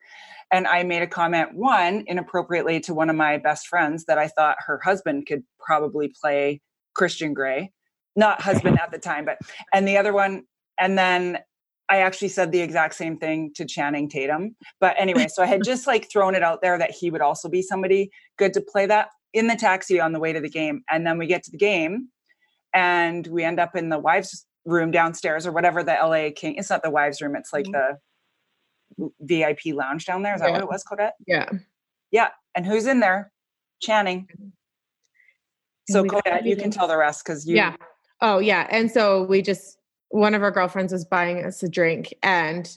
and 0.50 0.66
I 0.66 0.82
made 0.82 1.02
a 1.02 1.06
comment 1.06 1.54
one 1.54 2.04
inappropriately 2.06 2.80
to 2.80 2.94
one 2.94 3.10
of 3.10 3.16
my 3.16 3.38
best 3.38 3.66
friends 3.66 4.04
that 4.06 4.18
I 4.18 4.28
thought 4.28 4.56
her 4.66 4.80
husband 4.82 5.26
could 5.26 5.42
probably 5.64 6.12
play 6.20 6.60
Christian 6.94 7.34
Grey, 7.34 7.72
not 8.16 8.40
husband 8.40 8.78
at 8.80 8.90
the 8.90 8.98
time, 8.98 9.24
but 9.24 9.38
and 9.72 9.86
the 9.86 9.96
other 9.96 10.12
one, 10.12 10.44
and 10.78 10.98
then 10.98 11.38
I 11.88 11.98
actually 11.98 12.28
said 12.28 12.52
the 12.52 12.60
exact 12.60 12.94
same 12.94 13.18
thing 13.18 13.52
to 13.54 13.66
Channing 13.66 14.08
Tatum. 14.08 14.56
But 14.80 14.96
anyway, 14.98 15.26
so 15.28 15.42
I 15.42 15.46
had 15.46 15.62
just 15.62 15.86
like 15.86 16.10
thrown 16.10 16.34
it 16.34 16.42
out 16.42 16.62
there 16.62 16.78
that 16.78 16.90
he 16.90 17.10
would 17.10 17.20
also 17.20 17.50
be 17.50 17.60
somebody 17.60 18.10
good 18.38 18.54
to 18.54 18.62
play 18.62 18.86
that 18.86 19.08
in 19.34 19.46
the 19.46 19.56
taxi 19.56 20.00
on 20.00 20.12
the 20.12 20.18
way 20.18 20.32
to 20.32 20.40
the 20.40 20.48
game. 20.48 20.82
And 20.90 21.06
then 21.06 21.18
we 21.18 21.26
get 21.26 21.42
to 21.44 21.50
the 21.50 21.58
game 21.58 22.08
and 22.72 23.26
we 23.26 23.44
end 23.44 23.60
up 23.60 23.76
in 23.76 23.90
the 23.90 23.98
wives' 23.98 24.46
room 24.64 24.90
downstairs 24.90 25.46
or 25.46 25.52
whatever 25.52 25.82
the 25.82 25.92
LA 25.92 26.30
King. 26.34 26.56
It's 26.56 26.70
not 26.70 26.82
the 26.82 26.90
wives' 26.90 27.20
room, 27.20 27.36
it's 27.36 27.52
like 27.52 27.66
Mhm. 27.66 27.98
the 28.98 29.10
VIP 29.20 29.72
lounge 29.72 30.04
down 30.06 30.22
there. 30.22 30.34
Is 30.34 30.40
that 30.40 30.48
Yeah. 30.48 30.52
what 30.54 30.62
it 30.62 30.68
was, 30.68 30.84
Kodette? 30.84 31.12
Yeah. 31.26 31.48
Yeah. 32.10 32.28
And 32.54 32.66
who's 32.66 32.86
in 32.86 33.00
there? 33.00 33.32
Channing. 33.80 34.28
So 35.88 36.02
we 36.02 36.08
Kodette, 36.10 36.44
you 36.44 36.56
can 36.56 36.70
tell 36.70 36.86
the 36.86 36.96
rest 36.96 37.24
because 37.24 37.46
you 37.46 37.56
Yeah. 37.56 37.76
Oh, 38.20 38.38
yeah. 38.38 38.68
And 38.70 38.90
so 38.90 39.24
we 39.24 39.42
just, 39.42 39.78
one 40.10 40.34
of 40.34 40.42
our 40.42 40.50
girlfriends 40.50 40.92
was 40.92 41.04
buying 41.04 41.44
us 41.44 41.62
a 41.62 41.68
drink 41.68 42.14
and 42.22 42.70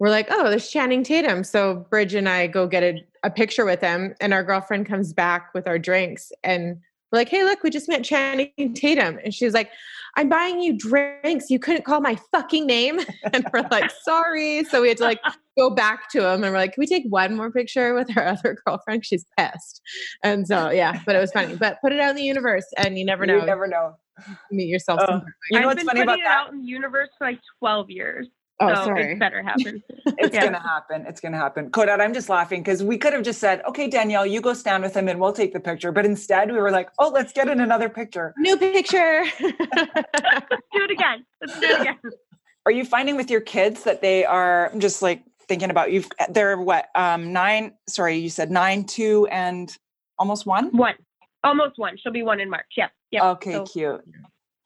we're 0.00 0.08
like, 0.10 0.26
oh, 0.30 0.48
there's 0.48 0.70
Channing 0.70 1.04
Tatum. 1.04 1.44
So 1.44 1.86
Bridge 1.90 2.14
and 2.14 2.28
I 2.28 2.46
go 2.48 2.66
get 2.66 2.82
a, 2.82 3.06
a 3.22 3.30
picture 3.30 3.64
with 3.64 3.80
him 3.82 4.14
and 4.20 4.32
our 4.34 4.42
girlfriend 4.42 4.86
comes 4.86 5.12
back 5.12 5.52
with 5.54 5.68
our 5.68 5.78
drinks 5.78 6.32
and 6.42 6.80
we're 7.12 7.18
like, 7.18 7.28
hey, 7.28 7.44
look, 7.44 7.62
we 7.62 7.70
just 7.70 7.88
met 7.88 8.04
Channing 8.04 8.74
Tatum. 8.74 9.18
And 9.24 9.32
she's 9.34 9.52
like, 9.54 9.70
I'm 10.16 10.28
buying 10.28 10.60
you 10.60 10.76
drinks. 10.76 11.50
You 11.50 11.58
couldn't 11.60 11.84
call 11.84 12.00
my 12.00 12.18
fucking 12.32 12.66
name. 12.66 13.00
And 13.32 13.46
we're 13.52 13.66
like, 13.70 13.90
sorry. 14.02 14.64
So 14.64 14.82
we 14.82 14.88
had 14.88 14.96
to 14.98 15.04
like 15.04 15.20
go 15.58 15.70
back 15.70 16.10
to 16.10 16.18
him 16.26 16.42
and 16.42 16.52
we're 16.52 16.58
like, 16.58 16.72
can 16.74 16.80
we 16.80 16.86
take 16.86 17.04
one 17.08 17.36
more 17.36 17.50
picture 17.52 17.94
with 17.94 18.16
our 18.16 18.26
other 18.26 18.56
girlfriend? 18.66 19.04
She's 19.06 19.24
pissed. 19.38 19.80
And 20.24 20.46
so, 20.48 20.70
yeah, 20.70 21.00
but 21.06 21.14
it 21.14 21.20
was 21.20 21.30
funny. 21.32 21.54
But 21.56 21.78
put 21.82 21.92
it 21.92 22.00
out 22.00 22.10
in 22.10 22.16
the 22.16 22.24
universe 22.24 22.66
and 22.76 22.98
you 22.98 23.04
never 23.04 23.24
know. 23.26 23.36
You 23.36 23.46
never 23.46 23.66
know. 23.68 23.94
meet 24.50 24.66
yourself 24.68 24.98
Uh, 25.00 25.06
somewhere. 25.06 25.34
You 25.50 25.60
know 25.60 25.62
I've 25.62 25.66
what's 25.66 25.78
been 25.84 25.86
funny 25.86 26.00
about 26.02 26.18
that? 26.24 26.26
out 26.26 26.52
in 26.52 26.60
the 26.62 26.66
universe 26.66 27.08
for 27.16 27.26
like 27.26 27.38
12 27.60 27.90
years. 27.90 28.28
Oh, 28.60 28.74
so 28.74 28.84
sorry. 28.84 29.12
it 29.14 29.18
better 29.18 29.42
happen. 29.42 29.82
It's 30.18 30.34
Yeah. 30.34 30.44
gonna 30.44 30.60
happen. 30.60 31.06
It's 31.08 31.20
gonna 31.20 31.38
happen. 31.38 31.70
Kodette, 31.70 32.00
I'm 32.00 32.12
just 32.12 32.28
laughing 32.28 32.60
because 32.62 32.82
we 32.82 32.98
could 32.98 33.12
have 33.14 33.22
just 33.22 33.38
said, 33.40 33.62
okay, 33.66 33.88
Danielle, 33.88 34.26
you 34.26 34.40
go 34.42 34.52
stand 34.52 34.82
with 34.82 34.94
him 34.94 35.08
and 35.08 35.18
we'll 35.18 35.32
take 35.32 35.52
the 35.54 35.60
picture. 35.60 35.92
But 35.92 36.04
instead 36.04 36.50
we 36.52 36.58
were 36.58 36.70
like, 36.70 36.90
oh, 36.98 37.08
let's 37.08 37.32
get 37.32 37.48
in 37.48 37.60
another 37.60 37.88
picture. 37.88 38.34
New 38.36 38.56
picture. 38.58 39.24
Let's 39.40 39.56
do 40.72 40.84
it 40.84 40.90
again. 40.90 41.24
Let's 41.40 41.58
do 41.58 41.68
it 41.68 41.80
again. 41.80 41.98
Are 42.66 42.72
you 42.72 42.84
finding 42.84 43.16
with 43.16 43.30
your 43.30 43.40
kids 43.40 43.84
that 43.84 44.02
they 44.02 44.24
are 44.26 44.70
I'm 44.72 44.80
just 44.80 45.00
like 45.00 45.22
thinking 45.48 45.70
about 45.70 45.90
you've 45.90 46.08
they're 46.28 46.58
what 46.58 46.88
um 46.94 47.32
nine 47.32 47.72
sorry, 47.88 48.16
you 48.18 48.28
said 48.28 48.50
nine, 48.50 48.84
two, 48.84 49.26
and 49.30 49.74
almost 50.18 50.44
one? 50.44 50.76
One. 50.76 50.96
Almost 51.44 51.78
one. 51.78 51.96
She'll 51.96 52.12
be 52.12 52.22
one 52.22 52.40
in 52.40 52.50
March. 52.50 52.66
Yep. 52.76 52.90
Yep. 53.12 53.22
Okay, 53.22 53.52
So, 53.52 53.64
cute. 53.64 54.04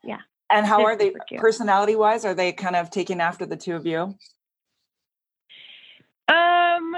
yeah. 0.03 0.19
And 0.55 0.67
how 0.67 0.79
They're 0.79 0.97
they 0.97 1.13
personality 1.37 1.97
wise? 1.97 2.25
Are 2.25 2.35
they 2.35 2.53
kind 2.53 2.77
of 2.77 2.91
taking 2.91 3.21
after 3.21 3.45
the 3.45 3.57
two 3.57 3.75
of 3.75 3.87
you? 3.87 4.15
Um, 6.29 6.95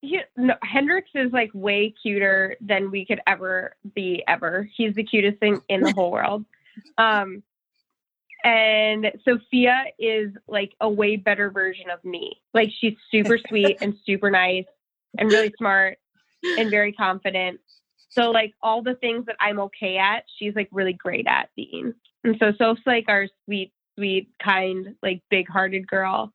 he, 0.00 0.20
no, 0.36 0.54
Hendrix 0.62 1.10
is 1.14 1.32
like 1.32 1.50
way 1.52 1.92
cuter 2.00 2.56
than 2.60 2.90
we 2.90 3.04
could 3.04 3.20
ever 3.26 3.74
be 3.94 4.22
ever. 4.28 4.68
He's 4.76 4.94
the 4.94 5.02
cutest 5.02 5.40
thing 5.40 5.60
in 5.68 5.80
the 5.80 5.92
whole 5.92 6.12
world. 6.12 6.44
Um, 6.96 7.42
and 8.44 9.12
Sophia 9.24 9.84
is 9.98 10.30
like 10.46 10.72
a 10.80 10.88
way 10.88 11.16
better 11.16 11.50
version 11.50 11.90
of 11.90 12.02
me. 12.04 12.40
Like 12.54 12.70
she's 12.80 12.94
super 13.10 13.36
sweet 13.48 13.78
and 13.80 13.94
super 14.06 14.30
nice 14.30 14.64
and 15.18 15.30
really 15.30 15.52
smart 15.58 15.98
and 16.44 16.70
very 16.70 16.92
confident. 16.92 17.60
So 18.10 18.30
like 18.30 18.54
all 18.62 18.82
the 18.82 18.94
things 18.94 19.26
that 19.26 19.36
I'm 19.40 19.58
okay 19.60 19.98
at, 19.98 20.24
she's 20.38 20.54
like 20.54 20.68
really 20.72 20.94
great 20.94 21.26
at 21.26 21.50
being. 21.56 21.94
And 22.24 22.36
so 22.38 22.52
Soph's 22.58 22.82
like 22.86 23.06
our 23.08 23.26
sweet, 23.44 23.72
sweet, 23.98 24.28
kind, 24.42 24.94
like 25.02 25.22
big-hearted 25.30 25.86
girl. 25.86 26.32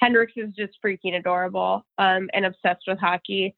Hendrix 0.00 0.32
is 0.36 0.52
just 0.54 0.72
freaking 0.84 1.16
adorable 1.18 1.84
um, 1.98 2.28
and 2.32 2.46
obsessed 2.46 2.82
with 2.86 2.98
hockey. 2.98 3.54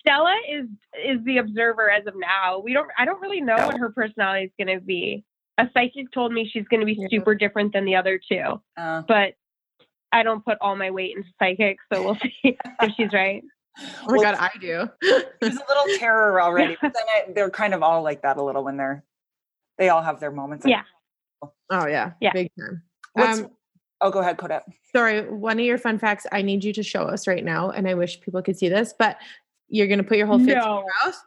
Stella 0.00 0.34
is 0.50 0.66
is 1.04 1.24
the 1.24 1.38
observer 1.38 1.90
as 1.90 2.06
of 2.06 2.14
now. 2.16 2.58
We 2.58 2.72
don't. 2.74 2.88
I 2.98 3.04
don't 3.04 3.20
really 3.20 3.40
know 3.40 3.56
what 3.56 3.78
her 3.78 3.90
personality 3.90 4.44
is 4.46 4.52
going 4.66 4.78
to 4.78 4.84
be. 4.84 5.24
A 5.58 5.68
psychic 5.72 6.10
told 6.12 6.32
me 6.32 6.48
she's 6.52 6.66
going 6.68 6.80
to 6.80 6.86
be 6.86 6.96
Yeah. 6.98 7.06
super 7.10 7.34
different 7.34 7.72
than 7.72 7.84
the 7.84 7.96
other 7.96 8.18
two, 8.30 8.60
Uh, 8.76 9.02
but 9.06 9.34
I 10.12 10.22
don't 10.22 10.44
put 10.44 10.58
all 10.60 10.76
my 10.76 10.90
weight 10.90 11.16
into 11.16 11.28
psychic, 11.40 11.78
so 11.92 12.02
we'll 12.04 12.16
see 12.16 12.32
if 12.82 12.92
she's 12.96 13.12
right. 13.12 13.42
oh 13.80 13.82
my 14.06 14.12
Well, 14.18 14.22
god, 14.22 14.34
I 14.38 14.50
do. 14.60 14.88
There's 15.40 15.56
a 15.56 15.64
little 15.68 15.98
terror 15.98 16.40
already, 16.42 16.76
but 16.82 16.92
then 16.92 17.04
I, 17.08 17.32
they're 17.32 17.50
kind 17.50 17.72
of 17.72 17.82
all 17.82 18.02
like 18.02 18.22
that 18.22 18.36
a 18.36 18.42
little 18.42 18.62
when 18.64 18.76
they're 18.76 19.04
they 19.78 19.88
all 19.88 20.02
have 20.02 20.20
their 20.20 20.30
moments. 20.32 20.66
Yeah. 20.66 20.82
Oh 21.70 21.86
yeah, 21.86 22.12
Yeah. 22.20 22.32
big 22.32 22.50
time. 22.58 22.82
Um, 23.16 23.50
oh, 24.00 24.10
go 24.10 24.20
ahead, 24.20 24.36
Kodette. 24.36 24.62
sorry, 24.92 25.22
one 25.30 25.58
of 25.58 25.64
your 25.64 25.78
fun 25.78 25.98
facts. 25.98 26.26
I 26.32 26.42
need 26.42 26.64
you 26.64 26.72
to 26.74 26.82
show 26.82 27.02
us 27.02 27.26
right 27.26 27.44
now, 27.44 27.70
and 27.70 27.88
I 27.88 27.94
wish 27.94 28.20
people 28.20 28.42
could 28.42 28.56
see 28.58 28.68
this, 28.68 28.94
but 28.98 29.18
you're 29.68 29.86
gonna 29.86 30.04
put 30.04 30.18
your 30.18 30.26
whole 30.26 30.38
fist 30.38 30.50
in 30.50 30.72
your 30.72 30.84
mouth. 31.04 31.22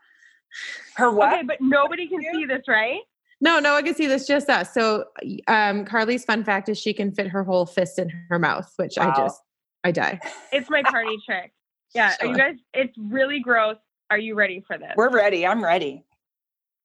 Her 0.95 1.11
what? 1.11 1.34
Okay, 1.34 1.43
but 1.43 1.57
nobody 1.61 2.07
can 2.07 2.22
see 2.32 2.45
this, 2.45 2.68
right? 2.68 3.01
No, 3.39 3.59
no, 3.59 3.76
I 3.76 3.82
can 3.84 3.93
see 3.93 4.07
this. 4.07 4.26
Just 4.26 4.49
us. 4.49 4.74
So, 4.74 5.05
um, 5.47 5.86
Carly's 5.86 6.26
fun 6.26 6.43
fact 6.43 6.70
is 6.70 6.80
she 6.80 6.93
can 6.93 7.11
fit 7.11 7.28
her 7.28 7.43
whole 7.43 7.65
fist 7.68 7.99
in 7.99 8.09
her 8.30 8.39
mouth, 8.39 8.72
which 8.78 8.97
I 8.97 9.15
just, 9.15 9.39
I 9.84 9.91
die. 9.91 10.20
It's 10.51 10.70
my 10.70 10.82
party 10.84 11.18
trick. 11.26 11.51
Yeah, 11.93 12.15
are 12.20 12.28
you 12.28 12.36
guys? 12.36 12.55
It's 12.74 12.97
really 12.97 13.39
gross. 13.39 13.78
Are 14.09 14.18
you 14.18 14.36
ready 14.36 14.63
for 14.65 14.78
this? 14.78 14.93
We're 14.95 15.09
ready. 15.11 15.45
I'm 15.45 15.63
ready. 15.63 16.03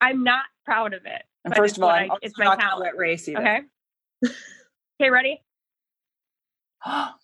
I'm 0.01 0.24
not 0.24 0.45
proud 0.64 0.93
of 0.93 1.07
it. 1.07 1.22
And 1.45 1.51
but 1.53 1.57
first 1.59 1.76
of 1.76 1.82
all, 1.82 1.88
what 1.90 1.99
I'm 2.03 2.11
it's 2.22 2.38
my 2.38 2.45
not 2.45 2.59
going 2.59 2.61
to 2.61 2.70
talent. 2.70 2.84
let 2.84 2.97
Ray 2.97 3.16
see. 3.16 3.36
Okay. 3.36 3.61
okay, 4.24 5.11
ready? 5.11 5.40
oh 6.86 7.14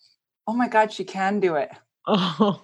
my 0.47 0.67
God, 0.67 0.91
she 0.91 1.03
can 1.03 1.39
do 1.39 1.55
it. 1.55 1.69
Oh, 2.07 2.61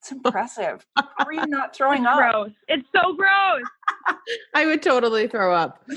It's 0.00 0.12
impressive. 0.12 0.86
How 0.96 1.08
are 1.26 1.32
you 1.32 1.46
not 1.48 1.74
throwing 1.74 2.06
up? 2.06 2.16
Gross. 2.18 2.50
It's 2.68 2.86
so 2.94 3.14
gross. 3.14 3.62
I 4.54 4.66
would 4.66 4.82
totally 4.82 5.26
throw 5.28 5.54
up. 5.54 5.82
Me 5.88 5.96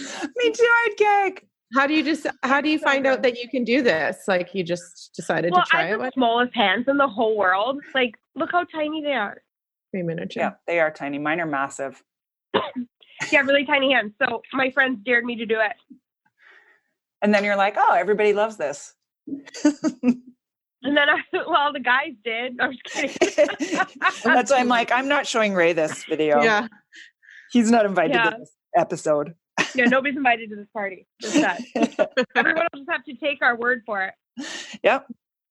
too, 0.52 0.64
I'd 0.86 0.94
gag. 0.98 1.48
How 1.76 1.86
do 1.86 1.94
you 1.94 2.02
just? 2.04 2.26
How 2.44 2.62
do 2.62 2.70
you 2.70 2.80
find 2.80 3.06
out 3.06 3.22
that 3.24 3.38
you 3.38 3.50
can 3.50 3.66
do 3.66 3.82
this? 3.82 4.24
Like 4.28 4.56
you 4.56 4.64
just 4.64 5.14
decided 5.16 5.52
Well, 5.52 5.64
to 5.64 5.70
try 5.70 5.82
I 5.82 5.84
it. 5.84 5.90
have 5.90 6.00
What? 6.00 6.06
the 6.08 6.12
smallest 6.14 6.56
hands 6.56 6.86
in 6.88 6.96
the 6.98 7.08
whole 7.10 7.36
world. 7.38 7.82
Like, 7.94 8.16
look 8.36 8.52
how 8.54 8.64
tiny 8.64 9.02
they 9.02 9.14
are. 9.14 9.42
Three 9.92 10.04
minutes. 10.04 10.36
Yeah, 10.38 10.54
they 10.66 10.80
are 10.80 10.92
tiny. 10.92 11.18
Mine 11.20 11.42
are 11.42 11.46
massive. 11.46 12.02
Yeah, 13.32 13.42
really 13.42 13.66
tiny 13.66 13.92
hands. 13.94 14.14
So 14.22 14.42
my 14.54 14.72
friends 14.72 15.00
dared 15.06 15.26
me 15.26 15.36
to 15.38 15.46
do 15.46 15.60
it. 15.60 15.74
And 17.22 17.34
then 17.34 17.44
you're 17.44 17.56
like, 17.56 17.76
oh, 17.78 17.94
everybody 17.94 18.34
loves 18.34 18.58
this. 18.58 18.94
And 20.84 20.96
then 20.96 21.10
I, 21.10 21.22
well, 21.48 21.74
the 21.74 21.80
guys 21.80 22.12
did. 22.24 22.60
I'm 22.60 22.72
just 22.72 22.84
kidding. 22.84 23.80
That's 24.24 24.52
why 24.52 24.58
I'm 24.60 24.68
like, 24.68 24.92
I'm 24.92 25.08
not 25.08 25.26
showing 25.26 25.54
Ray 25.54 25.74
this 25.74 26.04
video. 26.06 26.42
Yeah. 26.42 26.68
He's 27.52 27.72
not 27.72 27.86
invited 27.86 28.16
Yeah. 28.16 28.30
to 28.32 28.38
this 28.40 28.52
episode. 28.76 29.34
yeah, 29.74 29.86
nobody's 29.86 30.16
invited 30.18 30.50
to 30.52 30.56
this 30.56 30.68
party. 30.72 31.08
Just 31.22 31.38
us. 31.38 31.62
Everyone 32.36 32.68
will 32.74 32.80
just 32.82 32.92
have 32.92 33.04
to 33.06 33.16
take 33.16 33.40
our 33.42 33.58
word 33.58 33.82
for 33.86 34.04
it. 34.06 34.14
yep. 34.84 35.08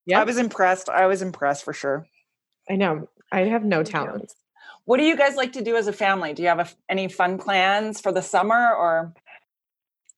Yeah. 0.07 0.21
I 0.21 0.25
was 0.25 0.39
impressed. 0.39 0.89
I 0.89 1.07
was 1.07 1.23
impressed 1.23 1.65
for 1.65 1.73
sure. 1.73 2.07
I 2.71 2.77
know. 2.77 3.09
I 3.33 3.41
have 3.41 3.65
no 3.65 3.83
too. 3.83 4.23
Talent. 4.87 4.89
What 4.89 4.97
do 4.99 5.05
you 5.05 5.17
guys 5.17 5.37
like 5.37 5.53
to 5.55 5.63
do 5.63 5.77
as 5.77 5.87
a 5.89 5.93
family? 5.93 6.33
Do 6.33 6.43
you 6.43 6.49
have 6.49 6.61
a, 6.61 6.69
any 6.89 7.09
fun 7.09 7.39
plans 7.39 8.01
for 8.01 8.13
the 8.13 8.23
summer 8.23 8.75
or 8.75 9.13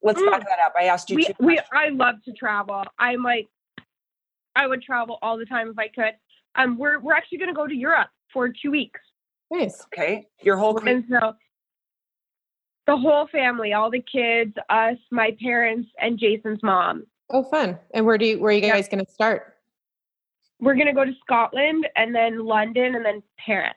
let's 0.02 0.20
Mm. 0.20 0.30
back 0.30 0.46
that 0.46 0.58
up. 0.60 0.74
I 0.78 0.84
asked 0.84 1.10
you 1.10 1.16
we 1.16 1.24
two 1.26 1.32
we. 1.40 1.58
I 1.72 1.88
love 1.88 2.16
to 2.24 2.32
travel. 2.32 2.84
I'm 2.98 3.22
like 3.22 3.48
I 4.56 4.66
would 4.66 4.82
travel 4.82 5.18
all 5.22 5.38
the 5.38 5.46
time 5.46 5.68
if 5.70 5.78
I 5.78 5.88
could. 5.88 6.14
Um 6.54 6.78
we're 6.78 6.98
we're 7.00 7.14
actually 7.14 7.38
gonna 7.38 7.54
go 7.54 7.66
to 7.66 7.74
Europe 7.74 8.08
for 8.32 8.48
two 8.48 8.70
weeks. 8.70 9.00
Nice. 9.50 9.84
Okay. 9.86 10.26
Your 10.42 10.56
whole 10.56 10.74
crew. 10.74 10.90
And 10.90 11.04
so 11.10 11.34
the 12.86 12.96
whole 12.96 13.26
family, 13.28 13.74
all 13.74 13.90
the 13.90 14.00
kids, 14.02 14.54
us, 14.70 14.96
my 15.10 15.36
parents, 15.42 15.90
and 16.00 16.18
Jason's 16.18 16.62
mom. 16.62 17.06
Oh, 17.28 17.42
fun. 17.42 17.78
And 17.92 18.06
where 18.06 18.16
do 18.16 18.24
you? 18.24 18.38
Where 18.38 18.48
are 18.50 18.52
you 18.52 18.62
Yeah. 18.62 18.72
guys 18.74 18.88
going 18.88 19.04
to 19.04 19.10
start? 19.10 19.56
We're 20.60 20.74
gonna 20.74 20.94
go 20.94 21.04
to 21.04 21.12
Scotland 21.22 21.86
and 21.96 22.14
then 22.14 22.44
London 22.44 22.94
and 22.94 23.04
then 23.04 23.22
Paris. 23.38 23.74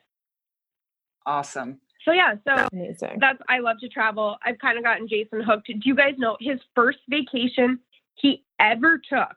Awesome. 1.26 1.80
So 2.06 2.12
yeah, 2.12 2.36
so 2.48 2.68
Amazing. 2.74 3.18
that's 3.20 3.40
I 3.48 3.60
love 3.60 3.80
to 3.82 3.90
travel. 3.90 4.38
I've 4.44 4.58
kind 4.58 4.78
of 4.78 4.84
gotten 4.84 5.08
Jason 5.08 5.42
hooked. 5.42 5.68
Do 5.68 5.74
you 5.84 5.96
guys 5.96 6.16
know 6.18 6.36
his 6.40 6.60
first 6.74 7.00
vacation 7.10 7.80
he 8.16 8.44
ever 8.60 8.98
took 8.98 9.36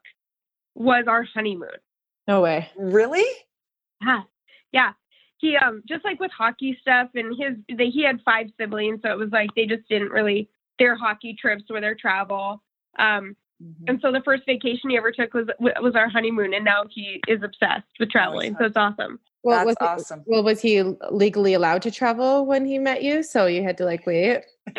was 0.75 1.05
our 1.07 1.25
honeymoon? 1.25 1.69
No 2.27 2.41
way. 2.41 2.71
Really? 2.77 3.25
Yeah, 4.03 4.23
yeah. 4.73 4.93
He 5.39 5.57
um 5.57 5.83
just 5.87 6.05
like 6.05 6.21
with 6.21 6.31
hockey 6.31 6.79
stuff 6.81 7.11
and 7.15 7.37
his 7.39 7.77
they, 7.77 7.91
he 7.91 8.03
had 8.03 8.21
five 8.25 8.47
siblings, 8.59 9.01
so 9.03 9.11
it 9.11 9.19
was 9.19 9.31
like 9.31 9.51
they 9.55 9.67
just 9.67 9.87
didn't 9.89 10.11
really 10.11 10.49
their 10.79 10.97
hockey 10.97 11.35
trips 11.39 11.65
or 11.71 11.81
their 11.81 11.95
travel. 11.95 12.63
Um, 12.99 13.37
Mhm. 13.63 13.89
and 13.89 14.01
so 14.01 14.11
the 14.11 14.21
first 14.23 14.45
vacation 14.47 14.91
he 14.91 14.97
ever 14.97 15.13
took 15.13 15.33
was 15.33 15.47
was 15.61 15.95
our 15.95 16.09
honeymoon, 16.09 16.55
and 16.55 16.65
now 16.65 16.85
he 16.91 17.21
is 17.29 17.43
obsessed 17.43 17.87
with 18.01 18.11
traveling. 18.11 18.57
So 18.59 18.65
it's 18.65 18.77
awesome. 18.77 19.21
Well, 19.45 19.59
That's 19.59 19.67
was 19.67 19.77
he- 19.79 19.87
awesome. 19.87 20.25
well, 20.27 20.43
was 20.43 20.61
he 20.63 20.83
legally 21.11 21.53
allowed 21.53 21.83
to 21.83 21.91
travel 21.91 22.47
when 22.47 22.65
he 22.65 22.79
met 22.79 23.03
you? 23.03 23.23
So 23.23 23.45
you 23.45 23.63
had 23.63 23.77
to 23.77 23.85
like 23.85 24.07
wait, 24.07 24.43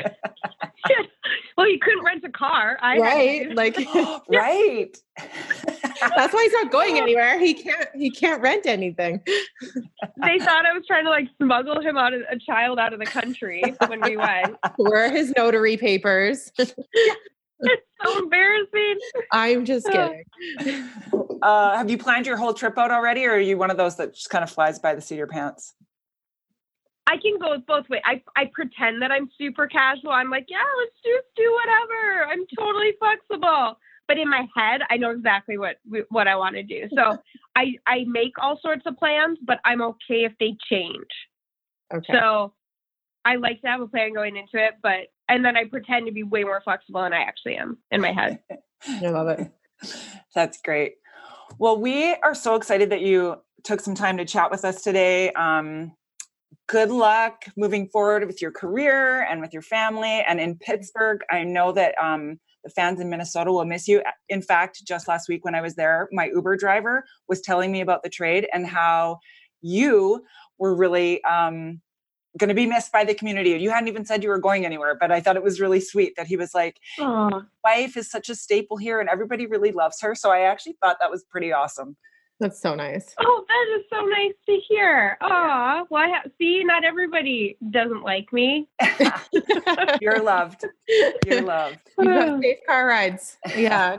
well, 1.55 1.68
he 1.68 1.78
couldn't 1.78 2.03
rent 2.03 2.24
a 2.26 2.32
car. 2.32 2.80
I 2.82 2.97
right? 2.97 3.55
Like 3.55 3.78
right. 4.30 4.97
that's 5.18 6.34
why 6.34 6.43
he's 6.43 6.51
not 6.53 6.72
going 6.72 6.97
anywhere. 6.97 7.39
He 7.39 7.53
can't. 7.53 7.89
He 7.93 8.09
can't 8.09 8.41
rent 8.41 8.66
anything. 8.66 9.22
they 9.26 10.39
thought 10.39 10.66
I 10.66 10.74
was 10.74 10.84
trying 10.88 11.05
to 11.05 11.11
like 11.11 11.28
smuggle 11.39 11.80
him 11.80 11.95
out 11.95 12.16
of 12.16 12.22
a 12.32 12.39
child 12.39 12.80
out 12.80 12.91
of 12.91 12.99
the 12.99 13.05
country 13.05 13.61
when 13.86 14.01
we 14.01 14.18
went. 14.18 14.55
Where 14.78 15.05
are 15.05 15.09
his 15.09 15.32
notary 15.38 15.78
papers? 15.78 16.51
It's 16.57 16.74
so 18.03 18.20
embarrassing. 18.20 18.99
I'm 19.32 19.63
just 19.63 19.88
kidding. 19.88 20.24
Uh, 21.46 21.78
have 21.78 21.91
you 21.91 21.98
planned 21.98 22.26
your 22.26 22.38
whole 22.38 22.56
trip 22.56 22.76
out 22.76 22.89
already, 22.89 23.24
or 23.26 23.34
are 23.34 23.39
you 23.39 23.56
one 23.56 23.70
of 23.70 23.78
those 23.78 23.96
that 23.98 24.16
just 24.16 24.32
kind 24.32 24.43
of 24.43 24.50
flies 24.50 24.80
by 24.80 24.96
the 24.96 25.02
seat 25.02 25.14
of 25.16 25.20
your 25.20 25.28
pants? 25.28 25.76
I 27.06 27.18
can 27.18 27.38
go 27.39 27.56
both 27.68 27.88
ways. 27.88 28.02
I, 28.04 28.24
I 28.36 28.50
pretend 28.52 29.04
that 29.04 29.12
I'm 29.12 29.30
super 29.38 29.68
casual. 29.68 30.10
I'm 30.10 30.32
like, 30.32 30.48
yeah, 30.50 30.64
let's 30.80 30.96
just 31.04 31.28
do 31.36 31.54
whatever. 31.54 32.32
I'm 32.32 32.46
totally 32.58 32.93
flexible. 32.98 33.78
But 34.08 34.18
in 34.18 34.28
my 34.28 34.48
head, 34.56 34.82
I 34.89 34.98
know 34.98 35.12
exactly 35.12 35.60
what 35.60 35.76
what 36.10 36.28
I 36.28 36.36
want 36.36 36.56
to 36.56 36.64
do. 36.64 36.88
So 36.96 37.16
I 37.56 37.76
I 37.86 38.06
make 38.08 38.34
all 38.41 38.60
sorts 38.60 38.82
of 38.88 38.98
plans, 38.98 39.38
but 39.46 39.60
I'm 39.66 39.84
okay 39.84 40.26
if 40.26 40.34
they 40.39 40.58
change. 40.68 41.06
Okay. 41.93 42.12
So 42.12 42.54
I 43.24 43.36
like 43.36 43.62
to 43.62 43.68
have 43.68 43.82
a 43.82 43.88
plan 43.88 44.14
going 44.14 44.36
into 44.36 44.58
it, 44.58 44.74
but 44.82 45.12
and 45.30 45.46
then 45.46 45.56
I 45.56 45.66
pretend 45.66 46.08
to 46.08 46.12
be 46.12 46.24
way 46.24 46.43
more 46.43 46.62
flexible 46.64 47.04
than 47.04 47.14
I 47.14 47.22
actually 47.22 47.58
am 47.58 47.78
in 47.91 48.02
my 48.02 48.14
head. 48.14 48.39
I 48.88 49.10
love 49.10 49.28
it. 49.28 49.52
That's 50.34 50.60
great. 50.62 50.96
Well, 51.58 51.80
we 51.80 52.16
are 52.16 52.36
so 52.36 52.56
excited 52.56 52.89
that 52.89 53.02
you 53.02 53.38
took 53.64 53.80
some 53.80 53.96
time 53.96 54.18
to 54.18 54.26
chat 54.26 54.52
with 54.52 54.66
us 54.66 54.82
today. 54.82 55.32
Um, 55.32 55.93
good 56.68 56.89
luck 56.89 57.46
moving 57.56 57.88
forward 57.88 58.26
with 58.28 58.41
your 58.41 58.52
career 58.52 59.24
and 59.24 59.39
with 59.39 59.54
your 59.54 59.62
family. 59.62 60.24
And 60.28 60.39
in 60.39 60.58
Pittsburgh, 60.58 61.22
I 61.32 61.43
know 61.43 61.72
that 61.72 61.96
um, 62.02 62.39
the 62.64 62.70
fans 62.72 63.00
in 63.00 63.10
Minnesota 63.10 63.52
will 63.52 63.66
miss 63.66 63.88
you. 63.88 64.02
In 64.30 64.41
fact, 64.41 64.82
just 64.86 65.08
last 65.08 65.30
week 65.30 65.46
when 65.46 65.56
I 65.56 65.62
was 65.62 65.76
there, 65.76 66.10
my 66.12 66.30
Uber 66.34 66.58
driver 66.58 67.06
was 67.30 67.41
telling 67.41 67.72
me 67.72 67.82
about 67.82 68.04
the 68.04 68.10
trade 68.10 68.48
and 68.52 68.68
how 68.68 69.20
you 69.62 70.24
were 70.58 70.76
really 70.76 71.24
um, 71.24 71.82
going 72.38 72.50
to 72.50 72.54
be 72.54 72.66
missed 72.66 72.92
by 72.92 73.04
the 73.04 73.14
community. 73.14 73.52
You 73.52 73.70
hadn't 73.70 73.88
even 73.88 74.06
said 74.06 74.24
you 74.24 74.30
were 74.30 74.40
going 74.40 74.66
anywhere, 74.66 74.96
but 75.00 75.12
I 75.12 75.22
thought 75.22 75.36
it 75.36 75.44
was 75.44 75.62
really 75.62 75.80
sweet 75.80 76.16
that 76.18 76.28
he 76.28 76.36
was 76.36 76.54
like, 76.54 76.80
wife 77.64 77.96
is 77.98 78.10
such 78.10 78.30
a 78.30 78.36
staple 78.36 78.78
here 78.78 79.00
and 79.00 79.08
everybody 79.10 79.46
really 79.48 79.72
loves 79.72 80.02
her. 80.02 80.16
So 80.16 80.32
I 80.32 80.42
actually 80.42 80.78
thought 80.82 80.98
that 81.00 81.10
was 81.12 81.24
pretty 81.24 81.54
awesome. 81.54 81.96
That's 82.42 82.60
so 82.60 82.76
nice. 82.76 83.16
oh, 83.18 83.46
that 83.48 83.78
is 83.80 83.86
so 83.90 84.02
nice 84.06 84.34
to 84.48 84.58
hear. 84.68 85.18
Oh, 85.22 85.88
well, 85.90 86.04
I 86.04 86.10
ha- 86.10 86.30
see, 86.38 86.66
not 86.66 86.84
everybody 86.84 87.58
doesn't 87.70 88.02
like 88.04 88.34
me. 88.34 88.68
You're 90.02 90.22
loved. 90.22 90.66
You're 91.26 91.42
loved. 91.42 91.80
You 91.98 92.06
got 92.06 92.42
safe 92.42 92.58
car 92.68 92.86
rides. 92.88 93.38
Yeah. 93.56 93.98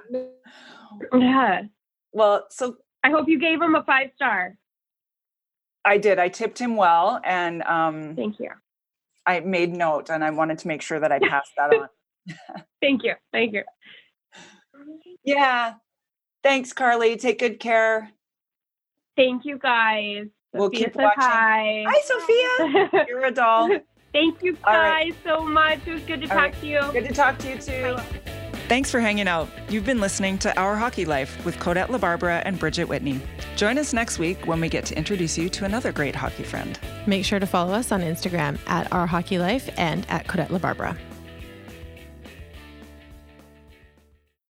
Yeah. 1.18 1.62
Well, 2.12 2.46
so 2.50 2.76
I 3.02 3.10
hope 3.10 3.26
you 3.26 3.38
gave 3.40 3.60
him 3.62 3.74
a 3.74 3.82
five 3.84 4.10
star. 4.14 4.58
I 5.86 5.98
did. 5.98 6.18
I 6.18 6.28
tipped 6.28 6.58
him 6.58 6.76
well 6.76 7.20
and 7.24 7.62
um, 7.62 8.16
Thank 8.16 8.40
you. 8.40 8.50
I 9.24 9.40
made 9.40 9.72
note 9.72 10.10
and 10.10 10.22
I 10.22 10.30
wanted 10.30 10.58
to 10.58 10.68
make 10.68 10.82
sure 10.82 10.98
that 10.98 11.12
I 11.12 11.20
passed 11.20 11.52
that 11.56 11.72
on. 11.72 11.88
Thank 12.82 13.04
you. 13.04 13.14
Thank 13.32 13.54
you. 13.54 13.62
Yeah. 15.24 15.74
Thanks, 16.42 16.72
Carly. 16.72 17.16
Take 17.16 17.38
good 17.38 17.60
care. 17.60 18.10
Thank 19.16 19.44
you, 19.44 19.58
guys. 19.58 20.26
We'll 20.52 20.70
Sophia 20.70 20.86
keep 20.86 20.96
watching. 20.96 21.22
Hi. 21.22 21.84
Hi, 21.88 22.00
Sophia. 22.04 23.06
You're 23.08 23.24
a 23.24 23.30
doll. 23.30 23.68
Thank 24.12 24.42
you 24.42 24.54
guys 24.54 24.64
right. 24.64 25.14
so 25.24 25.42
much. 25.42 25.80
It 25.86 25.94
was 25.94 26.02
good 26.02 26.22
to 26.22 26.28
All 26.28 26.36
talk 26.36 26.52
right. 26.52 26.60
to 26.60 26.66
you. 26.66 26.92
Good 26.92 27.08
to 27.08 27.14
talk 27.14 27.38
to 27.38 27.50
you 27.50 27.58
too. 27.58 27.96
Thanks 28.68 28.90
for 28.90 28.98
hanging 28.98 29.28
out. 29.28 29.48
You've 29.68 29.86
been 29.86 30.00
listening 30.00 30.38
to 30.38 30.58
Our 30.58 30.74
Hockey 30.74 31.04
Life 31.04 31.44
with 31.44 31.56
Kodette 31.58 31.86
LaBarbera 31.86 32.42
and 32.44 32.58
Bridget 32.58 32.86
Whitney. 32.88 33.20
Join 33.54 33.78
us 33.78 33.92
next 33.92 34.18
week 34.18 34.44
when 34.44 34.60
we 34.60 34.68
get 34.68 34.84
to 34.86 34.98
introduce 34.98 35.38
you 35.38 35.48
to 35.50 35.64
another 35.64 35.92
great 35.92 36.16
hockey 36.16 36.42
friend. 36.42 36.76
Make 37.06 37.24
sure 37.24 37.38
to 37.38 37.46
follow 37.46 37.72
us 37.74 37.92
on 37.92 38.00
Instagram 38.00 38.58
at 38.66 38.92
Our 38.92 39.06
Hockey 39.06 39.38
Life 39.38 39.70
and 39.76 40.04
at 40.10 40.26
Kodette 40.26 40.48
LaBarbera. 40.48 40.98